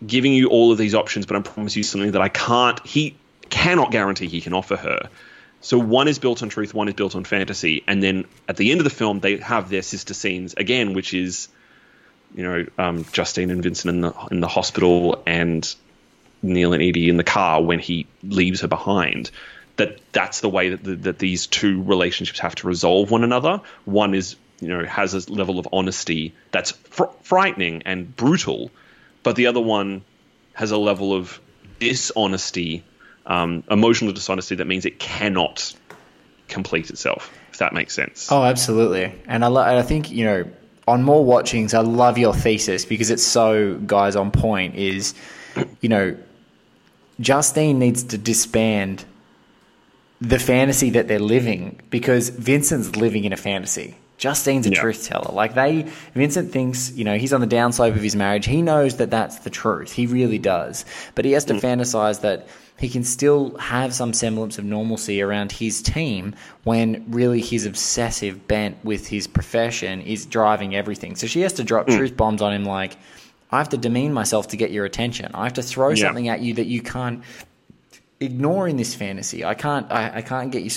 giving 0.05 0.34
you 0.34 0.47
all 0.49 0.71
of 0.71 0.77
these 0.77 0.95
options, 0.95 1.25
but 1.25 1.36
I 1.38 1.41
promise 1.41 1.75
you 1.75 1.84
something 1.84 2.12
that 2.12 2.21
I 2.21 2.29
can't. 2.29 2.86
He 2.86 3.15
cannot 3.49 3.91
guarantee 3.91 4.27
he 4.27 4.41
can 4.41 4.53
offer 4.53 4.75
her. 4.75 5.09
So 5.62 5.77
one 5.77 6.07
is 6.07 6.19
built 6.19 6.41
on 6.41 6.49
truth, 6.49 6.73
one 6.73 6.88
is 6.88 6.93
built 6.93 7.15
on 7.15 7.25
fantasy, 7.25 7.83
and 7.88 8.01
then 8.01 8.25
at 8.47 8.57
the 8.57 8.71
end 8.71 8.79
of 8.79 8.85
the 8.85 8.89
film, 8.89 9.19
they 9.19 9.38
have 9.38 9.69
their 9.69 9.81
sister 9.81 10.13
scenes 10.13 10.53
again, 10.53 10.93
which 10.93 11.13
is, 11.13 11.49
you 12.33 12.43
know, 12.43 12.65
um, 12.77 13.05
Justine 13.12 13.51
and 13.51 13.62
Vincent 13.62 13.93
in 13.93 14.01
the 14.01 14.13
in 14.31 14.39
the 14.39 14.47
hospital, 14.47 15.21
and 15.25 15.75
Neil 16.41 16.73
and 16.73 16.81
Eady 16.81 17.09
in 17.09 17.17
the 17.17 17.23
car 17.23 17.62
when 17.62 17.79
he 17.79 18.07
leaves 18.23 18.62
her 18.62 18.67
behind. 18.67 19.31
That 19.75 19.99
that's 20.12 20.39
the 20.39 20.49
way 20.49 20.69
that 20.69 20.83
the, 20.83 20.95
that 20.95 21.19
these 21.19 21.47
two 21.47 21.83
relationships 21.83 22.39
have 22.39 22.55
to 22.55 22.67
resolve 22.67 23.12
one 23.12 23.23
another. 23.23 23.62
One 23.85 24.13
is 24.13 24.38
you 24.62 24.69
know 24.69 24.85
has 24.85 25.13
a 25.13 25.31
level 25.31 25.59
of 25.59 25.67
honesty 25.73 26.33
that's 26.51 26.71
fr- 26.71 27.12
frightening 27.23 27.83
and 27.85 28.15
brutal, 28.15 28.71
but 29.23 29.35
the 29.35 29.47
other 29.47 29.62
one 29.62 30.03
has 30.53 30.71
a 30.71 30.77
level 30.77 31.13
of 31.13 31.39
dishonesty, 31.79 32.83
um, 33.29 33.63
emotional 33.71 34.11
dishonesty 34.11 34.55
that 34.55 34.67
means 34.67 34.85
it 34.85 34.99
cannot 34.99 35.73
complete 36.49 36.89
itself. 36.89 37.31
If 37.51 37.59
that 37.59 37.73
makes 37.73 37.93
sense. 37.93 38.31
Oh, 38.31 38.43
absolutely. 38.43 39.13
And 39.27 39.45
I, 39.45 39.47
lo- 39.47 39.61
I 39.61 39.81
think, 39.83 40.11
you 40.11 40.25
know, 40.25 40.45
on 40.87 41.03
more 41.03 41.23
watchings, 41.23 41.73
I 41.73 41.81
love 41.81 42.17
your 42.17 42.33
thesis 42.33 42.83
because 42.83 43.09
it's 43.09 43.23
so, 43.23 43.75
guys, 43.85 44.15
on 44.15 44.31
point 44.31 44.75
is, 44.75 45.13
you 45.81 45.89
know, 45.89 46.17
Justine 47.19 47.79
needs 47.79 48.03
to 48.03 48.17
disband 48.17 49.05
the 50.21 50.39
fantasy 50.39 50.89
that 50.91 51.07
they're 51.07 51.19
living 51.19 51.79
because 51.89 52.29
Vincent's 52.29 52.95
living 52.95 53.23
in 53.23 53.31
a 53.31 53.37
fantasy. 53.37 53.95
Justine's 54.19 54.67
a 54.67 54.69
Yeah. 54.69 54.82
truth 54.82 55.08
teller. 55.08 55.34
Like 55.34 55.55
they, 55.55 55.88
Vincent 56.13 56.51
thinks, 56.51 56.91
you 56.91 57.05
know, 57.05 57.17
he's 57.17 57.34
on 57.34 57.41
the 57.41 57.47
downslope 57.47 57.95
of 57.95 58.01
his 58.01 58.15
marriage. 58.15 58.45
He 58.45 58.62
knows 58.62 58.97
that 58.97 59.10
that's 59.10 59.39
the 59.39 59.49
truth. 59.49 59.93
He 59.93 60.05
really 60.05 60.38
does. 60.38 60.86
But 61.15 61.25
he 61.25 61.32
has 61.32 61.45
to 61.45 61.53
mm. 61.55 61.62
fantasize 61.62 62.21
that 62.21 62.47
he 62.77 62.89
can 62.89 63.03
still 63.03 63.58
have 63.58 63.93
some 63.93 64.13
semblance 64.13 64.58
of 64.58 64.65
normalcy 64.65 65.21
around 65.21 65.51
his 65.51 65.82
team 65.82 66.36
when 66.63 67.05
really 67.10 67.41
his 67.41 67.65
obsessive 67.65 68.47
bent 68.47 68.77
with 68.84 69.08
his 69.08 69.25
profession 69.25 70.01
is 70.01 70.25
driving 70.25 70.75
everything. 70.75 71.15
So 71.15 71.25
she 71.25 71.41
has 71.41 71.53
to 71.53 71.63
drop 71.63 71.88
mm. 71.88 71.97
truth 71.97 72.15
bombs 72.15 72.41
on 72.41 72.53
him 72.53 72.65
like, 72.65 72.97
I 73.51 73.58
have 73.58 73.69
to 73.69 73.77
demean 73.77 74.13
myself 74.13 74.49
to 74.49 74.58
get 74.58 74.71
your 74.71 74.86
attention. 74.86 75.32
I 75.34 75.45
have 75.45 75.53
to 75.53 75.63
throw 75.63 75.89
Yeah. 75.89 76.08
something 76.08 76.27
at 76.27 76.41
you 76.41 76.55
that 76.55 76.67
you 76.67 76.82
can't 76.82 77.23
ignore 78.19 78.67
in 78.67 78.75
this 78.75 78.93
fantasy. 78.93 79.45
I 79.45 79.53
can't. 79.53 79.89
I, 79.91 80.17
I 80.17 80.21
can't 80.21 80.51
get 80.51 80.63
you 80.63 80.71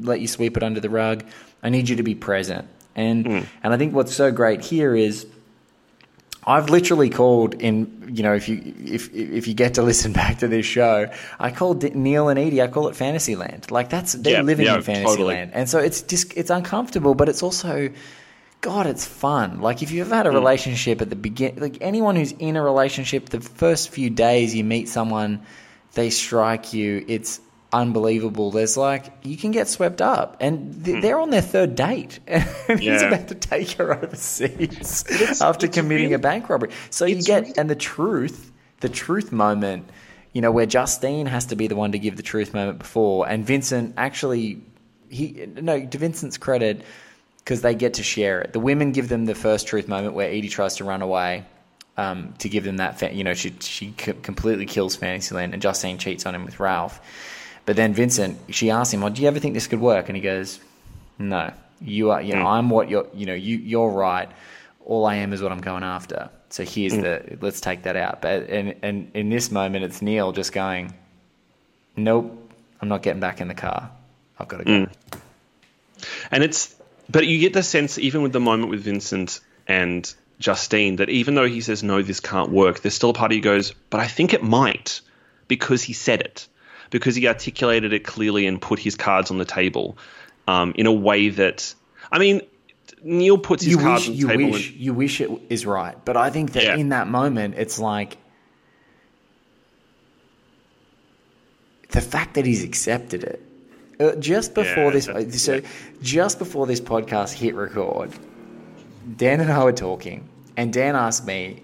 let 0.00 0.20
you 0.20 0.26
sweep 0.26 0.56
it 0.56 0.62
under 0.62 0.80
the 0.80 0.90
rug. 0.90 1.24
I 1.62 1.68
need 1.68 1.88
you 1.88 1.96
to 1.96 2.02
be 2.02 2.14
present. 2.14 2.66
And 2.98 3.26
hmm. 3.26 3.40
and 3.62 3.72
I 3.72 3.76
think 3.78 3.94
what's 3.94 4.14
so 4.14 4.30
great 4.32 4.60
here 4.60 4.94
is. 4.94 5.26
I've 6.46 6.70
literally 6.70 7.10
called 7.10 7.60
in, 7.60 8.10
you 8.10 8.22
know, 8.22 8.32
if 8.32 8.48
you 8.48 8.62
if 8.86 9.14
if 9.14 9.46
you 9.46 9.52
get 9.52 9.74
to 9.74 9.82
listen 9.90 10.12
back 10.14 10.38
to 10.38 10.48
this 10.48 10.64
show, 10.64 11.10
I 11.38 11.50
called 11.50 11.82
Neil 11.94 12.30
and 12.30 12.38
Eady. 12.38 12.62
I 12.62 12.68
call 12.68 12.88
it 12.88 12.96
Fantasyland. 12.96 13.70
Like 13.70 13.90
that's 13.90 14.14
they're 14.14 14.32
Yeah, 14.34 14.42
living 14.42 14.64
yeah, 14.64 14.76
in 14.76 14.82
Fantasyland, 14.82 15.18
totally. 15.18 15.50
and 15.52 15.68
so 15.68 15.78
it's 15.78 16.00
just 16.00 16.34
it's 16.36 16.48
uncomfortable, 16.48 17.14
but 17.14 17.28
it's 17.28 17.42
also, 17.42 17.90
God, 18.62 18.86
it's 18.86 19.04
fun. 19.04 19.60
Like 19.60 19.82
if 19.82 19.90
you've 19.90 20.06
ever 20.06 20.16
had 20.16 20.26
a 20.26 20.30
hmm. 20.30 20.36
relationship 20.36 21.02
at 21.02 21.10
the 21.10 21.16
begin, 21.16 21.56
like 21.58 21.76
anyone 21.82 22.16
who's 22.16 22.32
in 22.32 22.56
a 22.56 22.62
relationship, 22.62 23.28
the 23.28 23.40
first 23.40 23.90
few 23.90 24.08
days 24.08 24.54
you 24.54 24.64
meet 24.64 24.88
someone, 24.88 25.42
they 25.92 26.08
strike 26.08 26.72
you. 26.72 27.04
It's 27.08 27.40
unbelievable. 27.72 28.50
There's 28.50 28.76
like 28.76 29.12
you 29.22 29.36
can 29.36 29.50
get 29.50 29.68
swept 29.68 30.00
up, 30.02 30.36
and 30.40 30.84
th- 30.84 31.02
they're 31.02 31.18
on 31.20 31.30
their 31.30 31.42
third 31.42 31.74
date, 31.74 32.18
and 32.26 32.44
he's 32.80 33.02
about 33.02 33.28
to 33.28 33.34
take 33.34 33.72
her 33.72 33.92
overseas 33.94 35.04
after 35.40 35.66
it's 35.66 35.74
committing 35.76 36.06
really- 36.06 36.14
a 36.14 36.18
bank 36.18 36.48
robbery. 36.48 36.70
So 36.90 37.04
you 37.04 37.22
get 37.22 37.42
really- 37.42 37.58
and 37.58 37.68
the 37.70 37.76
truth, 37.76 38.50
the 38.80 38.88
truth 38.88 39.32
moment, 39.32 39.88
you 40.32 40.40
know, 40.40 40.50
where 40.50 40.66
Justine 40.66 41.26
has 41.26 41.46
to 41.46 41.56
be 41.56 41.66
the 41.66 41.76
one 41.76 41.92
to 41.92 41.98
give 41.98 42.16
the 42.16 42.22
truth 42.22 42.54
moment 42.54 42.78
before, 42.78 43.28
and 43.28 43.44
Vincent 43.46 43.94
actually, 43.96 44.60
he 45.08 45.46
no 45.60 45.84
to 45.84 45.98
Vincent's 45.98 46.38
credit 46.38 46.82
because 47.38 47.62
they 47.62 47.74
get 47.74 47.94
to 47.94 48.02
share 48.02 48.40
it. 48.42 48.52
The 48.52 48.60
women 48.60 48.92
give 48.92 49.08
them 49.08 49.24
the 49.24 49.34
first 49.34 49.66
truth 49.68 49.88
moment 49.88 50.14
where 50.14 50.30
Eady 50.30 50.48
tries 50.48 50.76
to 50.76 50.84
run 50.84 51.02
away. 51.02 51.44
Um, 51.96 52.34
to 52.38 52.48
give 52.48 52.62
them 52.62 52.76
that, 52.76 53.00
fa- 53.00 53.12
you 53.12 53.24
know, 53.24 53.34
she 53.34 53.52
she 53.58 53.92
c- 53.98 54.12
completely 54.22 54.66
kills 54.66 54.94
Fantasyland, 54.94 55.52
and 55.52 55.60
Justine 55.60 55.98
cheats 55.98 56.26
on 56.26 56.34
him 56.34 56.44
with 56.44 56.60
Ralph. 56.60 57.00
But 57.68 57.76
then 57.76 57.92
Vincent, 57.92 58.38
she 58.48 58.70
asks 58.70 58.94
him, 58.94 59.04
"Oh, 59.04 59.10
do 59.10 59.20
you 59.20 59.28
ever 59.28 59.38
think 59.38 59.52
this 59.52 59.66
could 59.66 59.78
work?" 59.78 60.08
And 60.08 60.16
he 60.16 60.22
goes, 60.22 60.58
"No, 61.18 61.52
you 61.82 62.12
are. 62.12 62.22
You 62.22 62.32
know, 62.32 62.40
hmm. 62.40 62.46
I'm 62.46 62.70
what 62.70 62.88
you're. 62.88 63.06
You 63.12 63.26
know, 63.26 63.34
you 63.34 63.58
you're 63.58 63.90
right. 63.90 64.30
All 64.86 65.04
I 65.04 65.16
am 65.16 65.34
is 65.34 65.42
what 65.42 65.52
I'm 65.52 65.60
going 65.60 65.82
after. 65.82 66.30
So 66.48 66.64
here's 66.64 66.94
hmm. 66.94 67.02
the. 67.02 67.36
Let's 67.42 67.60
take 67.60 67.82
that 67.82 67.94
out. 67.94 68.22
But 68.22 68.48
and 68.48 68.74
and 68.80 69.10
in 69.12 69.28
this 69.28 69.50
moment, 69.50 69.84
it's 69.84 70.00
Neil 70.00 70.32
just 70.32 70.54
going, 70.54 70.94
"Nope, 71.94 72.50
I'm 72.80 72.88
not 72.88 73.02
getting 73.02 73.20
back 73.20 73.42
in 73.42 73.48
the 73.48 73.54
car. 73.54 73.90
I've 74.38 74.48
got 74.48 74.56
to 74.60 74.64
go." 74.64 74.84
Hmm. 74.86 75.18
And 76.30 76.42
it's 76.42 76.74
but 77.10 77.26
you 77.26 77.38
get 77.38 77.52
the 77.52 77.62
sense, 77.62 77.98
even 77.98 78.22
with 78.22 78.32
the 78.32 78.40
moment 78.40 78.70
with 78.70 78.80
Vincent 78.80 79.40
and 79.66 80.10
Justine, 80.38 80.96
that 80.96 81.10
even 81.10 81.34
though 81.34 81.46
he 81.46 81.60
says, 81.60 81.82
no, 81.82 82.00
this 82.00 82.20
can't 82.20 82.50
work, 82.50 82.80
there's 82.80 82.94
still 82.94 83.10
a 83.10 83.12
part 83.12 83.30
of 83.30 83.36
you 83.36 83.42
goes, 83.42 83.74
but 83.90 84.00
I 84.00 84.06
think 84.06 84.32
it 84.32 84.42
might 84.42 85.02
because 85.48 85.82
he 85.82 85.92
said 85.92 86.22
it, 86.22 86.48
because 86.90 87.14
he 87.16 87.26
articulated 87.28 87.92
it 87.92 88.04
clearly 88.04 88.46
and 88.46 88.60
put 88.60 88.78
his 88.78 88.94
cards 88.96 89.30
on 89.30 89.38
the 89.38 89.44
table 89.44 89.96
um, 90.46 90.72
in 90.76 90.86
a 90.86 90.92
way 90.92 91.28
that, 91.28 91.74
I 92.10 92.18
mean, 92.18 92.42
Neil 93.02 93.38
puts 93.38 93.62
his 93.62 93.72
you 93.72 93.78
cards 93.78 94.08
wish 94.08 94.08
on 94.08 94.12
the 94.14 94.18
you 94.18 94.26
table. 94.28 94.50
wish 94.52 94.70
and, 94.70 94.80
you 94.80 94.94
wish 94.94 95.20
it 95.20 95.30
is 95.50 95.66
right, 95.66 95.96
but 96.04 96.16
I 96.16 96.30
think 96.30 96.52
that 96.52 96.64
Yeah. 96.64 96.76
in 96.76 96.88
that 96.90 97.06
moment, 97.08 97.54
it's 97.56 97.78
like 97.78 98.16
the 101.90 102.00
fact 102.00 102.34
that 102.34 102.44
he's 102.46 102.64
accepted 102.64 103.24
it. 103.24 103.42
Uh, 104.00 104.14
just 104.16 104.54
before 104.54 104.84
Yeah, 104.84 104.90
this, 104.90 105.42
so 105.42 105.54
yeah. 105.54 105.60
just 106.02 106.38
before 106.38 106.66
this 106.66 106.80
podcast 106.80 107.32
hit 107.32 107.54
record, 107.54 108.12
Dan 109.16 109.40
and 109.40 109.50
I 109.50 109.64
were 109.64 109.72
talking, 109.72 110.28
and 110.56 110.72
Dan 110.72 110.94
asked 110.94 111.26
me, 111.26 111.62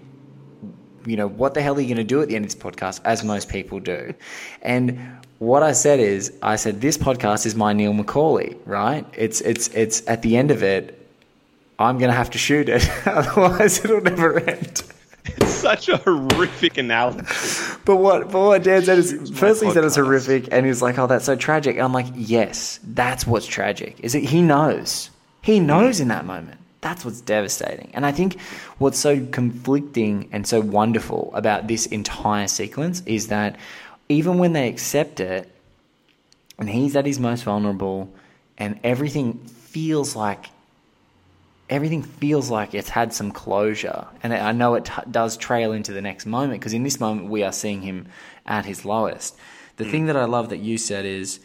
you 1.05 1.15
know, 1.17 1.27
what 1.27 1.53
the 1.53 1.61
hell 1.61 1.75
are 1.77 1.81
you 1.81 1.87
going 1.87 1.97
to 1.97 2.03
do 2.03 2.21
at 2.21 2.27
the 2.29 2.35
end 2.35 2.45
of 2.45 2.51
this 2.53 2.61
podcast, 2.61 3.01
as 3.05 3.23
most 3.23 3.49
people 3.49 3.79
do? 3.79 4.13
And 4.61 4.99
what 5.39 5.63
I 5.63 5.71
said 5.73 5.99
is, 5.99 6.33
I 6.41 6.55
said, 6.55 6.81
this 6.81 6.97
podcast 6.97 7.45
is 7.45 7.55
my 7.55 7.73
Neil 7.73 7.93
McCauley, 7.93 8.57
right? 8.65 9.05
It's 9.13 9.41
it's 9.41 9.67
it's 9.69 10.07
at 10.07 10.21
the 10.21 10.37
end 10.37 10.51
of 10.51 10.63
it, 10.63 11.07
I'm 11.79 11.97
going 11.97 12.09
to 12.09 12.15
have 12.15 12.29
to 12.31 12.37
shoot 12.37 12.69
it, 12.69 12.89
otherwise 13.07 13.83
it'll 13.83 14.01
never 14.01 14.39
end. 14.39 14.83
it's 15.25 15.49
such 15.49 15.89
a 15.89 15.97
horrific 15.97 16.77
analogy. 16.77 17.25
But 17.83 17.97
what, 17.97 18.31
but 18.31 18.41
what 18.41 18.63
Dan 18.63 18.83
said 18.83 18.99
is, 18.99 19.31
firstly, 19.33 19.67
he 19.67 19.73
said 19.73 19.83
it's 19.83 19.95
horrific, 19.95 20.47
and 20.51 20.65
he's 20.65 20.81
like, 20.81 20.97
"Oh, 20.97 21.07
that's 21.07 21.25
so 21.25 21.35
tragic." 21.35 21.75
And 21.75 21.83
I'm 21.83 21.93
like, 21.93 22.07
"Yes, 22.15 22.79
that's 22.83 23.27
what's 23.27 23.45
tragic. 23.47 23.99
Is 24.01 24.15
it? 24.15 24.23
He 24.23 24.41
knows. 24.41 25.09
He 25.41 25.59
knows 25.59 25.99
in 25.99 26.07
that 26.07 26.25
moment. 26.25 26.59
That's 26.85 27.03
what's 27.03 27.21
devastating." 27.21 27.89
And 27.95 28.05
I 28.05 28.11
think 28.11 28.39
what's 28.77 28.99
so 28.99 29.25
conflicting 29.39 30.29
and 30.31 30.45
so 30.45 30.61
wonderful 30.61 31.31
about 31.33 31.67
this 31.67 31.87
entire 31.87 32.47
sequence 32.47 33.01
is 33.05 33.27
that 33.27 33.57
even 34.07 34.37
when 34.37 34.53
they 34.53 34.67
accept 34.69 35.19
it, 35.19 35.49
and 36.59 36.69
he's 36.69 36.95
at 36.95 37.05
his 37.05 37.19
most 37.19 37.43
vulnerable, 37.43 38.09
and 38.57 38.79
everything 38.83 39.33
feels 39.75 40.15
like 40.15 40.51
everything 41.69 42.03
feels 42.03 42.49
like 42.51 42.75
it's 42.75 42.89
had 42.89 43.13
some 43.13 43.31
closure. 43.31 44.05
And 44.21 44.33
I 44.33 44.51
know 44.51 44.75
it 44.75 44.85
t- 44.85 45.09
does 45.09 45.35
trail 45.35 45.71
into 45.71 45.91
the 45.93 46.01
next 46.01 46.25
moment 46.25 46.59
because 46.59 46.73
in 46.73 46.83
this 46.83 46.99
moment 46.99 47.29
we 47.29 47.43
are 47.43 47.51
seeing 47.51 47.81
him 47.81 48.07
at 48.45 48.65
his 48.65 48.85
lowest. 48.85 49.35
The 49.77 49.85
mm. 49.85 49.91
thing 49.91 50.05
that 50.05 50.15
I 50.15 50.25
love 50.25 50.49
that 50.49 50.59
you 50.59 50.77
said 50.77 51.05
is 51.05 51.39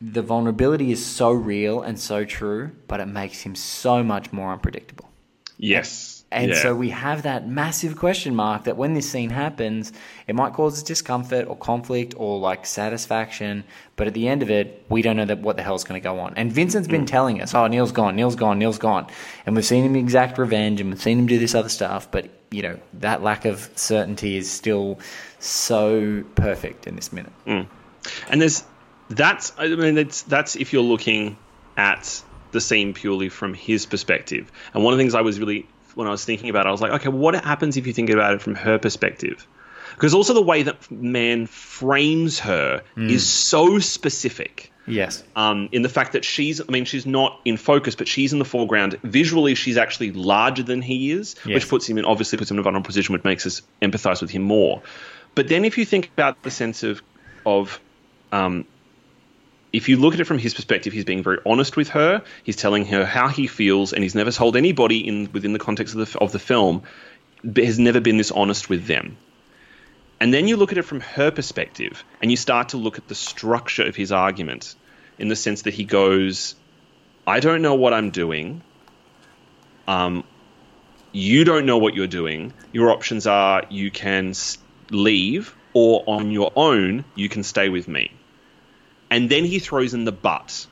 the 0.00 0.22
vulnerability 0.22 0.92
is 0.92 1.04
so 1.04 1.32
real 1.32 1.82
and 1.82 1.98
so 1.98 2.24
true, 2.24 2.70
but 2.86 3.00
it 3.00 3.06
makes 3.06 3.42
him 3.42 3.54
so 3.54 4.02
much 4.02 4.32
more 4.32 4.52
unpredictable. 4.52 5.08
Yes. 5.56 6.18
And 6.30 6.50
yeah. 6.50 6.62
so 6.62 6.74
we 6.74 6.90
have 6.90 7.22
that 7.22 7.48
massive 7.48 7.96
question 7.96 8.34
mark 8.34 8.64
that 8.64 8.76
when 8.76 8.92
this 8.92 9.10
scene 9.10 9.30
happens, 9.30 9.92
it 10.26 10.34
might 10.34 10.52
cause 10.52 10.82
discomfort 10.82 11.48
or 11.48 11.56
conflict 11.56 12.14
or 12.18 12.38
like 12.38 12.66
satisfaction, 12.66 13.64
but 13.96 14.06
at 14.06 14.14
the 14.14 14.28
end 14.28 14.42
of 14.42 14.50
it, 14.50 14.84
we 14.90 15.00
don't 15.00 15.16
know 15.16 15.24
that 15.24 15.38
what 15.38 15.56
the 15.56 15.62
hell's 15.62 15.84
going 15.84 16.00
to 16.00 16.04
go 16.04 16.20
on. 16.20 16.34
And 16.36 16.52
Vincent's 16.52 16.86
been 16.86 17.04
mm. 17.04 17.06
telling 17.06 17.40
us, 17.40 17.54
"Oh, 17.54 17.66
Neil's 17.66 17.92
gone, 17.92 18.14
Neil's 18.14 18.36
gone, 18.36 18.58
Neil's 18.58 18.78
gone," 18.78 19.06
and 19.46 19.56
we've 19.56 19.64
seen 19.64 19.84
him 19.84 19.96
exact 19.96 20.36
revenge, 20.36 20.82
and 20.82 20.90
we've 20.90 21.00
seen 21.00 21.18
him 21.18 21.26
do 21.26 21.38
this 21.38 21.54
other 21.54 21.70
stuff, 21.70 22.10
but 22.10 22.28
you 22.50 22.60
know 22.60 22.78
that 22.94 23.22
lack 23.22 23.46
of 23.46 23.70
certainty 23.74 24.36
is 24.36 24.50
still 24.50 24.98
so 25.38 26.24
perfect 26.34 26.86
in 26.86 26.94
this 26.94 27.10
minute. 27.10 27.32
Mm. 27.46 27.66
And 28.28 28.40
there's 28.40 28.64
that's 29.08 29.52
I 29.58 29.68
mean 29.68 29.98
it's 29.98 30.22
that's 30.22 30.56
if 30.56 30.72
you're 30.72 30.82
looking 30.82 31.36
at 31.76 32.22
the 32.50 32.60
scene 32.60 32.94
purely 32.94 33.28
from 33.28 33.54
his 33.54 33.86
perspective. 33.86 34.50
And 34.74 34.82
one 34.84 34.92
of 34.92 34.98
the 34.98 35.02
things 35.02 35.14
I 35.14 35.20
was 35.20 35.38
really 35.38 35.66
when 35.94 36.06
I 36.06 36.10
was 36.10 36.24
thinking 36.24 36.50
about 36.50 36.66
it, 36.66 36.68
I 36.68 36.72
was 36.72 36.80
like, 36.80 36.92
okay, 36.92 37.08
what 37.08 37.34
happens 37.34 37.76
if 37.76 37.86
you 37.86 37.92
think 37.92 38.10
about 38.10 38.34
it 38.34 38.40
from 38.42 38.54
her 38.54 38.78
perspective? 38.78 39.46
Because 39.94 40.14
also 40.14 40.32
the 40.32 40.42
way 40.42 40.62
that 40.62 40.90
man 40.90 41.46
frames 41.46 42.38
her 42.40 42.82
is 42.96 43.26
so 43.26 43.80
specific. 43.80 44.72
Yes. 44.86 45.24
Um, 45.34 45.68
in 45.72 45.82
the 45.82 45.88
fact 45.88 46.12
that 46.12 46.24
she's, 46.24 46.60
I 46.60 46.64
mean, 46.68 46.84
she's 46.84 47.04
not 47.04 47.40
in 47.44 47.56
focus, 47.56 47.96
but 47.96 48.06
she's 48.06 48.32
in 48.32 48.38
the 48.38 48.44
foreground. 48.44 48.98
Visually, 49.02 49.54
she's 49.56 49.76
actually 49.76 50.12
larger 50.12 50.62
than 50.62 50.82
he 50.82 51.10
is, 51.10 51.34
Yes. 51.44 51.54
which 51.54 51.68
puts 51.68 51.88
him 51.88 51.98
in, 51.98 52.04
obviously 52.04 52.38
puts 52.38 52.50
him 52.50 52.56
in 52.56 52.60
a 52.60 52.62
vulnerable 52.62 52.86
position, 52.86 53.12
which 53.12 53.24
makes 53.24 53.44
us 53.44 53.62
empathize 53.82 54.22
with 54.22 54.30
him 54.30 54.42
more. 54.42 54.82
But 55.34 55.48
then 55.48 55.64
if 55.64 55.76
you 55.78 55.84
think 55.84 56.10
about 56.16 56.42
the 56.42 56.50
sense 56.50 56.84
of, 56.84 57.02
of 57.44 57.80
um, 58.30 58.66
if 59.72 59.88
you 59.88 59.96
look 59.96 60.14
at 60.14 60.20
it 60.20 60.24
from 60.24 60.38
his 60.38 60.54
perspective, 60.54 60.92
he's 60.92 61.04
being 61.04 61.22
very 61.22 61.38
honest 61.44 61.76
with 61.76 61.90
her. 61.90 62.22
He's 62.42 62.56
telling 62.56 62.86
her 62.86 63.04
how 63.04 63.28
he 63.28 63.46
feels, 63.46 63.92
and 63.92 64.02
he's 64.02 64.14
never 64.14 64.30
told 64.30 64.56
anybody 64.56 65.06
in 65.06 65.30
within 65.32 65.52
the 65.52 65.58
context 65.58 65.94
of 65.94 66.10
the 66.10 66.18
of 66.18 66.32
the 66.32 66.38
film, 66.38 66.82
but 67.44 67.64
has 67.64 67.78
never 67.78 68.00
been 68.00 68.16
this 68.16 68.30
honest 68.30 68.68
with 68.70 68.86
them. 68.86 69.16
And 70.20 70.34
then 70.34 70.48
you 70.48 70.56
look 70.56 70.72
at 70.72 70.78
it 70.78 70.82
from 70.82 71.00
her 71.00 71.30
perspective, 71.30 72.02
and 72.20 72.30
you 72.30 72.36
start 72.36 72.70
to 72.70 72.76
look 72.76 72.98
at 72.98 73.06
the 73.08 73.14
structure 73.14 73.84
of 73.84 73.94
his 73.94 74.10
argument, 74.10 74.74
in 75.18 75.28
the 75.28 75.36
sense 75.36 75.62
that 75.62 75.74
he 75.74 75.84
goes, 75.84 76.54
"I 77.26 77.40
don't 77.40 77.62
know 77.62 77.74
what 77.74 77.92
I'm 77.92 78.10
doing. 78.10 78.62
Um, 79.86 80.24
you 81.12 81.44
don't 81.44 81.66
know 81.66 81.78
what 81.78 81.94
you're 81.94 82.06
doing. 82.06 82.52
Your 82.72 82.90
options 82.90 83.26
are 83.26 83.64
you 83.70 83.90
can 83.90 84.34
leave, 84.90 85.54
or 85.72 86.04
on 86.06 86.30
your 86.30 86.52
own 86.56 87.04
you 87.14 87.28
can 87.28 87.42
stay 87.42 87.68
with 87.68 87.86
me." 87.86 88.12
And 89.10 89.30
then 89.30 89.44
he 89.44 89.58
throws 89.58 89.94
in 89.94 90.04
the 90.04 90.12
but 90.12 90.66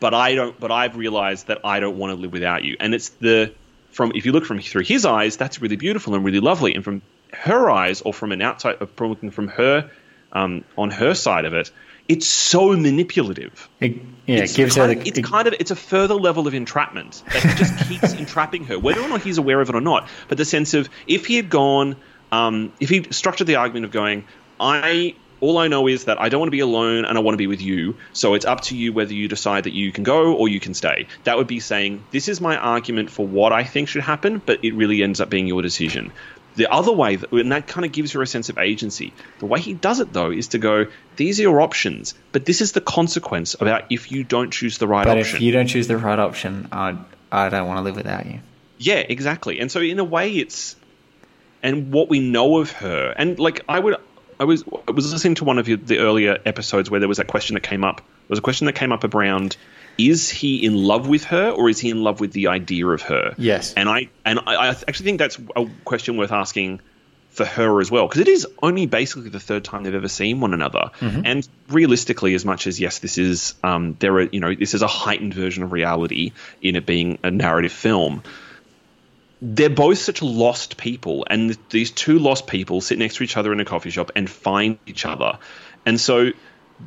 but 0.00 0.14
i 0.14 0.34
don't 0.34 0.58
but 0.60 0.70
i've 0.70 0.96
realized 0.96 1.46
that 1.48 1.58
i 1.64 1.80
don't 1.80 1.96
want 1.98 2.10
to 2.10 2.20
live 2.20 2.32
without 2.32 2.64
you 2.64 2.76
and 2.80 2.94
it's 2.94 3.10
the 3.20 3.52
from 3.90 4.12
if 4.14 4.24
you 4.26 4.32
look 4.32 4.44
from 4.44 4.60
through 4.60 4.82
his 4.84 5.04
eyes 5.04 5.36
that's 5.36 5.60
really 5.60 5.76
beautiful 5.76 6.14
and 6.14 6.24
really 6.24 6.40
lovely 6.40 6.74
and 6.74 6.84
from 6.84 7.02
her 7.32 7.70
eyes 7.70 8.00
or 8.02 8.12
from 8.14 8.32
an 8.32 8.40
outside 8.42 8.76
from 8.96 9.08
looking 9.08 9.30
from 9.30 9.48
her 9.48 9.90
um, 10.32 10.64
on 10.76 10.90
her 10.90 11.14
side 11.14 11.44
of 11.44 11.54
it 11.54 11.70
it's 12.06 12.26
so 12.26 12.74
manipulative 12.74 13.68
It, 13.80 13.96
yeah, 14.26 14.38
it's 14.38 14.54
it 14.54 14.56
gives 14.56 14.76
her 14.76 14.86
the. 14.86 14.98
it's 15.06 15.18
it- 15.18 15.24
kind 15.24 15.46
of 15.46 15.54
it's 15.60 15.70
a 15.70 15.76
further 15.76 16.14
level 16.14 16.46
of 16.46 16.54
entrapment 16.54 17.22
that 17.32 17.42
he 17.42 17.54
just 17.54 17.76
keeps 17.86 18.12
entrapping 18.18 18.64
her, 18.64 18.78
whether 18.78 19.00
or 19.02 19.08
not 19.10 19.20
he's 19.20 19.36
aware 19.36 19.60
of 19.60 19.68
it 19.68 19.74
or 19.74 19.82
not. 19.82 20.08
But 20.26 20.38
the 20.38 20.46
sense 20.46 20.72
of 20.72 20.88
if 21.06 21.26
he 21.26 21.36
had 21.36 21.50
gone, 21.50 21.96
um, 22.32 22.72
if 22.80 22.88
he 22.88 23.06
structured 23.10 23.46
the 23.46 23.56
argument 23.56 23.84
of 23.84 23.90
going, 23.90 24.24
I 24.58 25.16
all 25.40 25.58
I 25.58 25.68
know 25.68 25.86
is 25.88 26.04
that 26.04 26.20
I 26.20 26.28
don't 26.28 26.40
want 26.40 26.48
to 26.48 26.52
be 26.52 26.60
alone 26.60 27.04
and 27.04 27.16
I 27.16 27.20
want 27.20 27.34
to 27.34 27.38
be 27.38 27.46
with 27.46 27.60
you. 27.60 27.96
So 28.12 28.34
it's 28.34 28.44
up 28.44 28.62
to 28.62 28.76
you 28.76 28.92
whether 28.92 29.12
you 29.12 29.28
decide 29.28 29.64
that 29.64 29.72
you 29.72 29.92
can 29.92 30.04
go 30.04 30.34
or 30.34 30.48
you 30.48 30.60
can 30.60 30.74
stay. 30.74 31.06
That 31.24 31.36
would 31.36 31.46
be 31.46 31.60
saying 31.60 32.04
this 32.10 32.28
is 32.28 32.40
my 32.40 32.56
argument 32.56 33.10
for 33.10 33.26
what 33.26 33.52
I 33.52 33.64
think 33.64 33.88
should 33.88 34.02
happen, 34.02 34.42
but 34.44 34.64
it 34.64 34.74
really 34.74 35.02
ends 35.02 35.20
up 35.20 35.30
being 35.30 35.46
your 35.46 35.62
decision. 35.62 36.12
The 36.56 36.72
other 36.72 36.92
way, 36.92 37.18
and 37.30 37.52
that 37.52 37.68
kind 37.68 37.84
of 37.84 37.92
gives 37.92 38.12
her 38.12 38.22
a 38.22 38.26
sense 38.26 38.48
of 38.48 38.58
agency. 38.58 39.12
The 39.38 39.46
way 39.46 39.60
he 39.60 39.74
does 39.74 40.00
it, 40.00 40.12
though, 40.12 40.32
is 40.32 40.48
to 40.48 40.58
go, 40.58 40.86
these 41.14 41.38
are 41.38 41.42
your 41.42 41.60
options, 41.60 42.14
but 42.32 42.44
this 42.44 42.60
is 42.60 42.72
the 42.72 42.80
consequence 42.80 43.54
about 43.54 43.84
if 43.90 44.10
you 44.10 44.24
don't 44.24 44.50
choose 44.50 44.78
the 44.78 44.88
right 44.88 45.04
but 45.04 45.18
option. 45.18 45.34
But 45.34 45.36
if 45.36 45.42
you 45.42 45.52
don't 45.52 45.68
choose 45.68 45.86
the 45.86 45.96
right 45.96 46.18
option, 46.18 46.68
I 46.72 46.98
I 47.30 47.48
don't 47.48 47.68
want 47.68 47.78
to 47.78 47.82
live 47.82 47.96
without 47.96 48.26
you. 48.26 48.40
Yeah, 48.78 48.96
exactly. 48.96 49.60
And 49.60 49.70
so 49.70 49.80
in 49.80 49.98
a 49.98 50.04
way 50.04 50.32
it's 50.32 50.74
and 51.62 51.92
what 51.92 52.08
we 52.08 52.20
know 52.20 52.58
of 52.58 52.72
her 52.72 53.12
and 53.16 53.38
like 53.38 53.60
I 53.68 53.78
would 53.78 53.96
I 54.40 54.44
was 54.44 54.64
I 54.86 54.92
was 54.92 55.12
listening 55.12 55.36
to 55.36 55.44
one 55.44 55.58
of 55.58 55.68
your, 55.68 55.78
the 55.78 55.98
earlier 55.98 56.38
episodes 56.44 56.90
where 56.90 57.00
there 57.00 57.08
was 57.08 57.18
that 57.18 57.26
question 57.26 57.54
that 57.54 57.62
came 57.62 57.84
up. 57.84 57.96
There 57.98 58.30
was 58.30 58.38
a 58.38 58.42
question 58.42 58.66
that 58.66 58.74
came 58.74 58.92
up 58.92 59.02
around 59.14 59.56
is 59.96 60.30
he 60.30 60.64
in 60.64 60.76
love 60.76 61.08
with 61.08 61.24
her 61.24 61.50
or 61.50 61.68
is 61.68 61.80
he 61.80 61.90
in 61.90 62.02
love 62.04 62.20
with 62.20 62.32
the 62.32 62.48
idea 62.48 62.86
of 62.86 63.02
her? 63.02 63.34
Yes. 63.36 63.74
And 63.74 63.88
I 63.88 64.08
and 64.24 64.38
I, 64.46 64.54
I 64.54 64.68
actually 64.68 65.04
think 65.04 65.18
that's 65.18 65.38
a 65.56 65.66
question 65.84 66.16
worth 66.16 66.32
asking 66.32 66.80
for 67.30 67.44
her 67.44 67.80
as 67.80 67.90
well 67.90 68.06
because 68.08 68.20
it 68.20 68.28
is 68.28 68.46
only 68.62 68.86
basically 68.86 69.28
the 69.28 69.40
third 69.40 69.64
time 69.64 69.84
they've 69.84 69.94
ever 69.94 70.08
seen 70.08 70.40
one 70.40 70.54
another 70.54 70.90
and 71.00 71.48
realistically 71.68 72.34
as 72.34 72.44
much 72.44 72.66
as 72.66 72.80
yes 72.80 72.98
this 72.98 73.18
is 73.18 73.54
um, 73.62 73.96
there 74.00 74.14
are 74.14 74.22
you 74.22 74.40
know 74.40 74.54
this 74.54 74.74
is 74.74 74.82
a 74.82 74.88
heightened 74.88 75.34
version 75.34 75.62
of 75.62 75.70
reality 75.70 76.32
in 76.62 76.74
it 76.74 76.86
being 76.86 77.18
a 77.22 77.30
narrative 77.30 77.70
film 77.70 78.22
they're 79.40 79.70
both 79.70 79.98
such 79.98 80.22
lost 80.22 80.76
people, 80.76 81.26
and 81.30 81.50
th- 81.50 81.58
these 81.70 81.90
two 81.90 82.18
lost 82.18 82.46
people 82.46 82.80
sit 82.80 82.98
next 82.98 83.16
to 83.16 83.24
each 83.24 83.36
other 83.36 83.52
in 83.52 83.60
a 83.60 83.64
coffee 83.64 83.90
shop 83.90 84.10
and 84.16 84.28
find 84.28 84.78
each 84.86 85.06
other. 85.06 85.38
And 85.86 86.00
so, 86.00 86.32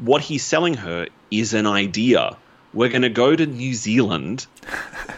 what 0.02 0.22
he's 0.22 0.44
selling 0.44 0.76
her 0.76 1.08
is 1.30 1.54
an 1.54 1.66
idea. 1.66 2.38
We're 2.74 2.90
going 2.90 3.02
to 3.02 3.10
go 3.10 3.36
to 3.36 3.46
New 3.46 3.74
Zealand. 3.74 4.48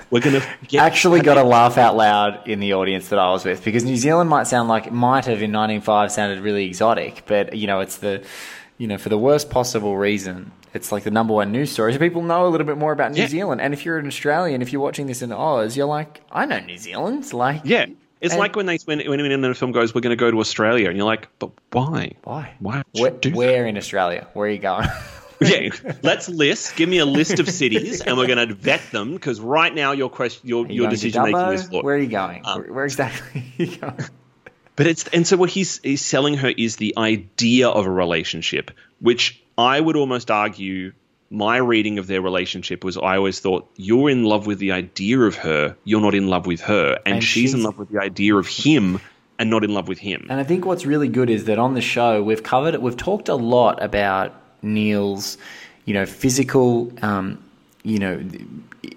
We're 0.09 0.21
going 0.21 0.41
to 0.41 0.47
get 0.67 0.81
actually 0.81 1.21
got 1.21 1.37
a 1.37 1.43
laugh 1.43 1.77
out 1.77 1.95
loud 1.95 2.47
in 2.47 2.59
the 2.59 2.73
audience 2.73 3.09
that 3.09 3.19
I 3.19 3.31
was 3.31 3.45
with 3.45 3.63
because 3.63 3.83
New 3.83 3.97
Zealand 3.97 4.29
might 4.29 4.47
sound 4.47 4.69
like 4.69 4.87
it 4.87 4.93
might 4.93 5.25
have 5.25 5.41
in 5.41 5.51
1905 5.51 6.11
sounded 6.11 6.39
really 6.39 6.65
exotic, 6.65 7.23
but 7.25 7.55
you 7.55 7.67
know 7.67 7.79
it's 7.79 7.97
the 7.97 8.23
you 8.83 8.87
know 8.89 8.97
for 8.97 9.07
the 9.07 9.17
worst 9.17 9.49
possible 9.49 9.95
reason. 9.95 10.51
It's 10.73 10.91
like 10.91 11.03
the 11.03 11.11
number 11.11 11.33
one 11.33 11.53
news 11.53 11.71
story. 11.71 11.93
So 11.93 11.99
people 11.99 12.21
know 12.21 12.45
a 12.45 12.49
little 12.49 12.67
bit 12.67 12.77
more 12.77 12.91
about 12.91 13.13
New 13.13 13.21
Yeah. 13.21 13.27
Zealand. 13.27 13.61
And 13.61 13.73
if 13.73 13.85
you're 13.85 13.97
an 13.97 14.07
Australian, 14.07 14.61
if 14.61 14.73
you're 14.73 14.81
watching 14.81 15.05
this 15.07 15.21
in 15.21 15.31
Oz, 15.31 15.77
you're 15.77 15.85
like, 15.87 16.21
I 16.31 16.45
know 16.45 16.59
New 16.59 16.77
Zealand. 16.77 17.31
Like, 17.31 17.61
Yeah, 17.63 17.85
it's 18.19 18.33
And- 18.33 18.39
like 18.41 18.57
when 18.57 18.65
they 18.65 18.77
when 18.83 18.99
when 19.09 19.21
in 19.21 19.39
the 19.39 19.53
film 19.53 19.71
goes, 19.71 19.95
"We're 19.95 20.01
going 20.01 20.17
to 20.17 20.23
go 20.25 20.29
to 20.31 20.39
Australia," 20.41 20.89
and 20.89 20.97
you're 20.97 21.05
like, 21.15 21.29
"But 21.39 21.51
why? 21.71 22.11
why? 22.25 22.55
Why 22.59 22.83
Where, 22.99 23.11
that?" 23.11 23.33
where 23.33 23.65
in 23.65 23.77
Australia? 23.77 24.27
Where 24.33 24.47
are 24.47 24.51
you 24.51 24.59
going? 24.59 24.87
yeah, 25.41 25.69
let's 26.03 26.27
list. 26.27 26.75
Give 26.75 26.89
me 26.89 26.97
a 26.97 27.05
list 27.05 27.39
of 27.39 27.47
cities, 27.49 28.01
and 28.01 28.17
we're 28.17 28.27
going 28.27 28.45
to 28.47 28.53
vet 28.53 28.81
them 28.91 29.13
because 29.13 29.39
right 29.39 29.73
now 29.73 29.93
your 29.93 30.09
question, 30.09 30.41
your 30.49 30.67
you 30.67 30.81
your 30.81 30.89
decision 30.89 31.23
making 31.23 31.53
is 31.53 31.67
flawed. 31.69 31.85
Where 31.85 31.95
are 31.95 31.99
you 31.99 32.07
going? 32.23 32.41
Um, 32.45 32.59
where, 32.59 32.73
where 32.73 32.85
exactly 32.85 33.43
are 33.59 33.63
you 33.63 33.77
going? 33.77 34.05
But 34.75 34.87
it's 34.87 35.07
and 35.07 35.27
so 35.27 35.37
what 35.37 35.49
he's 35.49 35.79
he's 35.83 36.03
selling 36.03 36.35
her 36.35 36.51
is 36.55 36.77
the 36.77 36.95
idea 36.97 37.69
of 37.69 37.85
a 37.85 37.91
relationship, 37.91 38.71
which 38.99 39.41
I 39.57 39.79
would 39.79 39.95
almost 39.95 40.31
argue 40.31 40.93
my 41.29 41.57
reading 41.57 41.97
of 41.97 42.07
their 42.07 42.21
relationship 42.21 42.83
was 42.83 42.95
I 42.95 43.17
always 43.17 43.39
thought 43.39 43.69
you're 43.75 44.09
in 44.09 44.23
love 44.23 44.45
with 44.45 44.59
the 44.59 44.71
idea 44.71 45.19
of 45.19 45.35
her, 45.37 45.75
you're 45.83 46.01
not 46.01 46.13
in 46.13 46.27
love 46.27 46.45
with 46.45 46.61
her, 46.61 46.99
and, 47.05 47.15
And 47.15 47.23
she's, 47.23 47.55
in 47.55 47.63
love 47.63 47.79
with 47.79 47.89
the 47.89 47.99
idea 47.99 48.35
of 48.35 48.47
him 48.47 48.99
and 49.39 49.49
not 49.49 49.63
in 49.63 49.73
love 49.73 49.87
with 49.87 49.97
him. 49.97 50.27
And 50.29 50.39
I 50.39 50.43
think 50.43 50.65
what's 50.65 50.85
really 50.85 51.07
good 51.07 51.31
is 51.31 51.45
that 51.45 51.57
on 51.57 51.73
the 51.73 51.81
show 51.81 52.21
we've 52.21 52.43
covered 52.43 52.75
it. 52.75 52.81
we've 52.81 52.97
talked 52.97 53.29
a 53.29 53.35
lot 53.35 53.81
about 53.81 54.33
Neil's, 54.61 55.39
you 55.85 55.95
know, 55.95 56.05
physical, 56.05 56.93
um, 57.01 57.43
you 57.83 57.97
know, 57.97 58.23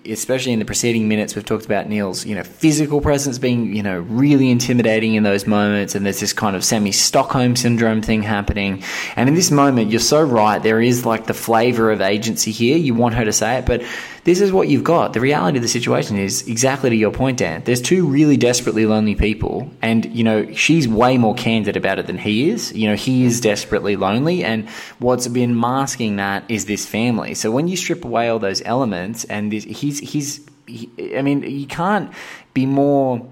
especially 0.05 0.53
in 0.53 0.59
the 0.59 0.65
preceding 0.65 1.09
minutes 1.09 1.35
we've 1.35 1.45
talked 1.45 1.65
about 1.65 1.89
Neil's, 1.89 2.27
you 2.27 2.35
know, 2.35 2.43
physical 2.43 3.01
presence 3.01 3.39
being, 3.39 3.75
you 3.75 3.83
know, 3.83 4.01
really 4.01 4.51
intimidating 4.51 5.15
in 5.15 5.23
those 5.23 5.47
moments, 5.47 5.95
and 5.95 6.05
there's 6.05 6.21
this 6.21 6.33
kind 6.33 6.57
of 6.57 6.65
semi 6.65 6.93
Stockholm 6.93 7.57
syndrome 7.57 8.03
thing 8.03 8.23
happening. 8.23 8.83
And 9.17 9.29
in 9.29 9.35
this 9.35 9.51
moment, 9.51 9.91
you're 9.91 10.01
so 10.01 10.23
right. 10.23 10.63
There 10.63 10.81
is 10.81 11.07
like 11.07 11.27
the 11.27 11.35
flavor 11.35 11.91
of 11.91 12.01
agency 12.01 12.51
here. 12.51 12.77
You 12.77 12.95
want 12.95 13.15
her 13.15 13.25
to 13.25 13.33
say 13.33 13.59
it, 13.59 13.67
but 13.67 13.83
this 14.27 14.41
is 14.41 14.51
what 14.51 14.67
you've 14.67 14.83
got. 14.83 15.13
The 15.13 15.21
reality 15.21 15.59
of 15.59 15.63
the 15.63 15.69
situation 15.69 16.17
is 16.19 16.47
exactly 16.49 16.91
to 16.91 16.97
your 16.97 17.13
point, 17.13 17.39
Dan. 17.39 17.63
There's 17.65 17.81
two 17.81 18.05
really 18.05 18.37
desperately 18.37 18.85
lonely 18.85 19.15
people, 19.15 19.71
and 19.81 20.05
you 20.07 20.25
know 20.25 20.53
she's 20.53 20.89
way 20.89 21.17
more 21.17 21.33
candid 21.37 21.77
about 21.77 22.01
it 22.01 22.09
than 22.09 22.19
he 22.19 22.51
is. 22.51 22.73
You 22.73 22.89
know 22.89 22.97
he 22.97 23.25
is 23.25 23.41
desperately 23.41 23.95
lonely, 23.95 24.43
and 24.43 24.69
what's 24.99 25.29
been 25.29 25.59
masking 25.59 26.17
that 26.17 26.43
is 26.49 26.65
this 26.65 26.85
family. 26.85 27.35
So 27.35 27.53
when 27.53 27.69
you 27.69 27.77
strip 27.77 28.05
away 28.05 28.29
all 28.29 28.41
those 28.41 28.63
elements, 28.63 29.23
and 29.27 29.53
this, 29.53 29.63
he's 29.63 30.01
he's, 30.01 30.45
he, 30.67 30.91
I 31.17 31.23
mean, 31.23 31.43
you 31.43 31.69
can't 31.69 32.13
be 32.53 32.67
more. 32.67 33.25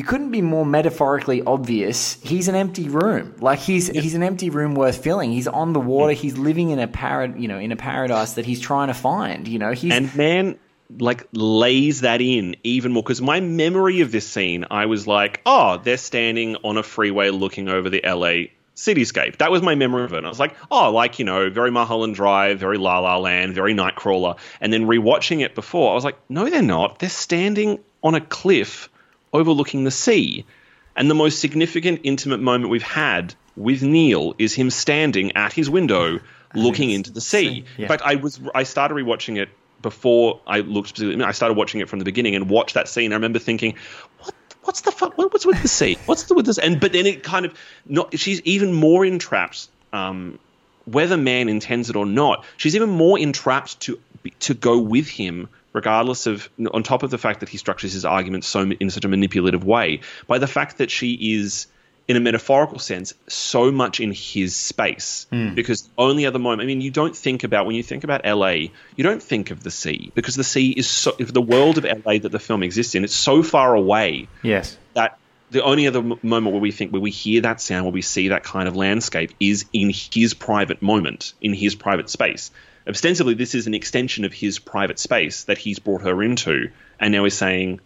You 0.00 0.06
couldn't 0.06 0.30
be 0.30 0.40
more 0.40 0.64
metaphorically 0.64 1.42
obvious. 1.42 2.14
He's 2.22 2.48
an 2.48 2.54
empty 2.54 2.88
room. 2.88 3.34
Like 3.38 3.58
he's 3.58 3.86
he's 3.88 4.14
an 4.14 4.22
empty 4.22 4.48
room 4.48 4.74
worth 4.74 5.04
filling. 5.04 5.30
He's 5.30 5.46
on 5.46 5.74
the 5.74 5.78
water. 5.78 6.14
Mm. 6.14 6.16
He's 6.16 6.38
living 6.38 6.70
in 6.70 6.78
a 6.78 6.88
parad, 6.88 7.38
you 7.38 7.48
know, 7.48 7.58
in 7.58 7.70
a 7.70 7.76
paradise 7.76 8.32
that 8.32 8.46
he's 8.46 8.60
trying 8.60 8.88
to 8.88 8.94
find. 8.94 9.46
You 9.46 9.58
know, 9.58 9.72
he's 9.72 9.92
And 9.92 10.14
man, 10.16 10.58
like 10.98 11.28
lays 11.34 12.00
that 12.00 12.22
in 12.22 12.56
even 12.64 12.92
more 12.92 13.02
because 13.02 13.20
my 13.20 13.40
memory 13.40 14.00
of 14.00 14.10
this 14.10 14.26
scene, 14.26 14.64
I 14.70 14.86
was 14.86 15.06
like, 15.06 15.42
oh, 15.44 15.76
they're 15.76 15.98
standing 15.98 16.56
on 16.64 16.78
a 16.78 16.82
freeway 16.82 17.28
looking 17.28 17.68
over 17.68 17.90
the 17.90 18.00
LA 18.02 18.54
cityscape. 18.76 19.36
That 19.36 19.50
was 19.50 19.60
my 19.60 19.74
memory 19.74 20.04
of 20.04 20.14
it. 20.14 20.16
And 20.16 20.26
I 20.26 20.30
was 20.30 20.40
like, 20.40 20.56
oh, 20.70 20.90
like 20.90 21.18
you 21.18 21.26
know, 21.26 21.50
very 21.50 21.70
Mulholland 21.70 22.14
Drive, 22.14 22.58
very 22.58 22.78
La 22.78 23.00
La 23.00 23.18
Land, 23.18 23.52
very 23.52 23.74
Nightcrawler. 23.74 24.38
And 24.62 24.72
then 24.72 24.86
rewatching 24.86 25.44
it 25.44 25.54
before, 25.54 25.92
I 25.92 25.94
was 25.94 26.04
like, 26.04 26.16
no, 26.30 26.48
they're 26.48 26.62
not. 26.62 27.00
They're 27.00 27.10
standing 27.10 27.80
on 28.02 28.14
a 28.14 28.20
cliff 28.22 28.88
overlooking 29.32 29.84
the 29.84 29.90
sea. 29.90 30.44
And 30.96 31.10
the 31.10 31.14
most 31.14 31.38
significant 31.38 32.00
intimate 32.02 32.40
moment 32.40 32.70
we've 32.70 32.82
had 32.82 33.34
with 33.56 33.82
Neil 33.82 34.34
is 34.38 34.54
him 34.54 34.70
standing 34.70 35.36
at 35.36 35.52
his 35.52 35.70
window 35.70 36.20
looking 36.54 36.90
into 36.90 37.10
the 37.12 37.20
sea. 37.20 37.64
yeah. 37.76 37.82
In 37.84 37.88
fact, 37.88 38.02
I 38.04 38.16
was 38.16 38.40
I 38.54 38.64
started 38.64 38.94
rewatching 38.94 39.40
it 39.40 39.48
before 39.82 40.40
I 40.46 40.60
looked 40.60 40.88
specifically. 40.90 41.24
I 41.24 41.32
started 41.32 41.54
watching 41.56 41.80
it 41.80 41.88
from 41.88 41.98
the 41.98 42.04
beginning 42.04 42.34
and 42.34 42.50
watched 42.50 42.74
that 42.74 42.88
scene. 42.88 43.12
I 43.12 43.16
remember 43.16 43.38
thinking, 43.38 43.76
what 44.18 44.34
what's 44.62 44.80
the 44.82 44.92
fuck? 44.92 45.16
What's 45.16 45.46
with 45.46 45.62
the 45.62 45.68
sea? 45.68 45.96
What's 46.06 46.24
the, 46.24 46.34
with 46.34 46.46
this? 46.46 46.58
And 46.58 46.80
but 46.80 46.92
then 46.92 47.06
it 47.06 47.22
kind 47.22 47.46
of 47.46 47.58
not. 47.86 48.18
She's 48.18 48.40
even 48.42 48.72
more 48.72 49.04
entrapped. 49.04 49.68
Um, 49.92 50.38
whether 50.86 51.16
man 51.16 51.48
intends 51.48 51.90
it 51.90 51.96
or 51.96 52.06
not, 52.06 52.44
she's 52.56 52.74
even 52.74 52.90
more 52.90 53.18
entrapped 53.18 53.80
to 53.80 54.00
to 54.40 54.54
go 54.54 54.78
with 54.78 55.08
him, 55.08 55.48
regardless 55.72 56.26
of 56.26 56.48
on 56.72 56.82
top 56.82 57.02
of 57.02 57.10
the 57.10 57.18
fact 57.18 57.40
that 57.40 57.48
he 57.48 57.58
structures 57.58 57.92
his 57.92 58.04
arguments 58.04 58.46
so 58.46 58.62
in 58.62 58.90
such 58.90 59.04
a 59.04 59.08
manipulative 59.08 59.64
way, 59.64 60.00
by 60.26 60.38
the 60.38 60.46
fact 60.46 60.78
that 60.78 60.90
she 60.90 61.34
is. 61.36 61.66
In 62.08 62.16
a 62.16 62.20
metaphorical 62.20 62.80
sense, 62.80 63.14
so 63.28 63.70
much 63.70 64.00
in 64.00 64.10
his 64.10 64.56
space 64.56 65.28
hmm. 65.30 65.54
because 65.54 65.88
only 65.96 66.26
other 66.26 66.40
moment. 66.40 66.62
I 66.62 66.66
mean, 66.66 66.80
you 66.80 66.90
don't 66.90 67.16
think 67.16 67.44
about 67.44 67.66
when 67.66 67.76
you 67.76 67.84
think 67.84 68.02
about 68.02 68.26
LA, 68.26 68.70
you 68.96 69.04
don't 69.04 69.22
think 69.22 69.52
of 69.52 69.62
the 69.62 69.70
sea 69.70 70.10
because 70.16 70.34
the 70.34 70.42
sea 70.42 70.70
is 70.70 70.90
so. 70.90 71.14
If 71.20 71.32
the 71.32 71.42
world 71.42 71.78
of 71.78 71.84
LA 71.84 72.18
that 72.18 72.32
the 72.32 72.40
film 72.40 72.64
exists 72.64 72.96
in, 72.96 73.04
it's 73.04 73.14
so 73.14 73.44
far 73.44 73.76
away 73.76 74.26
yes. 74.42 74.76
that 74.94 75.20
the 75.50 75.62
only 75.62 75.86
other 75.86 76.02
moment 76.02 76.52
where 76.52 76.60
we 76.60 76.70
think 76.72 76.92
where 76.92 77.00
we 77.00 77.10
hear 77.10 77.42
that 77.42 77.60
sound 77.60 77.84
where 77.84 77.92
we 77.92 78.02
see 78.02 78.28
that 78.28 78.44
kind 78.44 78.68
of 78.68 78.76
landscape 78.76 79.32
is 79.40 79.64
in 79.72 79.90
his 79.90 80.34
private 80.34 80.80
moment 80.80 81.34
in 81.40 81.52
his 81.52 81.74
private 81.74 82.08
space 82.08 82.50
ostensibly 82.86 83.34
this 83.34 83.54
is 83.54 83.66
an 83.66 83.74
extension 83.74 84.24
of 84.24 84.32
his 84.32 84.58
private 84.58 84.98
space 84.98 85.44
that 85.44 85.58
he's 85.58 85.78
brought 85.78 86.02
her 86.02 86.22
into 86.22 86.70
and 86.98 87.12
now 87.12 87.24
he's 87.24 87.36
saying 87.36 87.80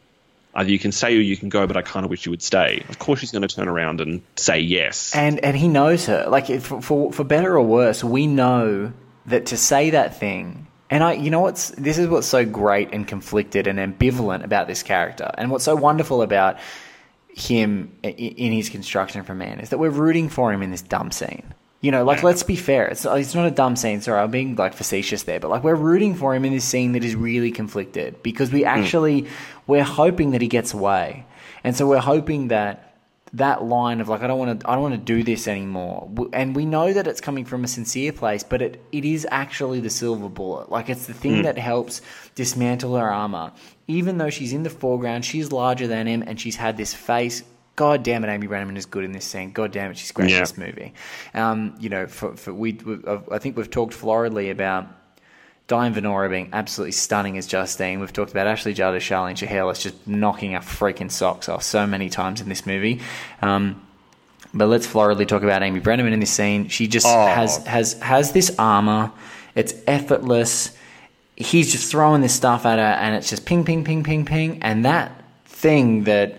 either 0.54 0.70
you 0.70 0.78
can 0.78 0.92
stay 0.92 1.16
or 1.16 1.20
you 1.20 1.36
can 1.36 1.48
go 1.48 1.66
but 1.66 1.76
i 1.76 1.82
kind 1.82 2.04
of 2.04 2.10
wish 2.10 2.24
you 2.26 2.30
would 2.30 2.42
stay 2.42 2.82
of 2.88 2.98
course 2.98 3.20
she's 3.20 3.32
going 3.32 3.46
to 3.46 3.48
turn 3.54 3.68
around 3.68 4.00
and 4.00 4.22
say 4.36 4.58
yes 4.60 5.14
And 5.14 5.44
and 5.44 5.56
he 5.56 5.68
knows 5.68 6.06
her. 6.06 6.26
Like 6.28 6.46
for, 6.60 6.80
for 6.80 7.12
for 7.12 7.24
better 7.24 7.56
or 7.56 7.62
worse, 7.62 8.04
we 8.04 8.26
know 8.26 8.92
that 9.26 9.46
to 9.46 9.56
say 9.56 9.90
that 9.90 10.18
thing. 10.18 10.66
And 10.90 11.02
I, 11.02 11.14
you 11.14 11.30
know 11.30 11.40
what's 11.40 11.70
this 11.70 11.98
is 11.98 12.06
what's 12.08 12.26
so 12.26 12.44
great 12.44 12.90
and 12.92 13.08
conflicted 13.08 13.66
and 13.66 13.78
ambivalent 13.78 14.44
about 14.44 14.68
this 14.68 14.82
character, 14.82 15.30
and 15.36 15.50
what's 15.50 15.64
so 15.64 15.74
wonderful 15.74 16.22
about 16.22 16.58
him 17.30 17.96
in 18.02 18.52
his 18.52 18.68
construction 18.68 19.24
for 19.24 19.34
man 19.34 19.58
is 19.58 19.70
that 19.70 19.78
we're 19.78 19.90
rooting 19.90 20.28
for 20.28 20.52
him 20.52 20.62
in 20.62 20.70
this 20.70 20.82
dumb 20.82 21.10
scene. 21.10 21.52
You 21.84 21.90
know, 21.90 22.02
like 22.02 22.22
let's 22.22 22.42
be 22.42 22.56
fair. 22.56 22.86
It's 22.86 23.04
uh, 23.04 23.12
it's 23.12 23.34
not 23.34 23.46
a 23.46 23.50
dumb 23.50 23.76
scene. 23.76 24.00
Sorry, 24.00 24.18
I'm 24.18 24.30
being 24.30 24.56
like 24.56 24.72
facetious 24.72 25.24
there, 25.24 25.38
but 25.38 25.50
like 25.50 25.62
we're 25.62 25.74
rooting 25.74 26.14
for 26.14 26.34
him 26.34 26.46
in 26.46 26.54
this 26.54 26.64
scene 26.64 26.92
that 26.92 27.04
is 27.04 27.14
really 27.14 27.50
conflicted 27.50 28.22
because 28.22 28.50
we 28.50 28.62
hmm. 28.62 28.68
actually 28.68 29.26
we're 29.66 29.84
hoping 29.84 30.30
that 30.30 30.40
he 30.40 30.48
gets 30.48 30.72
away, 30.72 31.26
and 31.62 31.76
so 31.76 31.86
we're 31.86 31.98
hoping 31.98 32.48
that 32.48 32.96
that 33.34 33.64
line 33.64 34.00
of 34.00 34.08
like 34.08 34.22
I 34.22 34.26
don't 34.28 34.38
want 34.38 34.60
to 34.60 34.66
I 34.66 34.72
don't 34.72 34.82
want 34.82 34.94
to 34.94 35.14
do 35.14 35.22
this 35.22 35.46
anymore, 35.46 36.08
and 36.32 36.56
we 36.56 36.64
know 36.64 36.90
that 36.90 37.06
it's 37.06 37.20
coming 37.20 37.44
from 37.44 37.64
a 37.64 37.68
sincere 37.68 38.12
place, 38.12 38.42
but 38.42 38.62
it 38.62 38.82
it 38.90 39.04
is 39.04 39.28
actually 39.30 39.80
the 39.80 39.90
silver 39.90 40.30
bullet. 40.30 40.70
Like 40.70 40.88
it's 40.88 41.04
the 41.04 41.12
thing 41.12 41.36
hmm. 41.36 41.42
that 41.42 41.58
helps 41.58 42.00
dismantle 42.34 42.96
her 42.96 43.12
armor, 43.12 43.52
even 43.88 44.16
though 44.16 44.30
she's 44.30 44.54
in 44.54 44.62
the 44.62 44.70
foreground, 44.70 45.26
she's 45.26 45.52
larger 45.52 45.86
than 45.86 46.06
him, 46.06 46.24
and 46.26 46.40
she's 46.40 46.56
had 46.56 46.78
this 46.78 46.94
face. 46.94 47.42
God 47.76 48.02
damn 48.04 48.22
it, 48.24 48.28
Amy 48.28 48.46
Brenneman 48.46 48.76
is 48.76 48.86
good 48.86 49.04
in 49.04 49.12
this 49.12 49.24
scene. 49.24 49.50
God 49.50 49.72
damn 49.72 49.90
it, 49.90 49.98
she's 49.98 50.12
great 50.12 50.26
in 50.30 50.34
Yeah. 50.34 50.40
this 50.40 50.56
movie. 50.56 50.94
Um, 51.34 51.74
you 51.80 51.88
know, 51.88 52.06
for, 52.06 52.36
for 52.36 52.52
we, 52.54 52.72
we, 52.74 52.98
I 53.32 53.38
think 53.38 53.56
we've 53.56 53.70
talked 53.70 53.94
floridly 53.94 54.50
about 54.52 54.86
Diane 55.66 55.94
Venora 55.94 56.28
being 56.30 56.50
absolutely 56.52 56.92
stunning 56.92 57.36
as 57.38 57.46
Justine. 57.46 57.98
We've 57.98 58.12
talked 58.12 58.30
about 58.30 58.46
Ashley 58.46 58.74
Judd 58.74 58.94
as 58.94 59.02
Charlene 59.02 59.34
Shiherlis 59.34 59.80
just 59.80 60.06
knocking 60.06 60.54
our 60.54 60.60
freaking 60.60 61.10
socks 61.10 61.48
off 61.48 61.62
so 61.62 61.86
many 61.86 62.10
times 62.10 62.40
in 62.40 62.48
this 62.48 62.64
movie. 62.66 63.00
Um, 63.42 63.80
but 64.52 64.66
let's 64.66 64.86
floridly 64.86 65.26
talk 65.26 65.42
about 65.42 65.62
Amy 65.64 65.80
Brenneman 65.80 66.12
in 66.12 66.20
this 66.20 66.30
scene. 66.30 66.68
She 66.68 66.86
just 66.86 67.06
Oh. 67.08 67.26
has 67.26 67.56
has 67.66 67.94
has 67.94 68.30
this 68.32 68.54
armor. 68.56 69.10
It's 69.56 69.74
effortless. 69.88 70.76
He's 71.34 71.72
just 71.72 71.90
throwing 71.90 72.20
this 72.20 72.34
stuff 72.34 72.64
at 72.66 72.78
her, 72.78 72.84
and 72.84 73.16
it's 73.16 73.28
just 73.30 73.46
ping, 73.46 73.64
ping, 73.64 73.82
ping, 73.84 74.04
ping, 74.04 74.24
ping. 74.24 74.62
And 74.62 74.84
that 74.84 75.10
thing 75.46 76.04
that 76.04 76.36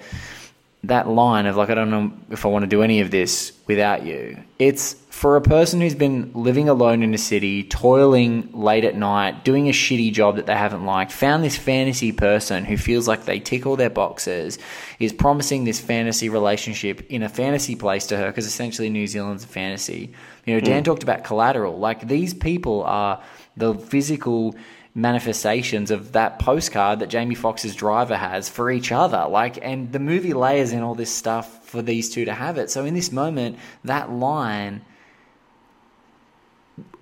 that 0.87 1.07
line 1.07 1.45
of 1.45 1.55
like, 1.55 1.69
I 1.69 1.75
don't 1.75 1.89
know 1.89 2.11
if 2.29 2.45
I 2.45 2.49
want 2.49 2.63
to 2.63 2.67
do 2.67 2.81
any 2.81 3.01
of 3.01 3.11
this 3.11 3.53
without 3.67 4.05
you. 4.05 4.37
It's 4.59 4.93
for 5.09 5.37
a 5.37 5.41
person 5.41 5.79
who's 5.79 5.95
been 5.95 6.31
living 6.33 6.67
alone 6.67 7.01
in 7.01 7.13
a 7.13 7.17
city, 7.17 7.63
toiling 7.63 8.51
late 8.51 8.83
at 8.83 8.95
night, 8.95 9.45
doing 9.45 9.69
a 9.69 9.71
shitty 9.71 10.11
job 10.11 10.35
that 10.35 10.45
they 10.45 10.55
haven't 10.55 10.85
liked, 10.85 11.11
found 11.11 11.43
this 11.43 11.57
fantasy 11.57 12.11
person 12.11 12.65
who 12.65 12.75
feels 12.75 13.07
like 13.07 13.23
they 13.23 13.39
tick 13.39 13.65
all 13.65 13.77
their 13.77 13.89
boxes, 13.89 14.59
is 14.99 15.13
promising 15.13 15.63
this 15.63 15.79
fantasy 15.79 16.27
relationship 16.27 17.09
in 17.09 17.23
a 17.23 17.29
fantasy 17.29 17.75
place 17.75 18.07
to 18.07 18.17
her 18.17 18.27
because 18.27 18.45
essentially 18.45 18.89
New 18.89 19.07
Zealand's 19.07 19.45
a 19.45 19.47
fantasy. 19.47 20.11
You 20.45 20.55
know, 20.55 20.59
Dan 20.59 20.79
hmm. 20.79 20.85
talked 20.85 21.03
about 21.03 21.23
collateral. 21.23 21.79
Like 21.79 22.07
these 22.07 22.33
people 22.33 22.83
are 22.83 23.23
the 23.55 23.73
physical 23.73 24.53
manifestations 24.95 25.91
of 25.91 26.13
that 26.13 26.39
postcard 26.39 26.99
that 26.99 27.09
Jamie 27.09 27.35
Foxx's 27.35 27.75
driver 27.75 28.15
has 28.15 28.47
for 28.47 28.71
each 28.71 28.93
other. 28.93 29.27
Like, 29.29 29.59
and 29.61 29.91
the 29.91 29.99
movie 29.99 30.33
layers 30.33 30.71
in 30.71 30.81
all 30.81 30.95
this 30.95 31.13
stuff 31.13 31.67
for 31.67 31.81
these 31.81 32.09
two 32.09 32.25
to 32.25 32.33
have 32.33 32.57
it. 32.57 32.71
So 32.71 32.85
in 32.85 32.93
this 32.93 33.11
moment, 33.11 33.59
that 33.83 34.09
line, 34.09 34.85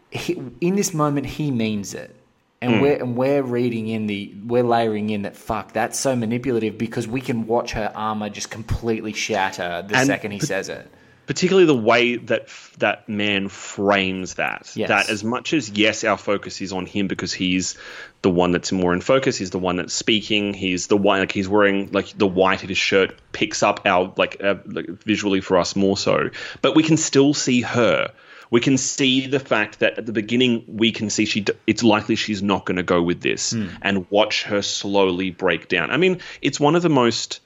he, 0.09 0.41
in 0.59 0.75
this 0.75 0.93
moment, 0.93 1.27
he 1.27 1.51
means 1.51 1.93
it. 1.93 2.15
And 2.61 2.75
hmm. 2.75 2.81
we're 2.81 2.95
and 2.95 3.15
we're 3.17 3.43
reading 3.43 3.89
in 3.89 4.07
the 4.07 4.33
we're 4.45 4.63
layering 4.63 5.09
in 5.09 5.23
that 5.23 5.35
fuck 5.35 5.73
that's 5.73 5.99
so 5.99 6.15
manipulative 6.15 6.77
because 6.77 7.05
we 7.05 7.19
can 7.19 7.45
watch 7.45 7.73
her 7.73 7.91
armor 7.93 8.29
just 8.29 8.49
completely 8.49 9.11
shatter 9.11 9.83
the 9.85 9.97
And 9.97 10.07
second 10.07 10.31
he 10.31 10.39
says 10.39 10.69
it. 10.69 10.89
Particularly 11.25 11.65
the 11.65 11.75
way 11.75 12.17
that 12.17 12.43
f- 12.43 12.75
that 12.79 13.07
man 13.07 13.47
frames 13.49 14.35
that. 14.35 14.71
Yes. 14.75 14.89
That 14.89 15.09
as 15.09 15.23
much 15.23 15.53
as 15.53 15.69
yes, 15.69 16.03
our 16.03 16.17
focus 16.17 16.61
is 16.61 16.73
on 16.73 16.85
him 16.85 17.07
because 17.07 17.33
he's 17.33 17.77
the 18.21 18.29
one 18.29 18.51
that's 18.51 18.71
more 18.71 18.93
in 18.93 19.01
focus. 19.01 19.37
He's 19.37 19.49
the 19.51 19.59
one 19.59 19.75
that's 19.77 19.93
speaking. 19.93 20.53
He's 20.53 20.87
the 20.87 20.97
one 20.97 21.19
like 21.19 21.31
he's 21.31 21.47
wearing 21.49 21.91
like 21.91 22.17
the 22.17 22.27
white 22.27 22.63
of 22.63 22.69
his 22.69 22.77
shirt 22.77 23.15
picks 23.31 23.63
up 23.63 23.81
our 23.85 24.13
like, 24.17 24.43
uh, 24.43 24.55
like 24.65 24.87
visually 25.03 25.41
for 25.41 25.57
us 25.57 25.75
more 25.75 25.97
so. 25.97 26.29
But 26.61 26.75
we 26.75 26.83
can 26.83 26.97
still 26.97 27.33
see 27.33 27.61
her. 27.61 28.11
we 28.51 28.59
can 28.59 28.77
see 28.77 29.25
the 29.27 29.39
fact 29.39 29.79
that 29.79 29.97
at 29.97 30.05
the 30.05 30.11
beginning 30.13 30.63
we 30.67 30.91
can 30.91 31.09
see 31.09 31.25
she 31.25 31.43
it's 31.65 31.83
likely 31.83 32.15
she's 32.15 32.43
not 32.43 32.65
going 32.65 32.77
to 32.77 32.83
go 32.83 33.01
with 33.01 33.19
this 33.21 33.55
and 33.81 34.05
watch 34.11 34.43
her 34.43 34.61
slowly 34.61 35.31
break 35.31 35.67
down. 35.69 35.89
I 35.89 35.97
mean, 35.97 36.19
it's 36.41 36.59
one 36.59 36.75
of 36.75 36.83
the 36.83 36.89
most 36.89 37.39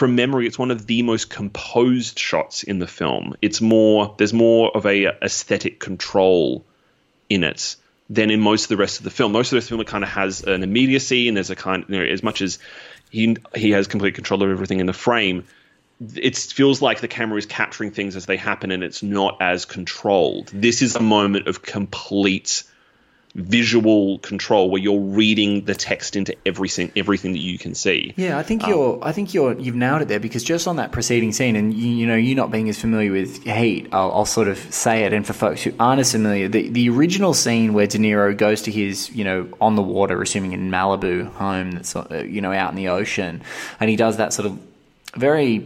from 0.00 0.14
memory 0.14 0.46
it's 0.46 0.58
one 0.58 0.70
of 0.70 0.86
the 0.86 1.02
most 1.02 1.28
composed 1.28 2.18
shots 2.18 2.62
in 2.62 2.78
the 2.78 2.86
film. 2.86 3.36
It's 3.42 3.60
more 3.60 4.14
there's 4.16 4.32
more 4.32 4.74
of 4.74 4.86
a 4.86 5.08
aesthetic 5.22 5.78
control 5.78 6.64
in 7.28 7.44
it 7.44 7.76
than 8.08 8.30
in 8.30 8.40
most 8.40 8.62
of 8.62 8.68
the 8.70 8.78
rest 8.78 8.96
of 8.96 9.04
the 9.04 9.10
film. 9.10 9.32
Most 9.32 9.52
of 9.52 9.60
the 9.62 9.68
film 9.68 9.84
kind 9.84 10.02
of 10.02 10.08
has 10.08 10.42
an 10.42 10.62
immediacy 10.62 11.28
and 11.28 11.36
there's 11.36 11.50
a 11.50 11.54
kind 11.54 11.84
you 11.86 11.98
know 11.98 12.04
as 12.04 12.22
much 12.22 12.40
as 12.40 12.58
he 13.10 13.36
he 13.54 13.72
has 13.72 13.88
complete 13.88 14.14
control 14.14 14.42
of 14.42 14.48
everything 14.50 14.80
in 14.80 14.86
the 14.86 14.94
frame 14.94 15.44
it 16.14 16.34
feels 16.38 16.80
like 16.80 17.02
the 17.02 17.08
camera 17.08 17.36
is 17.36 17.44
capturing 17.44 17.90
things 17.90 18.16
as 18.16 18.24
they 18.24 18.38
happen 18.38 18.70
and 18.70 18.82
it's 18.82 19.02
not 19.02 19.36
as 19.42 19.66
controlled. 19.66 20.50
This 20.54 20.80
is 20.80 20.96
a 20.96 21.02
moment 21.02 21.46
of 21.46 21.60
complete 21.60 22.62
visual 23.34 24.18
control 24.18 24.70
where 24.70 24.82
you're 24.82 25.00
reading 25.00 25.64
the 25.64 25.74
text 25.74 26.16
into 26.16 26.34
everything 26.44 26.90
everything 26.96 27.32
that 27.32 27.38
you 27.38 27.58
can 27.58 27.74
see. 27.74 28.12
Yeah, 28.16 28.36
I 28.36 28.40
Um, 28.40 28.44
think 28.44 28.66
you're. 28.66 28.98
I 29.02 29.12
think 29.12 29.32
you're. 29.34 29.58
You've 29.58 29.76
nailed 29.76 30.02
it 30.02 30.08
there 30.08 30.18
because 30.20 30.42
just 30.42 30.66
on 30.66 30.76
that 30.76 30.90
preceding 30.92 31.32
scene, 31.32 31.54
and 31.56 31.72
you, 31.72 31.88
you 31.90 32.06
know, 32.06 32.16
you 32.16 32.34
not 32.34 32.50
being 32.50 32.68
as 32.68 32.80
familiar 32.80 33.12
with 33.12 33.44
Heat, 33.44 33.88
I'll, 33.92 34.10
I'll 34.12 34.24
sort 34.26 34.48
of 34.48 34.58
say 34.58 35.04
it. 35.04 35.12
And 35.12 35.26
for 35.26 35.32
folks 35.32 35.62
who 35.62 35.72
aren't 35.78 36.00
as 36.00 36.12
familiar, 36.12 36.48
the 36.48 36.68
the 36.70 36.88
original 36.90 37.32
scene 37.34 37.72
where 37.72 37.86
De 37.86 37.98
Niro 37.98 38.36
goes 38.36 38.62
to 38.62 38.70
his, 38.70 39.10
you 39.10 39.24
know, 39.24 39.48
on 39.60 39.76
the 39.76 39.82
water, 39.82 40.20
assuming 40.20 40.52
in 40.52 40.70
Malibu 40.70 41.30
home 41.34 41.70
that's 41.72 41.94
uh, 41.94 42.24
you 42.28 42.40
know 42.40 42.52
out 42.52 42.70
in 42.70 42.76
the 42.76 42.88
ocean, 42.88 43.42
and 43.78 43.88
he 43.90 43.96
does 43.96 44.16
that 44.16 44.32
sort 44.32 44.46
of 44.46 44.58
very 45.14 45.58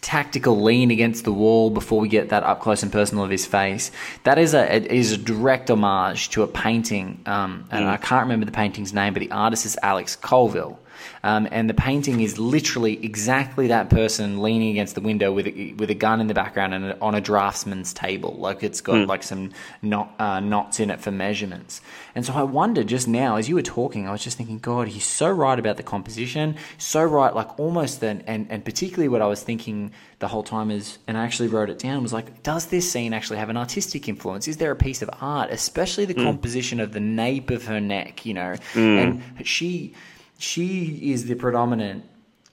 tactical 0.00 0.60
lean 0.62 0.90
against 0.90 1.24
the 1.24 1.32
wall 1.32 1.70
before 1.70 2.00
we 2.00 2.08
get 2.08 2.30
that 2.30 2.42
up 2.42 2.60
close 2.60 2.82
and 2.82 2.90
personal 2.90 3.24
of 3.24 3.30
his 3.30 3.46
face. 3.46 3.90
That 4.24 4.38
is 4.38 4.54
a 4.54 4.74
it 4.74 4.86
is 4.86 5.12
a 5.12 5.18
direct 5.18 5.70
homage 5.70 6.30
to 6.30 6.42
a 6.42 6.46
painting, 6.46 7.20
um, 7.26 7.66
and 7.70 7.84
I 7.84 7.96
can't 7.96 8.22
remember 8.22 8.46
the 8.46 8.52
painting's 8.52 8.92
name, 8.92 9.12
but 9.12 9.20
the 9.20 9.30
artist 9.30 9.66
is 9.66 9.78
Alex 9.82 10.16
Colville. 10.16 10.78
Um, 11.22 11.48
and 11.50 11.68
the 11.68 11.74
painting 11.74 12.20
is 12.20 12.38
literally 12.38 13.04
exactly 13.04 13.66
that 13.68 13.90
person 13.90 14.42
leaning 14.42 14.70
against 14.70 14.94
the 14.94 15.00
window 15.00 15.32
with 15.32 15.46
a, 15.46 15.74
with 15.74 15.90
a 15.90 15.94
gun 15.94 16.20
in 16.20 16.26
the 16.26 16.34
background 16.34 16.74
and 16.74 16.96
on 17.00 17.14
a 17.14 17.20
draftsman's 17.20 17.92
table. 17.92 18.36
Like 18.38 18.62
it's 18.62 18.80
got 18.80 19.06
like 19.06 19.22
some 19.22 19.52
knot, 19.82 20.14
uh, 20.18 20.40
knots 20.40 20.80
in 20.80 20.90
it 20.90 21.00
for 21.00 21.10
measurements. 21.10 21.80
And 22.14 22.24
so 22.24 22.32
I 22.32 22.42
wondered 22.42 22.86
just 22.86 23.06
now, 23.08 23.36
as 23.36 23.48
you 23.48 23.54
were 23.54 23.62
talking, 23.62 24.08
I 24.08 24.12
was 24.12 24.22
just 24.22 24.36
thinking, 24.36 24.58
God, 24.58 24.88
he's 24.88 25.04
so 25.04 25.30
right 25.30 25.58
about 25.58 25.76
the 25.76 25.82
composition, 25.82 26.56
so 26.78 27.02
right, 27.04 27.34
like 27.34 27.58
almost 27.58 28.00
then, 28.00 28.22
and, 28.26 28.46
and 28.50 28.64
particularly 28.64 29.08
what 29.08 29.22
I 29.22 29.26
was 29.26 29.42
thinking 29.42 29.92
the 30.18 30.28
whole 30.28 30.42
time 30.42 30.70
is, 30.70 30.98
and 31.06 31.16
I 31.16 31.24
actually 31.24 31.48
wrote 31.48 31.70
it 31.70 31.78
down, 31.78 32.02
was 32.02 32.12
like, 32.12 32.42
does 32.42 32.66
this 32.66 32.90
scene 32.90 33.14
actually 33.14 33.38
have 33.38 33.48
an 33.48 33.56
artistic 33.56 34.08
influence? 34.08 34.48
Is 34.48 34.58
there 34.58 34.70
a 34.70 34.76
piece 34.76 35.02
of 35.02 35.10
art, 35.20 35.50
especially 35.50 36.04
the 36.04 36.14
composition 36.14 36.80
of 36.80 36.92
the 36.92 37.00
nape 37.00 37.50
of 37.50 37.66
her 37.66 37.80
neck, 37.80 38.26
you 38.26 38.34
know? 38.34 38.56
And 38.74 39.46
she 39.46 39.94
she 40.40 41.12
is 41.12 41.26
the 41.26 41.34
predominant 41.34 42.04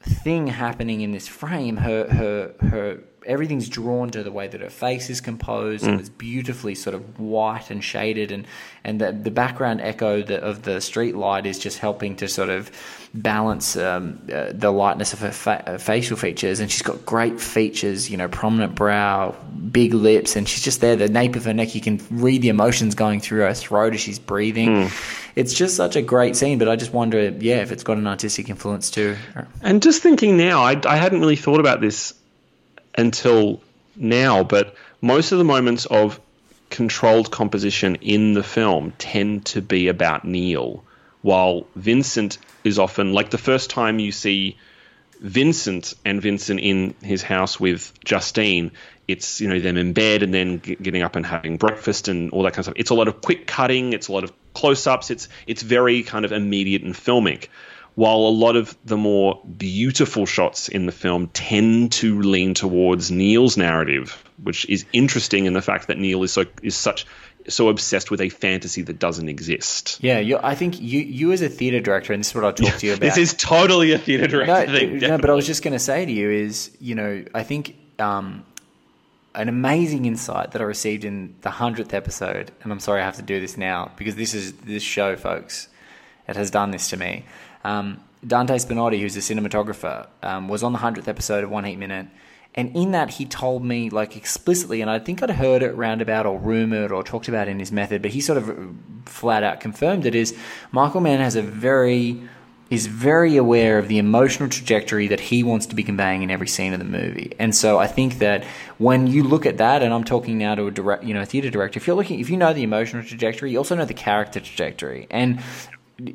thing 0.02 0.48
happening 0.48 1.02
in 1.02 1.12
this 1.12 1.28
frame. 1.28 1.78
Her 1.78 2.08
her 2.10 2.54
her 2.68 3.00
everything's 3.28 3.70
drawn 3.70 4.10
to 4.12 4.24
the 4.24 4.32
way 4.32 4.48
that 4.48 4.62
her 4.62 4.70
face 4.70 5.10
is 5.10 5.22
composed. 5.22 5.86
And 5.86 6.00
it's 6.00 6.10
beautifully 6.10 6.76
sort 6.76 6.96
of 6.96 7.20
white 7.20 7.70
and 7.70 7.84
shaded 7.84 8.32
and 8.32 8.48
and 8.84 9.02
the, 9.02 9.12
the 9.12 9.32
background 9.32 9.82
echo 9.82 10.22
the, 10.24 10.42
of 10.42 10.64
the 10.64 10.80
street 10.80 11.16
light 11.16 11.46
is 11.46 11.60
just 11.60 11.78
helping 11.80 12.16
to 12.16 12.28
sort 12.30 12.50
of 12.50 12.72
balance 13.14 13.76
um, 13.76 14.22
uh, 14.34 14.52
the 14.54 14.72
lightness 14.72 15.12
of 15.12 15.20
her 15.20 15.32
fa- 15.32 15.64
uh, 15.68 15.78
facial 15.78 16.16
features. 16.16 16.62
And 16.62 16.72
she's 16.72 16.82
got 16.82 17.06
great 17.06 17.40
features 17.42 18.10
you 18.10 18.18
know 18.18 18.28
prominent 18.28 18.76
brow 18.76 19.36
big 19.72 19.94
lips 19.94 20.36
and 20.36 20.48
she's 20.48 20.64
just 20.64 20.82
there. 20.82 20.96
The 20.96 21.10
nape 21.10 21.36
of 21.36 21.46
her 21.46 21.54
neck 21.54 21.76
you 21.76 21.82
can 21.82 22.00
read 22.10 22.42
the 22.42 22.50
emotions 22.50 22.96
going 22.96 23.20
through 23.20 23.42
her 23.42 23.54
throat 23.54 23.94
as 23.94 24.00
she's 24.00 24.20
breathing. 24.20 24.90
It's 25.36 25.54
just 25.54 25.76
such 25.76 25.96
a 25.96 26.02
great 26.02 26.36
scene 26.36 26.58
but 26.58 26.68
i 26.68 26.76
just 26.76 26.94
wonder 26.94 27.30
yeah 27.40 27.58
if 27.58 27.72
it's 27.72 27.84
got 27.84 27.98
an 27.98 28.08
artistic 28.08 28.50
influence 28.50 28.90
too. 28.90 29.16
And 29.62 29.84
just 29.84 30.02
thinking 30.02 30.38
now, 30.38 30.64
I, 30.64 30.82
I 30.86 30.96
hadn't 30.96 31.20
really 31.20 31.36
thought 31.36 31.60
about 31.60 31.82
this 31.82 32.14
until 32.98 33.62
now, 33.96 34.44
but 34.44 34.76
most 35.02 35.32
of 35.32 35.38
the 35.38 35.44
moments 35.44 35.86
of 35.86 36.20
controlled 36.70 37.32
composition 37.32 37.96
in 37.96 38.34
the 38.34 38.44
film 38.44 38.94
tend 38.98 39.46
to 39.46 39.62
be 39.62 39.88
about 39.88 40.26
Neil, 40.26 40.84
while 41.22 41.68
Vincent 41.76 42.38
is 42.64 42.80
often 42.80 43.14
like 43.14 43.30
the 43.30 43.38
first 43.38 43.70
time 43.70 44.00
you 44.00 44.12
see 44.12 44.58
Vincent 45.20 45.94
and 46.06 46.22
Vincent 46.22 46.60
in 46.60 46.94
his 47.02 47.24
house 47.24 47.60
with 47.60 47.94
Justine. 48.04 48.72
It's 49.08 49.40
you 49.40 49.48
know 49.48 49.60
them 49.60 49.78
in 49.78 49.94
bed 49.94 50.22
and 50.22 50.34
then 50.34 50.58
getting 50.58 51.02
up 51.02 51.16
and 51.16 51.26
having 51.26 51.58
breakfast 51.58 52.08
and 52.08 52.32
all 52.32 52.44
that 52.44 52.52
kind 52.52 52.60
of 52.60 52.66
stuff. 52.66 52.76
It's 52.78 52.90
a 52.90 52.96
lot 52.96 53.08
of 53.08 53.22
quick 53.22 53.48
cutting. 53.48 53.94
It's 53.94 54.10
a 54.10 54.12
lot 54.12 54.24
of 54.26 54.34
close-ups. 54.54 55.10
It's 55.10 55.30
it's 55.48 55.62
very 55.62 56.04
kind 56.04 56.26
of 56.26 56.32
immediate 56.32 56.84
and 56.84 56.94
filmic. 56.94 57.48
While 57.98 58.18
a 58.18 58.30
lot 58.46 58.56
of 58.56 58.78
the 58.86 58.96
more 58.96 59.42
beautiful 59.58 60.28
shots 60.28 60.70
in 60.70 60.86
the 60.86 60.92
film 60.92 61.30
tend 61.34 61.92
to 61.94 62.22
lean 62.22 62.54
towards 62.54 63.10
Neil's 63.10 63.58
narrative, 63.58 64.24
which 64.44 64.70
is 64.70 64.86
interesting 64.94 65.46
in 65.46 65.54
the 65.54 65.64
fact 65.64 65.88
that 65.88 65.98
Neil 65.98 66.22
is 66.22 66.32
so 66.32 66.46
is 66.62 66.76
such 66.76 67.08
so 67.48 67.70
obsessed 67.70 68.12
with 68.12 68.22
a 68.22 68.30
fantasy 68.30 68.84
that 68.84 69.00
doesn't 69.00 69.30
exist. 69.30 69.98
yeah 70.02 70.20
i 70.44 70.54
think 70.54 70.80
you 70.80 71.00
you 71.00 71.32
as 71.32 71.42
a 71.42 71.48
theater 71.50 71.80
director 71.80 72.12
and 72.14 72.20
this 72.20 72.28
is 72.30 72.36
what 72.36 72.44
i'll 72.44 72.52
talk 72.54 72.76
to 72.78 72.86
you 72.86 72.94
about 72.98 73.02
This 73.02 73.18
is 73.18 73.34
totally 73.34 73.94
a 73.94 73.98
theater 73.98 74.28
director 74.28 74.72
no, 74.72 74.78
thing. 74.78 74.98
no, 75.00 75.18
but 75.18 75.30
I 75.30 75.34
was 75.34 75.48
just 75.48 75.64
going 75.64 75.72
to 75.72 75.80
say 75.80 76.06
to 76.06 76.12
you 76.12 76.30
is, 76.30 76.76
you 76.80 76.94
know, 76.94 77.24
I 77.34 77.44
think 77.44 77.76
um, 78.00 78.46
an 79.34 79.50
amazing 79.50 80.06
insight 80.06 80.52
that 80.52 80.62
I 80.62 80.66
received 80.66 81.04
in 81.06 81.36
the 81.42 81.50
hundredth 81.52 81.94
episode, 81.94 82.52
and 82.62 82.72
I'm 82.72 82.80
sorry 82.80 83.02
I 83.02 83.06
have 83.06 83.16
to 83.16 83.22
do 83.22 83.40
this 83.40 83.56
now 83.58 83.92
because 83.98 84.16
this 84.16 84.34
is 84.34 84.54
this 84.54 84.84
show, 84.84 85.16
folks. 85.16 85.70
It 86.28 86.36
has 86.36 86.52
done 86.52 86.72
this 86.72 86.90
to 86.90 86.98
me. 86.98 87.24
Um, 87.68 88.02
Dante 88.26 88.56
Spinotti, 88.56 89.00
who's 89.00 89.18
a 89.18 89.20
cinematographer, 89.20 90.08
um, 90.24 90.48
was 90.48 90.64
on 90.64 90.72
the 90.72 90.80
hundredth 90.80 91.08
episode 91.08 91.44
of 91.44 91.50
One 91.50 91.66
Heat 91.66 91.76
Minute, 91.76 92.08
and 92.56 92.74
in 92.76 92.92
that 92.92 93.12
he 93.12 93.26
told 93.26 93.64
me 93.64 93.90
like 93.90 94.16
explicitly, 94.16 94.82
and 94.82 94.90
I 94.90 95.00
think 95.00 95.22
I'd 95.22 95.32
heard 95.32 95.62
it 95.62 95.76
roundabout 95.76 96.26
or 96.26 96.40
rumored 96.40 96.92
or 96.92 97.04
talked 97.04 97.28
about 97.28 97.48
in 97.48 97.60
his 97.60 97.72
method, 97.72 98.02
but 98.02 98.12
he 98.12 98.22
sort 98.22 98.38
of 98.38 98.74
flat 99.06 99.44
out 99.44 99.60
confirmed 99.60 100.06
it. 100.06 100.16
Is 100.16 100.36
Michael 100.72 101.02
Mann 101.02 101.20
has 101.20 101.36
a 101.36 101.42
very 101.42 102.22
is 102.70 102.88
very 102.88 103.38
aware 103.38 103.78
of 103.78 103.88
the 103.88 103.98
emotional 103.98 104.50
trajectory 104.50 105.08
that 105.08 105.22
he 105.22 105.42
wants 105.42 105.66
to 105.68 105.76
be 105.76 105.84
conveying 105.84 106.22
in 106.24 106.30
every 106.30 106.48
scene 106.48 106.74
of 106.74 106.80
the 106.80 106.86
movie. 106.86 107.34
And 107.40 107.56
so 107.56 107.80
I 107.80 107.88
think 107.88 108.20
that 108.20 108.44
when 108.78 109.08
you 109.08 109.24
look 109.24 109.46
at 109.46 109.58
that, 109.58 109.82
and 109.82 109.94
I'm 109.94 110.04
talking 110.04 110.38
now 110.38 110.54
to 110.56 110.68
a 110.68 110.72
direct, 110.72 111.06
you 111.06 111.14
know, 111.14 111.24
theater 111.24 111.50
director, 111.50 111.78
if 111.78 111.88
you're 111.88 111.96
looking, 111.96 112.20
if 112.20 112.30
you 112.30 112.36
know 112.36 112.52
the 112.52 112.64
emotional 112.64 113.04
trajectory, 113.04 113.52
you 113.52 113.58
also 113.58 113.76
know 113.76 113.86
the 113.86 113.94
character 113.94 114.42
trajectory. 114.42 115.08
And, 115.10 115.40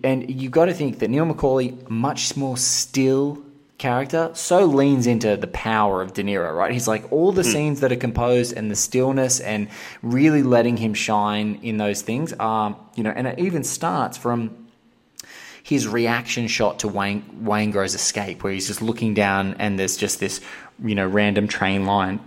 and 0.05 0.31
you've 0.31 0.53
got 0.53 0.67
to 0.67 0.75
think 0.75 1.01
that 1.01 1.11
Neil 1.11 1.27
McCauley, 1.27 1.89
much 1.89 2.37
more 2.37 2.57
still 2.57 3.43
character, 3.79 4.31
so 4.35 4.65
leans 4.65 5.09
into 5.09 5.37
the 5.37 5.49
power 5.49 6.03
of 6.03 6.13
De 6.15 6.23
Niro, 6.23 6.57
right? 6.57 6.71
He's 6.71 6.87
like 6.87 7.11
all 7.11 7.33
the 7.33 7.43
hmm. 7.43 7.51
scenes 7.51 7.81
that 7.81 7.91
are 7.91 7.97
composed 7.97 8.57
and 8.57 8.71
the 8.71 8.77
stillness 8.77 9.41
and 9.41 9.69
really 10.03 10.43
letting 10.43 10.77
him 10.77 10.95
shine 10.95 11.59
in 11.63 11.79
those 11.79 12.03
things 12.03 12.33
are, 12.35 12.77
you 12.95 13.03
know, 13.03 13.11
and 13.11 13.27
it 13.27 13.39
even 13.41 13.65
starts 13.65 14.17
from 14.17 14.57
his 15.65 15.87
reaction 15.89 16.47
shot 16.47 16.81
to 16.81 16.89
Wayne 16.89 17.23
Waingro's 17.43 17.95
escape, 17.95 18.45
where 18.45 18.53
he's 18.53 18.69
just 18.69 18.83
looking 18.83 19.15
down 19.15 19.55
and 19.59 19.79
there's 19.79 19.97
just 19.97 20.21
this, 20.21 20.41
you 20.85 20.95
know, 20.95 21.07
random 21.07 21.49
train 21.49 21.85
line, 21.85 22.21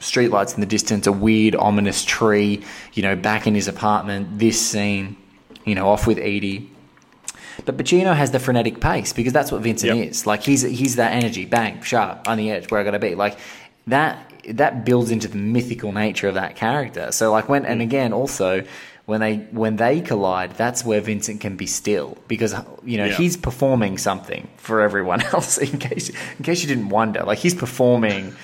streetlights 0.00 0.54
in 0.54 0.60
the 0.60 0.66
distance, 0.66 1.06
a 1.06 1.12
weird, 1.12 1.56
ominous 1.56 2.04
tree, 2.04 2.64
you 2.94 3.02
know, 3.02 3.16
back 3.16 3.46
in 3.46 3.54
his 3.54 3.68
apartment, 3.68 4.38
this 4.38 4.60
scene, 4.60 5.16
you 5.64 5.74
know, 5.74 5.88
off 5.88 6.06
with 6.06 6.18
Eady. 6.18 6.70
But 7.64 7.76
Pacino 7.76 8.14
has 8.14 8.30
the 8.30 8.38
frenetic 8.38 8.80
pace 8.80 9.12
because 9.12 9.32
that's 9.32 9.50
what 9.50 9.62
Vincent 9.62 9.96
Yep. 9.96 10.08
is. 10.10 10.26
Like 10.26 10.42
he's 10.42 10.62
he's 10.62 10.96
that 10.96 11.12
energy, 11.12 11.44
bang, 11.44 11.82
sharp, 11.82 12.28
on 12.28 12.38
the 12.38 12.50
edge, 12.50 12.70
where 12.70 12.80
I 12.80 12.84
gotta 12.84 12.98
be. 13.00 13.14
Like 13.14 13.36
that 13.88 14.24
that 14.50 14.84
builds 14.84 15.10
into 15.10 15.28
the 15.28 15.36
mythical 15.36 15.92
nature 15.92 16.28
of 16.28 16.34
that 16.34 16.56
character. 16.56 17.10
So 17.12 17.30
like 17.32 17.48
when 17.48 17.64
and 17.66 17.82
again 17.82 18.12
also 18.12 18.64
when 19.06 19.20
they 19.20 19.36
when 19.50 19.76
they 19.76 20.00
collide, 20.00 20.52
that's 20.52 20.84
where 20.84 21.00
Vincent 21.00 21.40
can 21.40 21.56
be 21.56 21.66
still 21.66 22.16
because 22.28 22.54
you 22.84 22.96
know 22.96 23.06
Yeah. 23.06 23.14
he's 23.16 23.36
performing 23.36 23.98
something 23.98 24.46
for 24.58 24.80
everyone 24.80 25.22
else. 25.32 25.58
In 25.58 25.78
case 25.78 26.10
in 26.10 26.44
case 26.44 26.62
you 26.62 26.68
didn't 26.68 26.90
wonder, 26.90 27.24
like 27.24 27.38
he's 27.38 27.54
performing 27.54 28.34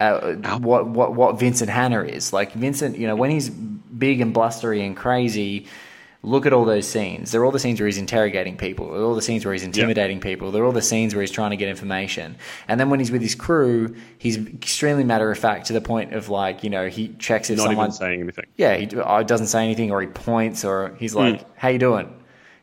uh, 0.00 0.32
what 0.58 0.88
what 0.88 1.14
what 1.14 1.38
Vincent 1.38 1.70
Hanna 1.70 2.02
is. 2.02 2.32
Like 2.32 2.52
Vincent, 2.54 2.98
you 2.98 3.06
know, 3.06 3.14
when 3.14 3.30
he's 3.30 3.48
big 3.50 4.20
and 4.20 4.34
blustery 4.34 4.84
and 4.84 4.96
crazy, 4.96 5.66
look 6.24 6.46
at 6.46 6.52
all 6.52 6.64
those 6.64 6.86
scenes. 6.86 7.32
They're 7.32 7.44
all 7.44 7.50
the 7.50 7.58
scenes 7.58 7.80
where 7.80 7.86
he's 7.88 7.98
interrogating 7.98 8.56
people. 8.56 8.92
They're 8.92 9.02
all 9.02 9.14
the 9.16 9.22
scenes 9.22 9.44
where 9.44 9.52
he's 9.52 9.64
intimidating 9.64 10.20
people. 10.20 10.52
They're 10.52 10.64
all 10.64 10.70
the 10.72 10.80
scenes 10.82 11.14
where 11.14 11.20
he's 11.22 11.32
trying 11.32 11.50
to 11.50 11.56
get 11.56 11.68
information. 11.68 12.36
And 12.68 12.78
then 12.78 12.90
when 12.90 13.00
he's 13.00 13.10
with 13.10 13.22
his 13.22 13.34
crew, 13.34 13.96
he's 14.18 14.36
extremely 14.38 15.02
matter 15.02 15.30
of 15.32 15.38
fact 15.38 15.66
to 15.66 15.72
the 15.72 15.80
point 15.80 16.14
of 16.14 16.28
like, 16.28 16.62
you 16.62 16.70
know, 16.70 16.88
he 16.88 17.08
checks 17.18 17.50
if 17.50 17.56
Not 17.58 17.64
someone 17.64 17.86
even 17.86 17.92
saying 17.92 18.20
anything. 18.20 18.46
yeah, 18.56 18.76
he 18.76 18.88
uh, 18.96 19.22
doesn't 19.24 19.48
say 19.48 19.64
anything 19.64 19.90
or 19.90 20.00
he 20.00 20.06
points 20.06 20.64
or 20.64 20.94
he's 20.98 21.14
like, 21.14 21.44
"How 21.58 21.68
you 21.70 21.78
doing?" 21.78 22.14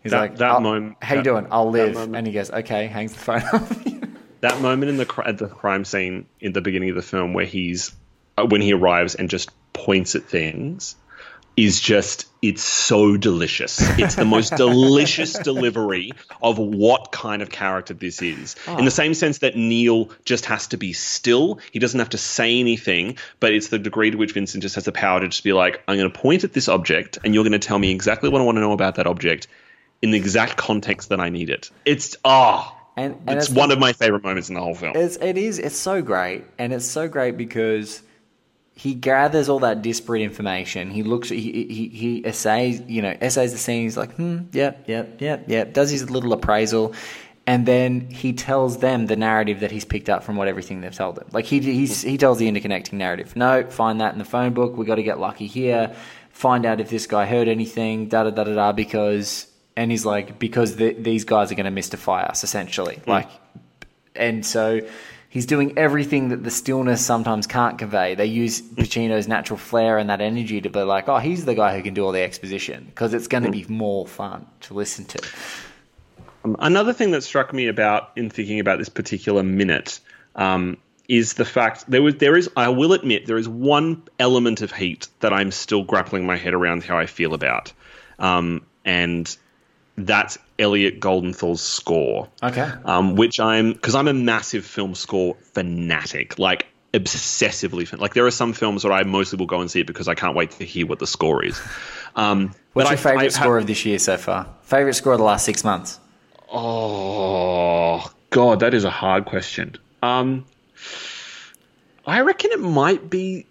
He's. 0.04 0.14
That- 0.14 0.20
like, 0.20 0.38
that 0.38 0.52
"I'll- 0.52 0.62
moment- 0.62 0.96
How 1.02 1.16
you 1.16 1.20
that- 1.20 1.24
doing? 1.30 1.48
I'll 1.52 1.70
live." 1.70 1.98
And 1.98 2.26
he 2.26 2.32
goes, 2.32 2.50
"Okay." 2.50 2.88
Hangs 2.88 3.12
the 3.12 3.20
phone 3.20 3.42
up. 3.52 3.68
that 4.40 4.62
moment 4.62 4.90
in 4.90 4.96
the 4.96 5.24
at 5.26 5.38
the 5.38 5.48
crime 5.50 5.84
scene 5.84 6.26
in 6.40 6.54
the 6.54 6.62
beginning 6.62 6.92
of 6.92 6.96
the 6.96 7.02
film 7.02 7.34
where 7.34 7.44
he's 7.46 7.92
uh, 8.38 8.46
when 8.46 8.62
he 8.62 8.72
arrives 8.72 9.16
and 9.16 9.30
just 9.30 9.50
points 9.74 10.16
at 10.16 10.24
things 10.24 10.96
is 11.60 11.82
just 11.82 12.26
it's 12.42 12.64
so 12.64 13.18
delicious. 13.18 13.82
It's 14.00 14.16
the 14.16 14.24
most 14.24 14.56
delicious 14.58 15.34
delivery 15.34 16.12
of 16.42 16.58
what 16.58 17.12
kind 17.12 17.42
of 17.42 17.50
character 17.50 17.94
this 17.94 18.22
is. 18.22 18.56
In 18.66 18.86
the 18.86 18.92
same 18.92 19.14
sense 19.14 19.40
that 19.40 19.58
Neil 19.58 20.10
just 20.24 20.46
has 20.46 20.68
to 20.68 20.78
be 20.78 20.94
still. 20.94 21.60
He 21.74 21.80
doesn't 21.80 22.00
have 22.00 22.10
to 22.10 22.18
say 22.18 22.62
anything, 22.62 23.18
but 23.42 23.52
it's 23.54 23.68
the 23.68 23.78
degree 23.78 24.10
to 24.12 24.18
which 24.18 24.32
Vincent 24.32 24.62
just 24.62 24.76
has 24.76 24.86
the 24.86 24.94
power 24.94 25.20
to 25.20 25.28
just 25.28 25.44
be 25.44 25.52
like, 25.52 25.84
I'm 25.88 25.98
going 25.98 26.10
to 26.10 26.18
point 26.18 26.46
at 26.46 26.54
this 26.54 26.70
object 26.70 27.18
and 27.26 27.36
you're 27.36 27.44
going 27.44 27.52
to 27.52 27.60
tell 27.60 27.78
me 27.78 27.92
exactly 27.92 28.30
what 28.30 28.40
I 28.40 28.46
want 28.46 28.56
to 28.56 28.62
know 28.62 28.72
about 28.72 28.96
that 28.96 29.06
object 29.06 29.48
in 30.02 30.12
the 30.12 30.18
exact 30.18 30.56
context 30.56 31.10
that 31.10 31.20
I 31.20 31.28
need 31.28 31.50
it. 31.50 31.72
It's 31.84 32.16
ah 32.24 32.74
And, 32.96 33.18
and 33.28 33.38
it's 33.38 33.50
one 33.50 33.72
of 33.72 33.80
my 33.80 33.92
favorite 33.92 34.24
moments 34.24 34.48
in 34.48 34.56
the 34.56 34.62
whole 34.62 34.76
film. 34.76 34.96
It's, 34.96 35.18
it 35.18 35.38
is. 35.38 35.60
It's 35.60 35.76
so 35.76 36.02
great, 36.02 36.46
and 36.58 36.72
it's 36.72 36.86
so 36.86 37.10
great 37.10 37.36
because 37.36 38.02
he 38.80 38.94
gathers 38.94 39.50
all 39.50 39.60
that 39.60 39.82
disparate 39.82 40.22
information. 40.22 40.90
He 40.90 41.04
looks. 41.04 41.28
He 41.28 41.66
he, 41.68 41.90
he 41.90 42.26
essays. 42.26 42.82
You 42.88 43.02
know, 43.02 43.14
essays 43.20 43.52
the 43.52 43.58
scene. 43.58 43.84
He's 43.84 43.98
like, 43.98 44.16
hmm, 44.16 44.44
yep, 44.54 44.86
yep, 44.88 45.20
yep, 45.20 45.44
yep. 45.48 45.74
Does 45.74 45.90
his 45.90 46.10
little 46.10 46.32
appraisal, 46.32 46.94
and 47.46 47.66
then 47.66 48.10
he 48.10 48.32
tells 48.32 48.78
them 48.78 49.08
the 49.08 49.18
narrative 49.18 49.60
that 49.60 49.72
he's 49.72 49.84
picked 49.84 50.10
up 50.10 50.24
from 50.24 50.38
what 50.38 50.48
everything 50.48 50.80
they've 50.80 50.96
told 50.96 51.18
him. 51.18 51.28
Like 51.34 51.44
he 51.44 51.60
he's, 51.60 52.04
he 52.04 52.18
tells 52.18 52.38
the 52.38 52.50
interconnecting 52.50 52.94
narrative. 52.94 53.36
No, 53.36 53.66
find 53.70 54.00
that 54.00 54.14
in 54.14 54.20
the 54.20 54.24
phone 54.24 54.54
book. 54.54 54.78
We 54.78 54.86
got 54.86 54.96
to 54.96 55.04
get 55.04 55.20
lucky 55.20 55.48
here. 55.48 55.94
Find 56.30 56.66
out 56.66 56.80
if 56.80 56.90
this 56.90 57.06
guy 57.06 57.26
heard 57.26 57.50
anything. 57.50 58.08
Da 58.08 58.24
da 58.24 58.30
da 58.30 58.46
da 58.46 58.54
da. 58.54 58.72
Because 58.72 59.52
and 59.76 59.92
he's 59.92 60.06
like 60.06 60.40
because 60.40 60.78
the, 60.78 60.94
these 60.94 61.26
guys 61.26 61.52
are 61.52 61.56
going 61.56 61.66
to 61.66 61.72
mystify 61.72 62.22
us 62.22 62.46
essentially. 62.46 63.02
Like 63.06 63.30
and 64.16 64.46
so 64.46 64.80
he's 65.30 65.46
doing 65.46 65.78
everything 65.78 66.30
that 66.30 66.44
the 66.44 66.52
stillness 66.52 67.06
sometimes 67.06 67.48
can't 67.48 67.78
convey. 67.78 68.16
They 68.16 68.26
use 68.26 68.62
Pacino's 68.62 69.28
natural 69.28 69.58
flair 69.58 69.98
and 69.98 70.10
that 70.10 70.20
energy 70.20 70.60
to 70.60 70.70
be 70.70 70.82
like, 70.82 71.08
oh, 71.08 71.20
he's 71.20 71.46
the 71.46 71.56
guy 71.56 71.78
who 71.78 71.84
can 71.84 71.94
do 71.94 72.04
all 72.04 72.12
the 72.12 72.22
exposition 72.22 72.86
because 72.86 73.14
it's 73.14 73.28
going 73.28 73.44
to 73.44 73.52
be 73.52 73.66
more 73.70 74.06
fun 74.06 74.46
to 74.62 74.74
listen 74.74 75.06
to. 75.06 75.22
Um, 76.44 76.58
Another 76.60 76.92
thing 76.92 77.12
that 77.12 77.22
struck 77.22 77.54
me 77.54 77.68
about 77.68 78.12
in 78.16 78.30
thinking 78.30 78.60
about 78.60 78.80
this 78.80 78.90
particular 78.90 79.44
minute 79.44 80.00
um, 80.36 80.78
is 81.08 81.34
the 81.34 81.46
fact 81.46 81.86
there 81.88 82.02
was 82.02 82.16
there 82.16 82.36
is 82.36 82.50
I 82.56 82.70
will 82.70 82.94
admit 82.94 83.26
there 83.26 83.38
is 83.38 83.50
one 83.50 84.04
element 84.20 84.62
of 84.62 84.72
heat 84.72 85.08
that 85.20 85.34
I'm 85.34 85.52
still 85.52 85.84
grappling 85.84 86.26
my 86.26 86.38
head 86.38 86.54
around 86.54 86.84
how 86.84 86.98
I 86.98 87.06
feel 87.06 87.34
about, 87.34 87.74
um, 88.20 88.66
and 88.86 89.36
that's 90.06 90.38
Elliot 90.58 91.00
Goldenthal's 91.00 91.62
score. 91.62 92.28
Okay. 92.44 92.70
um, 92.86 93.16
which 93.16 93.40
I'm 93.40 93.74
because 93.74 93.96
I'm 93.96 94.08
a 94.08 94.14
massive 94.14 94.66
film 94.66 94.96
score 94.96 95.36
fanatic, 95.54 96.38
like 96.40 96.66
obsessively. 96.94 97.88
Fan- 97.88 98.00
like 98.00 98.14
there 98.14 98.26
are 98.26 98.32
some 98.32 98.54
films 98.54 98.84
where 98.84 98.94
I 98.94 99.04
mostly 99.04 99.38
will 99.38 99.46
go 99.46 99.62
and 99.62 99.70
see 99.70 99.82
it 99.82 99.88
because 99.88 100.08
I 100.08 100.16
can't 100.16 100.36
wait 100.36 100.52
to 100.52 100.66
hear 100.66 100.86
what 100.88 101.00
the 101.00 101.08
score 101.08 101.44
is. 101.44 101.62
Um, 102.16 102.54
What's 102.74 102.90
your 102.90 102.98
favorite 102.98 103.26
I- 103.26 103.28
score 103.30 103.58
of 103.58 103.68
this 103.68 103.86
year 103.86 104.00
so 104.00 104.18
far? 104.18 104.48
Favorite 104.64 104.94
score 104.94 105.14
of 105.14 105.20
the 105.20 105.26
last 105.26 105.46
six 105.46 105.64
months? 105.64 106.00
Oh 106.52 108.12
God, 108.30 108.60
that 108.62 108.74
is 108.74 108.84
a 108.84 108.90
hard 108.90 109.26
question. 109.26 109.76
Um, 110.02 110.46
I 112.06 112.22
reckon 112.22 112.52
it 112.52 112.60
might 112.60 113.10
be. 113.10 113.46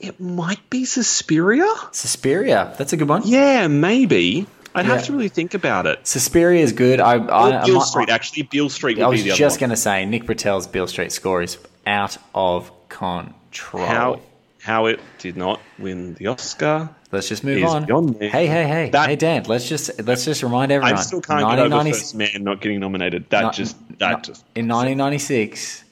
It 0.00 0.20
might 0.20 0.68
be 0.70 0.84
Suspiria. 0.84 1.66
Suspiria. 1.92 2.74
That's 2.76 2.92
a 2.92 2.96
good 2.96 3.08
one. 3.08 3.22
Yeah, 3.24 3.68
maybe. 3.68 4.46
I'd 4.74 4.86
Yeah. 4.86 4.94
have 4.96 5.04
to 5.06 5.12
really 5.12 5.28
think 5.28 5.54
about 5.54 5.86
it. 5.86 6.06
Suspiria 6.06 6.60
is 6.62 6.72
good. 6.72 7.00
I, 7.00 7.14
I, 7.14 7.60
I 7.62 7.64
Beale 7.64 7.76
might- 7.76 7.84
Street, 7.84 8.08
actually. 8.08 8.42
Beale 8.42 8.68
Street 8.68 8.96
would 8.98 9.04
I 9.06 9.10
be 9.10 9.16
was 9.16 9.24
the 9.24 9.30
just 9.34 9.60
going 9.60 9.70
to 9.70 9.76
say 9.76 10.04
Nick 10.04 10.26
Britell's 10.26 10.66
Beale 10.66 10.86
Street 10.88 11.12
score 11.12 11.42
is 11.42 11.58
out 11.86 12.16
of 12.34 12.70
control. 12.88 13.86
How 13.86 14.20
how 14.62 14.86
it 14.86 14.98
did 15.18 15.36
not 15.36 15.60
win 15.78 16.14
the 16.14 16.26
Oscar. 16.28 16.88
Let's 17.12 17.28
just 17.28 17.44
move 17.44 17.62
on. 17.64 18.14
Hey, 18.18 18.46
hey, 18.46 18.66
hey, 18.66 18.90
That- 18.90 19.08
hey, 19.10 19.14
Dan. 19.16 19.44
Let's 19.46 19.68
just 19.68 20.02
let's 20.02 20.24
just 20.24 20.42
remind 20.42 20.72
everyone. 20.72 20.98
I 20.98 21.00
still 21.02 21.20
can't 21.20 21.40
get 21.40 21.58
over 21.60 21.68
1990 21.68 21.92
First 21.92 22.14
Man 22.14 22.42
not 22.44 22.60
getting 22.60 22.80
nominated. 22.80 23.28
That 23.30 23.52
just 23.52 23.76
that 23.98 24.24
just 24.24 24.44
in 24.56 24.66
1996, 24.66 25.84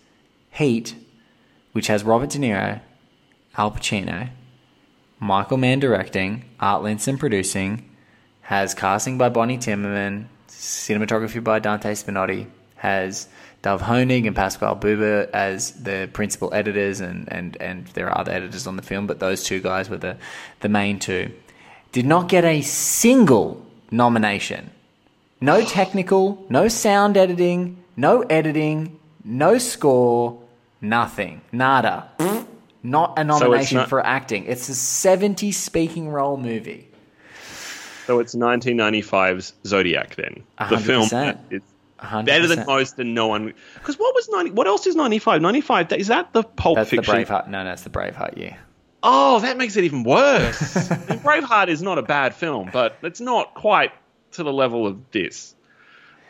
Heat, 0.53 0.95
which 1.72 1.87
has 1.87 2.03
Robert 2.03 2.30
De 2.30 2.39
Niro, 2.39 2.80
Al 3.57 3.70
Pacino, 3.70 4.30
Michael 5.20 5.59
Mann 5.59 5.78
directing, 5.78 6.45
Art 6.59 6.83
Linson 6.83 7.18
producing, 7.18 7.89
has 8.53 8.74
casting 8.74 9.16
by 9.16 9.30
Bonnie 9.30 9.57
Timmerman, 9.57 10.26
cinematography 10.46 11.42
by 11.42 11.59
Dante 11.59 11.92
Spinotti, 11.92 12.46
has 12.76 13.26
Dov 13.62 13.80
Honig 13.80 14.26
and 14.26 14.36
Pasquale 14.36 14.78
Buba 14.78 15.30
as 15.30 15.70
the 15.70 16.11
principal 16.12 16.53
editors, 16.53 17.00
and, 17.00 17.32
and, 17.32 17.57
and 17.62 17.86
there 17.94 18.11
are 18.11 18.18
other 18.18 18.30
editors 18.30 18.66
on 18.66 18.76
the 18.76 18.82
film, 18.82 19.07
but 19.07 19.20
those 19.20 19.42
two 19.42 19.59
guys 19.59 19.88
were 19.88 19.96
the, 19.96 20.18
the 20.61 20.68
main 20.68 20.98
two. 20.98 21.32
Did 21.92 22.05
not 22.05 22.28
get 22.28 22.44
a 22.44 22.61
single 22.61 23.64
nomination. 23.90 24.70
No 25.40 25.64
technical, 25.64 26.44
no 26.50 26.68
sound 26.68 27.16
editing, 27.16 27.82
no 27.96 28.20
editing, 28.20 29.00
no 29.24 29.57
score, 29.57 30.38
nothing. 30.82 31.40
Nada. 31.53 32.11
Not 32.82 33.18
a 33.18 33.24
nomination 33.24 33.78
not- 33.78 33.88
for 33.88 34.05
acting. 34.05 34.44
It's 34.44 34.68
a 34.68 34.74
70 34.74 35.53
speaking 35.53 36.11
role 36.11 36.36
movie. 36.36 36.91
So 38.07 38.18
it's 38.18 38.34
1995's 38.34 39.55
Zodiac. 39.66 40.16
Then 40.16 40.42
the 40.59 40.64
hundred 40.64 40.84
film 40.84 41.03
percent. 41.03 41.38
is 41.50 41.62
better 42.24 42.46
than 42.46 42.66
most, 42.66 42.98
and 42.98 43.14
no 43.14 43.28
one. 43.28 43.55
Because 43.74 43.98
what 43.98 44.14
was 44.14 44.28
90? 44.28 44.50
What 44.53 44.66
else 44.66 44.86
is 44.86 44.96
95? 44.96 45.40
95 45.40 45.88
that- 45.88 46.00
is 46.00 46.09
that 46.09 46.32
the 46.32 46.42
Pulp 46.42 46.76
That's 46.76 46.90
the 46.90 46.96
Fiction? 46.96 47.14
Braveheart. 47.14 47.48
No, 47.48 47.64
no, 47.64 47.72
it's 47.72 47.82
the 47.82 47.90
Braveheart 47.90 48.36
year. 48.36 48.59
Oh, 49.05 49.40
that 49.40 49.57
makes 49.57 49.76
it 49.76 49.84
even 49.84 50.05
worse. 50.05 50.76
I 50.90 50.96
mean, 51.09 51.18
Braveheart 51.18 51.68
is 51.68 51.82
not 51.82 51.98
a 51.98 52.03
bad 52.03 52.34
film, 52.34 52.70
but 52.72 52.98
it's 53.03 53.20
not 53.20 53.55
quite 53.55 53.92
to 54.32 54.42
the 54.42 54.53
level 54.53 54.86
of 54.86 55.11
this. 55.11 55.55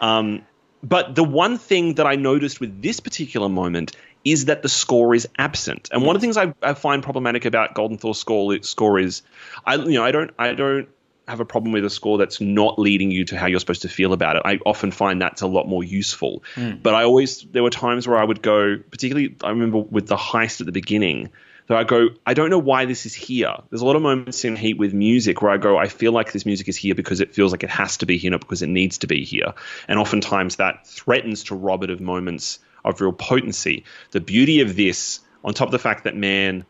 Um, 0.01 0.43
but 0.83 1.15
the 1.15 1.25
one 1.25 1.59
thing 1.59 1.95
that 1.95 2.07
I 2.07 2.17
noticed 2.17 2.61
with 2.61 2.83
this 2.83 3.01
particular 3.01 3.49
moment 3.49 3.95
is 4.25 4.47
that 4.47 4.63
the 4.63 4.69
score 4.69 5.15
is 5.15 5.29
absent. 5.39 5.91
And 5.93 6.05
one 6.05 6.17
of 6.17 6.23
the 6.23 6.25
things 6.25 6.37
I, 6.37 6.55
I 6.63 6.75
find 6.75 7.03
problematic 7.03 7.45
about 7.45 7.75
Goldenthal's 7.75 8.19
score 8.19 8.63
score 8.63 8.99
is, 8.99 9.23
I 9.67 9.77
you 9.77 9.95
know 9.95 10.05
I 10.05 10.13
don't 10.13 10.31
I 10.39 10.55
don't 10.55 10.89
have 11.29 11.41
a 11.41 11.45
problem 11.45 11.73
with 11.73 11.85
a 11.85 11.91
score 11.91 12.19
that's 12.19 12.41
not 12.41 12.79
leading 12.79 13.11
you 13.11 13.25
to 13.27 13.37
how 13.37 13.47
you're 13.47 13.61
supposed 13.61 13.83
to 13.83 13.89
feel 13.89 14.13
about 14.13 14.37
it. 14.37 14.43
I 14.45 14.59
often 14.67 14.91
find 14.91 15.21
that's 15.21 15.43
a 15.43 15.47
lot 15.47 15.69
more 15.69 15.85
useful. 15.85 16.43
Hmm. 16.55 16.73
But 16.83 16.95
I 16.95 17.05
always 17.05 17.43
there 17.43 17.63
were 17.63 17.71
times 17.71 18.09
where 18.09 18.19
I 18.19 18.25
would 18.25 18.43
go, 18.43 18.79
particularly 18.91 19.37
I 19.43 19.51
remember 19.51 19.79
with 19.79 20.09
the 20.09 20.17
heist 20.17 20.61
at 20.61 20.67
the 20.67 20.73
beginning. 20.73 21.31
So 21.69 21.77
I 21.77 21.85
go, 21.85 22.09
I 22.27 22.35
don't 22.35 22.51
know 22.51 22.59
why 22.59 22.87
this 22.87 23.07
is 23.07 23.15
here. 23.15 23.55
There's 23.71 23.83
a 23.83 23.87
lot 23.87 23.95
of 23.95 24.03
moments 24.03 24.45
in 24.45 24.57
Heat 24.57 24.79
with 24.79 24.93
music 24.93 25.41
where 25.41 25.53
I 25.53 25.59
go, 25.59 25.79
I 25.79 25.87
feel 25.87 26.11
like 26.11 26.33
this 26.33 26.45
music 26.45 26.69
is 26.69 26.77
here 26.77 26.95
because 26.95 27.21
it 27.21 27.35
feels 27.35 27.53
like 27.53 27.63
it 27.63 27.71
has 27.71 27.99
to 27.99 28.07
be 28.07 28.19
here, 28.19 28.33
not 28.33 28.41
because 28.41 28.63
it 28.63 28.69
needs 28.69 28.99
to 28.99 29.07
be 29.07 29.25
here. 29.25 29.55
And 29.87 29.99
oftentimes 29.99 30.57
that 30.57 30.87
threatens 30.87 31.45
to 31.45 31.55
rob 31.55 31.85
it 31.85 31.91
of 31.91 32.01
moments 32.01 32.59
of 32.85 33.01
real 33.01 33.13
potency. 33.13 33.85
The 34.11 34.21
beauty 34.21 34.61
of 34.61 34.75
this, 34.75 35.21
on 35.45 35.55
top 35.55 35.69
of 35.69 35.73
the 35.73 35.79
fact 35.79 36.05
that 36.05 36.17
man 36.17 36.65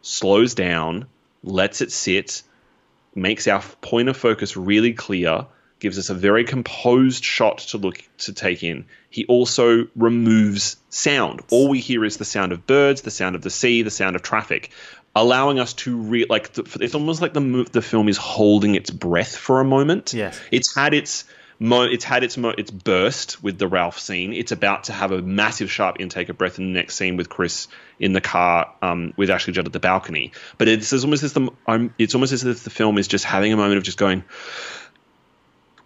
slows 0.00 0.54
down, 0.54 1.06
lets 1.44 1.82
it 1.82 1.92
sit, 1.92 2.42
makes 3.14 3.46
our 3.48 3.62
point 3.80 4.08
of 4.08 4.16
focus 4.16 4.56
really 4.56 4.92
clear, 4.92 5.46
gives 5.78 5.98
us 5.98 6.10
a 6.10 6.14
very 6.14 6.44
composed 6.44 7.24
shot 7.24 7.58
to 7.58 7.78
look 7.78 8.02
to 8.18 8.32
take 8.32 8.62
in. 8.62 8.86
He 9.10 9.26
also 9.26 9.88
removes 9.96 10.76
sound. 10.90 11.40
All 11.50 11.68
we 11.68 11.80
hear 11.80 12.04
is 12.04 12.16
the 12.16 12.24
sound 12.24 12.52
of 12.52 12.66
birds, 12.66 13.02
the 13.02 13.10
sound 13.10 13.34
of 13.34 13.42
the 13.42 13.50
sea, 13.50 13.82
the 13.82 13.90
sound 13.90 14.16
of 14.16 14.22
traffic, 14.22 14.70
allowing 15.14 15.58
us 15.58 15.74
to 15.74 15.96
re- 15.96 16.26
like 16.28 16.52
the, 16.52 16.78
it's 16.80 16.94
almost 16.94 17.20
like 17.20 17.34
the 17.34 17.68
the 17.72 17.82
film 17.82 18.08
is 18.08 18.16
holding 18.16 18.74
its 18.74 18.90
breath 18.90 19.36
for 19.36 19.60
a 19.60 19.64
moment. 19.64 20.14
Yes. 20.14 20.40
it's 20.50 20.74
had 20.74 20.94
its 20.94 21.24
mo- 21.62 21.84
it's 21.84 22.04
had 22.04 22.24
its 22.24 22.36
mo- 22.36 22.54
its 22.56 22.70
burst 22.70 23.42
with 23.42 23.56
the 23.56 23.68
Ralph 23.68 23.98
scene. 23.98 24.32
It's 24.32 24.52
about 24.52 24.84
to 24.84 24.92
have 24.92 25.12
a 25.12 25.22
massive 25.22 25.70
sharp 25.70 26.00
intake 26.00 26.28
of 26.28 26.36
breath 26.36 26.58
in 26.58 26.66
the 26.66 26.78
next 26.78 26.96
scene 26.96 27.16
with 27.16 27.28
Chris 27.28 27.68
in 27.98 28.12
the 28.12 28.20
car 28.20 28.74
um, 28.82 29.14
with 29.16 29.30
Ashley 29.30 29.52
Judd 29.52 29.66
at 29.66 29.72
the 29.72 29.80
balcony. 29.80 30.32
But 30.58 30.68
it's 30.68 30.92
almost 30.92 31.22
as 31.22 31.32
the 31.32 31.50
um, 31.66 31.94
it's 31.98 32.14
almost 32.14 32.32
as 32.32 32.44
if 32.44 32.64
the 32.64 32.70
film 32.70 32.98
is 32.98 33.08
just 33.08 33.24
having 33.24 33.52
a 33.52 33.56
moment 33.56 33.78
of 33.78 33.84
just 33.84 33.96
going, 33.96 34.24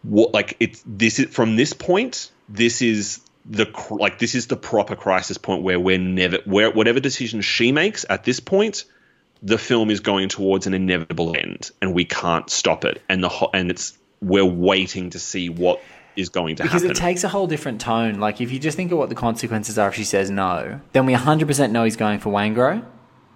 what 0.03 0.33
like 0.33 0.57
it's 0.59 0.83
this 0.87 1.19
is 1.19 1.27
from 1.27 1.57
this 1.57 1.75
point. 1.75 2.31
This 2.49 2.81
is 2.81 3.21
the 3.45 3.71
like 3.91 4.19
this 4.19 4.35
is 4.35 4.47
the 4.47 4.57
proper 4.57 4.97
crisis 4.97 5.39
point 5.39 5.63
where 5.63 5.79
we're 5.79 5.99
never 5.99 6.39
where 6.47 6.71
whatever 6.71 7.01
decision 7.01 7.43
she 7.43 7.71
makes 7.71 8.05
at 8.09 8.25
this 8.25 8.41
point 8.41 8.85
the 9.43 9.59
film 9.59 9.91
is 9.91 10.01
going 10.01 10.29
towards 10.29 10.67
an 10.67 10.75
inevitable 10.75 11.37
end 11.37 11.71
and 11.81 11.95
we 11.95 12.05
can't 12.05 12.51
stop 12.51 12.85
it 12.85 13.01
and 13.09 13.23
the 13.23 13.49
and 13.53 13.71
it's 13.71 13.97
we're 14.21 14.45
waiting 14.45 15.11
to 15.11 15.19
see 15.19 15.49
what 15.49 15.81
is 16.17 16.29
going 16.31 16.57
to 16.57 16.63
Because 16.63 16.83
happen 16.83 16.97
it 16.97 16.99
takes 16.99 17.25
a 17.25 17.29
whole 17.29 17.47
different 17.47 17.81
tone. 17.81 18.21
Like, 18.21 18.41
if 18.41 18.51
you 18.51 18.59
just 18.59 18.77
think 18.77 18.91
of 18.93 18.99
what 18.99 19.09
the 19.09 19.15
consequences 19.15 19.79
are 19.79 19.89
if 19.89 19.95
she 19.95 20.05
says 20.05 20.31
no, 20.31 20.81
then 20.93 21.07
we 21.07 21.13
100% 21.13 21.71
know 21.71 21.85
he's 21.85 21.97
going 21.97 22.21
for 22.21 22.31
Waingro. 22.31 22.85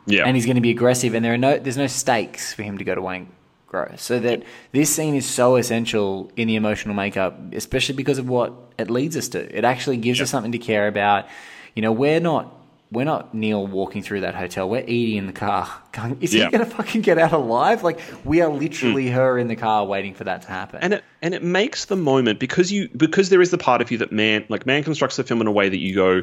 yeah 0.06 0.24
and 0.24 0.36
he's 0.36 0.46
going 0.46 0.56
to 0.56 0.62
be 0.62 0.70
aggressive, 0.70 1.14
and 1.14 1.24
there 1.24 1.34
are 1.34 1.38
no 1.38 1.58
there's 1.58 1.76
no 1.76 1.86
stakes 1.86 2.54
for 2.54 2.62
him 2.62 2.78
to 2.78 2.84
go 2.84 2.94
to 2.94 3.02
Wayne 3.02 3.28
Grow. 3.66 3.92
So 3.96 4.18
that 4.18 4.42
this 4.72 4.94
scene 4.94 5.14
is 5.14 5.26
so 5.26 5.56
essential 5.56 6.32
in 6.36 6.48
the 6.48 6.56
emotional 6.56 6.94
makeup, 6.94 7.38
especially 7.52 7.94
because 7.96 8.18
of 8.18 8.28
what 8.28 8.52
it 8.78 8.90
leads 8.90 9.16
us 9.16 9.28
to. 9.28 9.56
It 9.56 9.64
actually 9.64 9.98
gives 9.98 10.20
us 10.20 10.30
something 10.30 10.52
to 10.52 10.58
care 10.58 10.88
about. 10.88 11.26
You 11.74 11.82
know, 11.82 11.92
we're 11.92 12.18
not 12.18 12.52
we're 12.92 13.04
not 13.04 13.34
Neil 13.34 13.66
walking 13.66 14.02
through 14.02 14.22
that 14.22 14.34
hotel. 14.34 14.68
We're 14.68 14.84
Eady 14.84 15.16
in 15.16 15.26
the 15.26 15.32
car. 15.32 15.68
Going, 15.92 16.18
is 16.20 16.34
Yeah. 16.34 16.46
he 16.46 16.50
going 16.50 16.64
to 16.64 16.70
fucking 16.70 17.02
get 17.02 17.18
out 17.18 17.32
alive? 17.32 17.82
Like 17.84 18.00
we 18.24 18.40
are 18.40 18.50
literally 18.50 19.06
mm. 19.06 19.12
her 19.12 19.38
in 19.38 19.48
the 19.48 19.56
car 19.56 19.84
waiting 19.86 20.14
for 20.14 20.24
that 20.24 20.42
to 20.42 20.48
happen. 20.48 20.80
and 20.82 20.94
it 20.94 21.04
and 21.22 21.34
it 21.34 21.42
makes 21.42 21.84
the 21.84 21.96
moment 21.96 22.40
because 22.40 22.72
you 22.72 22.88
because 22.96 23.28
there 23.28 23.40
is 23.40 23.50
the 23.50 23.58
part 23.58 23.80
of 23.80 23.90
you 23.90 23.98
that 23.98 24.10
man 24.12 24.44
like 24.48 24.66
man 24.66 24.82
constructs 24.82 25.16
the 25.16 25.24
film 25.24 25.40
in 25.40 25.46
a 25.46 25.52
way 25.52 25.68
that 25.68 25.78
you 25.78 25.94
go 25.94 26.22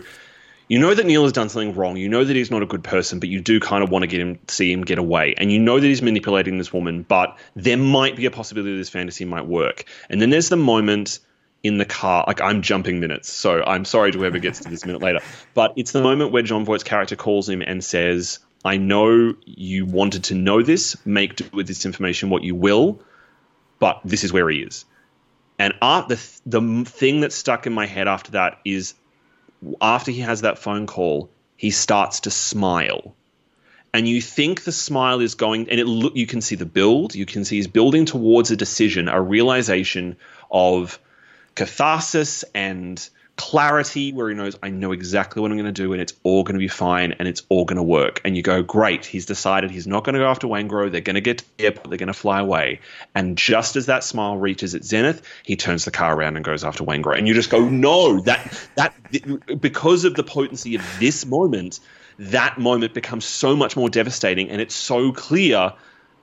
you 0.67 0.79
know 0.79 0.93
that 0.93 1.05
Neil 1.05 1.23
has 1.23 1.31
done 1.31 1.47
something 1.49 1.75
wrong 1.75 1.95
you 1.95 2.09
know 2.09 2.23
that 2.23 2.35
he's 2.35 2.51
not 2.51 2.61
a 2.63 2.65
good 2.65 2.83
person 2.83 3.19
but 3.19 3.29
you 3.29 3.39
do 3.39 3.59
kind 3.59 3.83
of 3.83 3.89
want 3.89 4.03
to 4.03 4.07
get 4.07 4.19
him 4.19 4.39
see 4.47 4.71
him 4.71 4.81
get 4.81 4.97
away 4.97 5.33
and 5.37 5.51
you 5.51 5.59
know 5.59 5.79
that 5.79 5.87
he's 5.87 6.01
manipulating 6.01 6.57
this 6.57 6.73
woman 6.73 7.03
but 7.03 7.37
there 7.55 7.77
might 7.77 8.15
be 8.15 8.25
a 8.25 8.31
possibility 8.31 8.75
this 8.75 8.89
fantasy 8.89 9.23
might 9.23 9.45
work 9.45 9.85
and 10.09 10.21
then 10.21 10.29
there's 10.29 10.49
the 10.49 10.57
moment 10.57 11.19
in 11.63 11.77
the 11.77 11.85
car 11.85 12.23
like 12.27 12.41
I'm 12.41 12.61
jumping 12.61 12.99
minutes 12.99 13.31
so 13.31 13.63
I'm 13.63 13.85
sorry 13.85 14.11
to 14.11 14.19
whoever 14.19 14.39
gets 14.39 14.59
to 14.59 14.69
this 14.69 14.85
minute 14.85 15.01
later 15.01 15.19
but 15.53 15.73
it's 15.75 15.91
the 15.91 16.01
moment 16.01 16.31
where 16.31 16.43
Jon 16.43 16.65
Voight's 16.65 16.83
character 16.83 17.15
calls 17.15 17.49
him 17.49 17.61
and 17.61 17.83
says 17.83 18.39
I 18.63 18.77
know 18.77 19.35
you 19.45 19.85
wanted 19.85 20.25
to 20.25 20.35
know 20.35 20.61
this 20.61 20.95
make 21.05 21.35
do 21.35 21.45
with 21.53 21.67
this 21.67 21.85
information 21.85 22.29
what 22.29 22.43
you 22.43 22.55
will 22.55 23.01
but 23.79 24.01
this 24.03 24.23
is 24.23 24.33
where 24.33 24.49
he 24.49 24.59
is. 24.59 24.85
And 25.59 25.73
art, 25.81 26.07
the 26.07 26.19
the 26.45 26.83
thing 26.85 27.21
that 27.21 27.33
stuck 27.33 27.67
in 27.67 27.73
my 27.73 27.85
head 27.85 28.07
after 28.07 28.31
that 28.31 28.59
is 28.63 28.93
after 29.81 30.11
he 30.11 30.21
has 30.21 30.41
that 30.41 30.59
phone 30.59 30.85
call, 30.85 31.29
he 31.55 31.71
starts 31.71 32.21
to 32.21 32.31
smile. 32.31 33.15
And 33.93 34.07
you 34.07 34.21
think 34.21 34.63
the 34.63 34.71
smile 34.71 35.21
is 35.21 35.35
going, 35.35 35.69
and 35.69 35.79
it 35.79 35.85
look 35.85 36.15
you 36.15 36.27
can 36.27 36.41
see 36.41 36.55
the 36.55 36.65
build. 36.65 37.15
You 37.15 37.25
can 37.25 37.45
see 37.45 37.55
he's 37.55 37.67
building 37.67 38.05
towards 38.05 38.51
a 38.51 38.55
decision, 38.55 39.07
a 39.07 39.19
realization 39.19 40.17
of 40.51 40.99
catharsis 41.57 42.45
and 42.53 43.09
clarity, 43.35 44.13
where 44.13 44.29
he 44.29 44.35
knows 44.35 44.57
I 44.61 44.69
know 44.69 44.91
exactly 44.91 45.41
what 45.41 45.49
I'm 45.51 45.57
going 45.57 45.73
to 45.73 45.81
do, 45.81 45.91
and 45.91 46.01
it's 46.01 46.13
all 46.21 46.43
going 46.43 46.53
to 46.53 46.59
be 46.59 46.67
fine, 46.67 47.13
and 47.13 47.27
it's 47.27 47.41
all 47.49 47.65
going 47.65 47.77
to 47.77 47.83
work. 47.83 48.21
And 48.23 48.37
you 48.37 48.43
go, 48.43 48.61
great, 48.61 49.05
he's 49.05 49.25
decided 49.25 49.71
he's 49.71 49.87
not 49.87 50.03
going 50.03 50.13
to 50.13 50.19
go 50.19 50.27
after 50.27 50.47
Waingro. 50.47 50.91
They're 50.91 51.01
going 51.01 51.15
to 51.15 51.21
get 51.21 51.39
to 51.39 51.45
the 51.57 51.65
airport. 51.65 51.89
They're 51.89 51.97
going 51.97 52.07
to 52.07 52.13
fly 52.13 52.39
away. 52.39 52.79
And 53.15 53.37
just 53.37 53.75
as 53.75 53.87
that 53.87 54.03
smile 54.03 54.37
reaches 54.37 54.75
its 54.75 54.87
zenith, 54.87 55.23
he 55.43 55.55
turns 55.55 55.83
the 55.85 55.91
car 55.91 56.15
around 56.15 56.35
and 56.35 56.45
goes 56.45 56.63
after 56.63 56.83
Waingro. 56.83 57.17
And 57.17 57.27
you 57.27 57.33
just 57.33 57.49
go, 57.49 57.67
no, 57.67 58.21
that 58.21 58.69
that 58.75 58.93
because 59.59 60.05
of 60.05 60.13
the 60.13 60.23
potency 60.23 60.75
of 60.75 60.83
this 60.99 61.25
moment, 61.25 61.79
that 62.19 62.59
moment 62.59 62.93
becomes 62.93 63.25
so 63.25 63.55
much 63.55 63.75
more 63.75 63.89
devastating, 63.89 64.51
and 64.51 64.61
it's 64.61 64.75
so 64.75 65.11
clear 65.11 65.73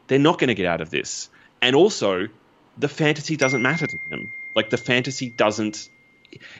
they're 0.06 0.18
not 0.20 0.38
going 0.38 0.48
to 0.48 0.54
get 0.54 0.66
out 0.66 0.80
of 0.80 0.90
this. 0.90 1.28
And 1.60 1.74
also, 1.74 2.28
the 2.78 2.88
fantasy 2.88 3.36
doesn't 3.36 3.62
matter 3.62 3.88
to 3.88 3.98
him. 4.10 4.32
Like 4.54 4.70
the 4.70 4.76
fantasy 4.76 5.30
doesn't. 5.30 5.88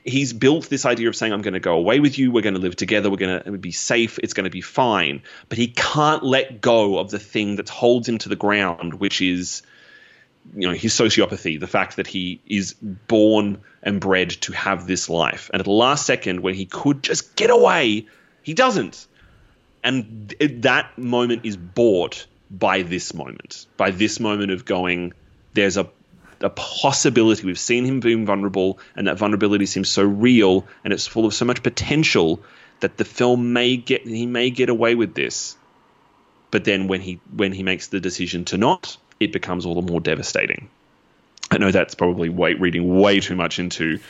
He's 0.05 0.33
built 0.33 0.69
this 0.69 0.87
idea 0.87 1.09
of 1.09 1.17
saying, 1.17 1.33
"I'm 1.33 1.43
going 1.43 1.55
to 1.55 1.61
go 1.61 1.75
away 1.75 2.01
with 2.01 2.19
you. 2.19 2.31
We're 2.31 2.43
going 2.43 2.55
to 2.55 2.61
live 2.61 2.77
together. 2.77 3.11
We're 3.11 3.17
going 3.17 3.43
to 3.43 3.53
be 3.53 3.73
safe. 3.73 4.19
It's 4.23 4.35
going 4.35 4.45
to 4.45 4.51
be 4.51 4.61
fine." 4.61 5.23
But 5.49 5.59
he 5.59 5.69
can't 5.69 6.23
let 6.23 6.61
go 6.61 6.99
of 6.99 7.11
the 7.11 7.19
thing 7.19 7.57
that 7.57 7.69
holds 7.69 8.09
him 8.09 8.19
to 8.19 8.29
the 8.29 8.37
ground, 8.37 8.95
which 8.95 9.21
is, 9.21 9.63
you 10.55 10.69
know, 10.69 10.75
his 10.75 10.93
sociopathy. 10.95 11.59
The 11.59 11.67
fact 11.67 11.97
that 11.97 12.07
he 12.07 12.41
is 12.47 12.75
born 12.75 13.63
and 13.83 14.01
bred 14.01 14.31
to 14.31 14.53
have 14.53 14.87
this 14.87 15.09
life, 15.09 15.51
and 15.53 15.61
at 15.61 15.65
the 15.65 15.73
last 15.73 16.07
second, 16.07 16.41
when 16.41 16.55
he 16.55 16.67
could 16.67 17.03
just 17.03 17.35
get 17.35 17.51
away, 17.51 18.07
he 18.43 18.55
doesn't 18.55 19.07
and 19.85 20.35
that 20.41 20.99
moment 20.99 21.43
is 21.45 21.57
bought 21.57 22.27
by 22.51 22.83
this 22.83 23.15
moment 23.15 23.67
by 23.77 23.91
this 23.91 24.19
moment 24.19 24.51
of 24.51 24.65
going 24.65 25.13
there's 25.53 25.77
a 25.77 25.89
a 26.45 26.51
possibility. 26.51 27.47
We've 27.47 27.59
seen 27.59 27.85
him 27.85 28.01
being 28.01 28.27
vulnerable 28.27 28.79
and 28.97 29.07
that 29.07 29.19
vulnerability 29.19 29.67
seems 29.67 29.89
so 29.89 30.03
real 30.05 30.67
and 30.85 30.93
it's 30.93 31.07
full 31.07 31.27
of 31.27 31.35
so 31.35 31.45
much 31.45 31.63
potential 31.63 32.43
that 32.81 32.97
the 32.97 33.05
film 33.05 33.53
may 33.53 33.77
get 33.77 34.07
he 34.07 34.27
may 34.27 34.51
get 34.51 34.69
away 34.69 34.95
with 34.95 35.15
this. 35.15 35.57
But 36.51 36.65
then 36.65 36.87
when 36.87 37.01
he 37.01 37.21
when 37.35 37.53
he 37.53 37.63
makes 37.63 37.89
the 37.89 38.01
decision 38.01 38.45
to 38.47 38.59
not 38.59 38.97
it 39.21 39.33
becomes 39.33 39.67
all 39.67 39.75
the 39.75 39.91
more 39.91 40.01
devastating. 40.01 40.69
I 41.51 41.59
know 41.59 41.71
that's 41.71 41.95
probably 41.95 42.29
way, 42.29 42.55
reading 42.55 42.99
way 42.99 43.21
too 43.21 43.37
much 43.37 43.59
into 43.59 44.01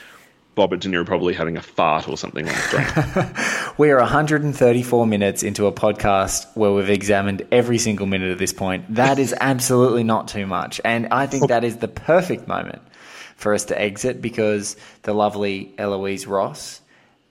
Robert 0.57 0.81
De 0.81 0.89
Niro 0.89 1.05
probably 1.05 1.35
having 1.35 1.57
a 1.57 1.63
fart 1.63 2.09
or 2.09 2.17
something 2.17 2.47
like 2.47 2.55
that. 2.71 3.75
We 3.77 3.91
are 3.91 3.99
134 3.99 5.07
minutes 5.07 5.43
into 5.43 5.67
a 5.67 5.73
podcast 5.73 6.47
where 6.57 6.73
we've 6.73 6.91
examined 6.91 7.47
every 7.51 7.79
single 7.79 8.07
minute 8.07 8.31
at 8.31 8.39
this 8.39 8.53
point. 8.53 8.95
That 8.95 9.19
is 9.19 9.35
absolutely 9.41 10.05
not 10.05 10.29
too 10.29 10.47
much. 10.47 10.81
And 10.85 11.09
I 11.11 11.27
think 11.27 11.49
that 11.49 11.65
is 11.65 11.79
the 11.79 11.89
perfect 11.89 12.47
moment 12.47 12.83
for 13.37 13.53
us 13.53 13.65
to 13.67 13.81
exit 13.81 14.23
because 14.23 14.77
the 15.03 15.13
lovely 15.13 15.75
Eloise 15.77 16.27
Ross, 16.27 16.81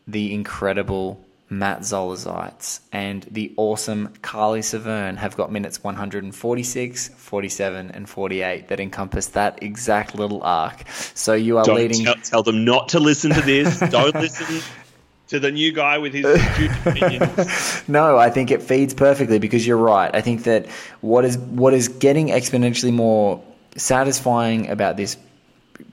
the 0.06 0.34
incredible 0.34 1.24
Matt 1.60 1.86
Zoller 1.86 2.16
Seitz, 2.16 2.82
and 2.92 3.24
the 3.32 3.54
awesome 3.58 4.14
Carly 4.22 4.62
Severn 4.62 5.18
have 5.18 5.36
got 5.38 5.52
minutes 5.52 5.84
146, 5.84 7.10
47, 7.10 7.92
and 7.92 8.10
48 8.10 8.68
that 8.70 8.80
encompass 8.80 9.28
that 9.28 9.62
exact 9.62 10.16
little 10.16 10.42
arc. 10.44 10.84
So 11.14 11.34
you 11.34 11.58
are 11.58 11.66
Don't 11.66 11.76
leading. 11.76 12.06
tell, 12.06 12.16
tell 12.16 12.44
them 12.44 12.66
not 12.66 12.90
to 12.90 13.00
listen 13.00 13.32
to 13.32 13.42
this. 13.42 13.80
Don't 13.80 14.16
listen 14.16 14.62
to 15.28 15.40
the 15.40 15.52
new 15.52 15.72
guy 15.72 15.98
with 15.98 16.14
his 16.14 16.26
stupid 16.54 16.88
opinions. 16.88 17.84
No, 17.88 18.18
I 18.18 18.30
think 18.30 18.50
it 18.52 18.62
feeds 18.62 18.94
perfectly 18.94 19.40
because 19.40 19.68
you're 19.68 19.78
right. 19.78 20.14
I 20.14 20.22
think 20.22 20.44
that 20.44 20.68
what 21.02 21.26
is 21.26 21.38
what 21.38 21.74
is 21.74 21.88
getting 21.90 22.28
exponentially 22.28 22.94
more 22.94 23.44
satisfying 23.76 24.70
about 24.70 24.96
this 24.98 25.18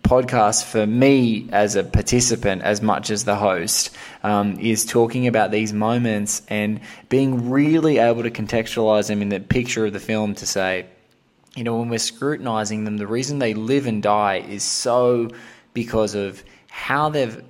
podcast 0.02 0.64
for 0.64 0.86
me 0.86 1.48
as 1.52 1.76
a 1.76 1.84
participant 1.84 2.62
as 2.62 2.82
much 2.82 3.10
as 3.10 3.24
the 3.24 3.36
host 3.36 3.96
um, 4.22 4.58
is 4.58 4.84
talking 4.84 5.26
about 5.26 5.50
these 5.50 5.72
moments 5.72 6.42
and 6.48 6.80
being 7.08 7.50
really 7.50 7.98
able 7.98 8.22
to 8.22 8.30
contextualize 8.30 9.08
them 9.08 9.22
in 9.22 9.28
the 9.28 9.40
picture 9.40 9.86
of 9.86 9.92
the 9.92 10.00
film 10.00 10.34
to 10.34 10.46
say 10.46 10.86
you 11.56 11.64
know, 11.64 11.78
when 11.78 11.88
we're 11.88 11.98
scrutinizing 11.98 12.84
them, 12.84 12.96
the 12.96 13.06
reason 13.06 13.38
they 13.38 13.54
live 13.54 13.86
and 13.86 14.02
die 14.02 14.36
is 14.36 14.62
so 14.62 15.28
because 15.74 16.14
of 16.14 16.44
how 16.68 17.10
they've, 17.10 17.42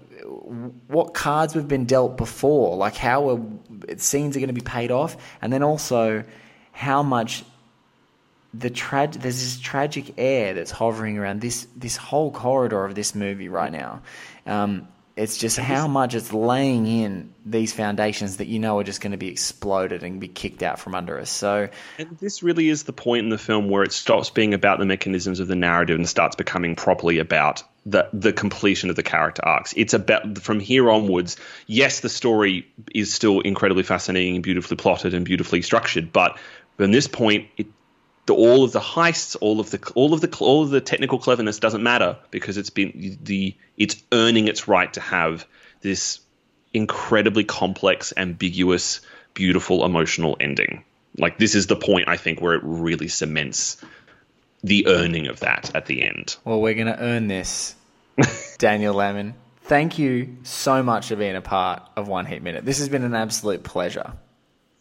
what 0.87 1.13
cards 1.15 1.55
we've 1.55 1.69
been 1.69 1.85
dealt 1.85 2.17
before, 2.17 2.77
like 2.77 2.97
how 2.97 3.47
scenes 3.99 4.37
are 4.37 4.41
going 4.41 4.49
to 4.49 4.55
be 4.55 4.61
paid 4.61 4.91
off, 4.91 5.17
and 5.43 5.53
then 5.53 5.63
also 5.63 6.25
how 6.73 7.03
much 7.03 7.45
the 8.53 8.71
trag 8.71 9.13
there's 9.15 9.41
this 9.41 9.61
tragic 9.61 10.15
air 10.19 10.55
that's 10.55 10.71
hovering 10.71 11.19
around 11.19 11.41
this 11.41 11.67
this 11.77 11.97
whole 11.97 12.31
corridor 12.31 12.85
of 12.85 12.95
this 12.95 13.15
movie 13.15 13.49
right 13.49 13.73
now. 13.73 14.03
Um, 14.47 14.89
it's 15.17 15.37
just 15.37 15.59
how 15.59 15.87
much 15.87 16.15
it's 16.15 16.33
laying 16.33 16.87
in 16.87 17.35
these 17.45 17.75
foundations 17.75 18.39
that 18.39 18.47
you 18.47 18.59
know 18.59 18.79
are 18.79 18.85
just 18.85 19.03
going 19.03 19.13
to 19.13 19.19
be 19.19 19.29
exploded 19.29 20.03
and 20.03 20.19
be 20.19 20.29
kicked 20.29 20.63
out 20.63 20.79
from 20.79 20.95
under 20.95 21.19
us. 21.19 21.29
So 21.29 21.69
And 21.99 22.17
this 22.19 22.43
really 22.43 22.71
is 22.71 22.85
the 22.85 22.93
point 22.93 23.25
in 23.25 23.29
the 23.29 23.37
film 23.37 23.69
where 23.69 23.83
it 23.83 23.93
stops 23.93 24.31
being 24.31 24.55
about 24.55 24.79
the 24.79 24.87
mechanisms 24.87 25.39
of 25.39 25.47
the 25.47 25.57
narrative 25.57 25.97
and 25.97 26.09
starts 26.09 26.37
becoming 26.37 26.75
properly 26.75 27.19
about 27.19 27.63
the 27.85 28.09
the 28.13 28.33
completion 28.33 28.89
of 28.89 28.97
the 28.97 29.03
character 29.03 29.45
arcs. 29.45 29.75
It's 29.77 29.95
about 29.95 30.39
from 30.39 30.59
here 30.59 30.91
onwards. 30.91 31.37
Yes, 31.67 32.01
the 32.01 32.09
story 32.09 32.67
is 32.95 33.13
still 33.13 33.41
incredibly 33.41 33.83
fascinating 33.83 34.37
and 34.37 34.43
beautifully 34.43 34.77
plotted 34.77 35.13
and 35.13 35.25
beautifully 35.25 35.63
structured, 35.63 36.13
but 36.13 36.39
from 36.77 36.93
this 36.93 37.07
point, 37.07 37.49
it 37.59 37.67
the, 38.31 38.37
all 38.37 38.63
of 38.63 38.71
the 38.71 38.81
heists, 38.81 39.37
all 39.41 39.59
of 39.59 39.71
the 39.71 39.93
all 39.97 40.15
of 40.15 40.21
the 40.21 40.37
all 40.39 40.63
of 40.63 40.71
the 40.71 40.81
technical 40.81 41.19
cleverness 41.19 41.59
doesn't 41.59 41.83
matter 41.83 42.17
because 42.31 42.57
it's 42.57 42.71
been 42.71 43.19
the 43.23 43.57
it's 43.77 44.01
earning 44.13 44.47
its 44.47 44.69
right 44.69 44.93
to 44.93 45.01
have 45.01 45.47
this 45.81 46.21
incredibly 46.73 47.43
complex, 47.43 48.13
ambiguous, 48.17 49.01
beautiful, 49.35 49.85
emotional 49.85 50.37
ending. 50.39 50.85
Like 51.19 51.39
this 51.39 51.57
is 51.57 51.67
the 51.67 51.75
point 51.75 52.09
I 52.09 52.17
think 52.17 52.41
where 52.41 52.55
it 52.55 52.63
really 52.63 53.09
cements 53.09 53.85
the 54.63 54.87
earning 54.87 55.27
of 55.27 55.41
that 55.41 55.75
at 55.75 55.87
the 55.87 56.03
end. 56.03 56.37
Well, 56.45 56.61
we're 56.61 56.75
going 56.75 56.87
to 56.87 57.03
earn 57.03 57.27
this, 57.27 57.75
Daniel 58.59 58.95
Lammin. 58.95 59.35
Thank 59.63 59.99
you 59.99 60.37
so 60.45 60.85
much 60.85 61.09
for 61.09 61.17
being 61.17 61.35
a 61.35 61.41
part 61.41 61.83
of 61.97 62.07
One 62.07 62.27
Heat 62.27 62.43
Minute. 62.43 62.65
This 62.65 62.79
has 62.79 62.89
been 62.89 63.03
an 63.03 63.15
absolute 63.15 63.65
pleasure. 63.65 64.13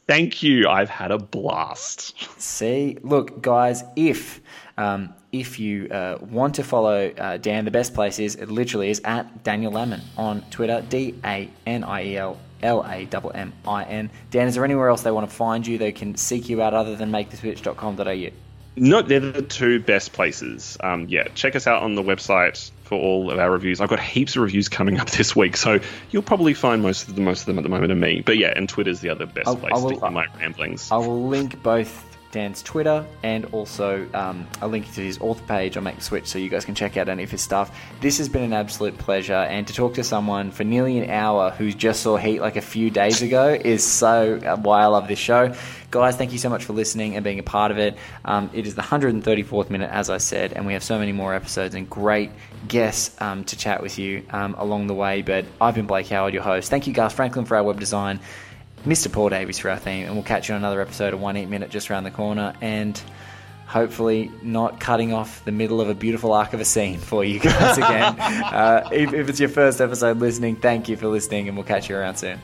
Thank 0.09 0.41
you. 0.41 0.67
I've 0.67 0.89
had 0.89 1.11
a 1.11 1.19
blast. 1.19 2.15
See, 2.41 2.97
look, 3.03 3.43
guys, 3.43 3.83
if 3.95 4.41
um, 4.75 5.13
if 5.31 5.59
you 5.59 5.87
uh, 5.89 6.17
want 6.19 6.55
to 6.55 6.63
follow 6.63 7.09
uh, 7.09 7.37
Dan, 7.37 7.63
the 7.63 7.69
best 7.69 7.93
place 7.93 8.17
is 8.17 8.33
it 8.33 8.49
literally 8.49 8.89
is 8.89 8.99
at 9.05 9.43
Daniel 9.43 9.71
Lammin 9.71 10.01
on 10.17 10.41
Twitter, 10.49 10.83
D 10.89 11.13
A 11.23 11.47
N 11.67 11.83
I 11.83 12.05
E 12.05 12.17
L 12.17 12.39
L 12.63 12.81
A 12.81 13.07
M 13.07 13.31
M 13.35 13.53
I 13.67 13.83
N. 13.83 14.09
Dan, 14.31 14.47
is 14.47 14.55
there 14.55 14.65
anywhere 14.65 14.89
else 14.89 15.03
they 15.03 15.11
want 15.11 15.29
to 15.29 15.35
find 15.35 15.67
you? 15.67 15.77
They 15.77 15.91
can 15.91 16.15
seek 16.15 16.49
you 16.49 16.59
out 16.63 16.73
other 16.73 16.95
than 16.95 17.11
maketheswitch.com.au. 17.11 18.29
No, 18.77 19.01
they're 19.03 19.19
the 19.19 19.43
two 19.43 19.79
best 19.79 20.13
places. 20.13 20.75
Um, 20.79 21.05
yeah, 21.07 21.27
check 21.35 21.55
us 21.55 21.67
out 21.67 21.83
on 21.83 21.93
the 21.93 22.01
website 22.01 22.71
for 22.89 22.99
all 22.99 23.29
of 23.29 23.37
our 23.37 23.51
reviews. 23.51 23.79
I've 23.81 23.89
got 23.89 23.99
heaps 23.99 24.35
of 24.35 24.41
reviews 24.41 24.67
coming 24.67 24.99
up 24.99 25.11
this 25.11 25.35
week, 25.35 25.55
so 25.55 25.79
you'll 26.09 26.23
probably 26.23 26.55
find 26.55 26.81
most 26.81 27.07
of 27.07 27.13
the 27.15 27.21
most 27.21 27.41
of 27.41 27.45
them 27.45 27.59
at 27.59 27.63
the 27.63 27.69
moment 27.69 27.91
are 27.91 27.95
me. 27.95 28.21
But 28.25 28.37
yeah, 28.39 28.51
and 28.55 28.67
Twitter's 28.67 28.99
the 28.99 29.09
other 29.09 29.27
best 29.27 29.47
I'll- 29.47 29.55
place 29.55 29.73
I 29.75 29.77
will- 29.77 29.91
to 29.91 29.99
hear 29.99 30.09
my 30.09 30.25
ramblings. 30.39 30.91
I 30.91 30.97
will 30.97 31.27
link 31.27 31.61
both 31.61 32.08
Dan's 32.31 32.61
Twitter 32.61 33.05
and 33.23 33.45
also 33.45 34.07
um, 34.13 34.47
a 34.61 34.67
link 34.67 34.91
to 34.93 35.01
his 35.01 35.19
author 35.19 35.43
page 35.45 35.77
on 35.77 35.83
Make 35.83 35.95
the 35.95 36.01
Switch 36.01 36.27
so 36.27 36.37
you 36.37 36.49
guys 36.49 36.65
can 36.65 36.75
check 36.75 36.97
out 36.97 37.09
any 37.09 37.23
of 37.23 37.31
his 37.31 37.41
stuff. 37.41 37.75
This 38.01 38.17
has 38.19 38.29
been 38.29 38.43
an 38.43 38.53
absolute 38.53 38.97
pleasure, 38.97 39.33
and 39.33 39.65
to 39.67 39.73
talk 39.73 39.95
to 39.95 40.03
someone 40.03 40.51
for 40.51 40.63
nearly 40.63 40.99
an 40.99 41.09
hour 41.09 41.51
who 41.51 41.71
just 41.71 42.01
saw 42.01 42.17
Heat 42.17 42.39
like 42.39 42.55
a 42.55 42.61
few 42.61 42.89
days 42.89 43.21
ago 43.21 43.49
is 43.49 43.83
so 43.83 44.39
uh, 44.45 44.57
why 44.57 44.83
I 44.83 44.85
love 44.87 45.07
this 45.07 45.19
show. 45.19 45.53
Guys, 45.91 46.15
thank 46.15 46.31
you 46.31 46.37
so 46.37 46.49
much 46.49 46.65
for 46.65 46.73
listening 46.73 47.15
and 47.15 47.23
being 47.23 47.39
a 47.39 47.43
part 47.43 47.71
of 47.71 47.79
it. 47.79 47.97
Um, 48.23 48.51
it 48.53 48.67
is 48.67 48.75
the 48.75 48.83
134th 48.83 49.71
minute, 49.71 49.89
as 49.91 50.11
I 50.11 50.17
said, 50.17 50.53
and 50.53 50.67
we 50.67 50.73
have 50.73 50.83
so 50.83 50.99
many 50.99 51.11
more 51.11 51.33
episodes 51.33 51.73
and 51.73 51.89
great 51.89 52.29
guests 52.67 53.19
um, 53.19 53.43
to 53.45 53.57
chat 53.57 53.81
with 53.81 53.97
you 53.97 54.23
um, 54.29 54.53
along 54.57 54.85
the 54.85 54.93
way. 54.93 55.23
But 55.23 55.45
I've 55.59 55.73
been 55.73 55.87
Blake 55.87 56.07
Howard, 56.09 56.33
your 56.33 56.43
host. 56.43 56.69
Thank 56.69 56.85
you, 56.85 56.93
Gus 56.93 57.13
Franklin, 57.13 57.45
for 57.45 57.57
our 57.57 57.63
web 57.63 57.79
design. 57.79 58.19
Mr. 58.85 59.11
Paul 59.11 59.29
Davies 59.29 59.59
for 59.59 59.69
our 59.69 59.77
theme, 59.77 60.05
and 60.05 60.13
we'll 60.15 60.23
catch 60.23 60.49
you 60.49 60.55
on 60.55 60.61
another 60.61 60.81
episode 60.81 61.13
of 61.13 61.19
One 61.21 61.35
Heat 61.35 61.47
Minute 61.47 61.69
just 61.69 61.91
around 61.91 62.03
the 62.05 62.11
corner, 62.11 62.53
and 62.61 63.01
hopefully 63.67 64.31
not 64.41 64.79
cutting 64.79 65.13
off 65.13 65.43
the 65.45 65.51
middle 65.51 65.79
of 65.79 65.89
a 65.89 65.93
beautiful 65.93 66.33
arc 66.33 66.53
of 66.53 66.59
a 66.59 66.65
scene 66.65 66.97
for 66.97 67.23
you 67.23 67.39
guys 67.39 67.77
again. 67.77 68.19
uh, 68.19 68.89
if, 68.91 69.13
if 69.13 69.29
it's 69.29 69.39
your 69.39 69.49
first 69.49 69.79
episode 69.81 70.17
listening, 70.17 70.55
thank 70.55 70.89
you 70.89 70.97
for 70.97 71.07
listening, 71.07 71.47
and 71.47 71.57
we'll 71.57 71.65
catch 71.65 71.89
you 71.89 71.95
around 71.95 72.15
soon. 72.15 72.39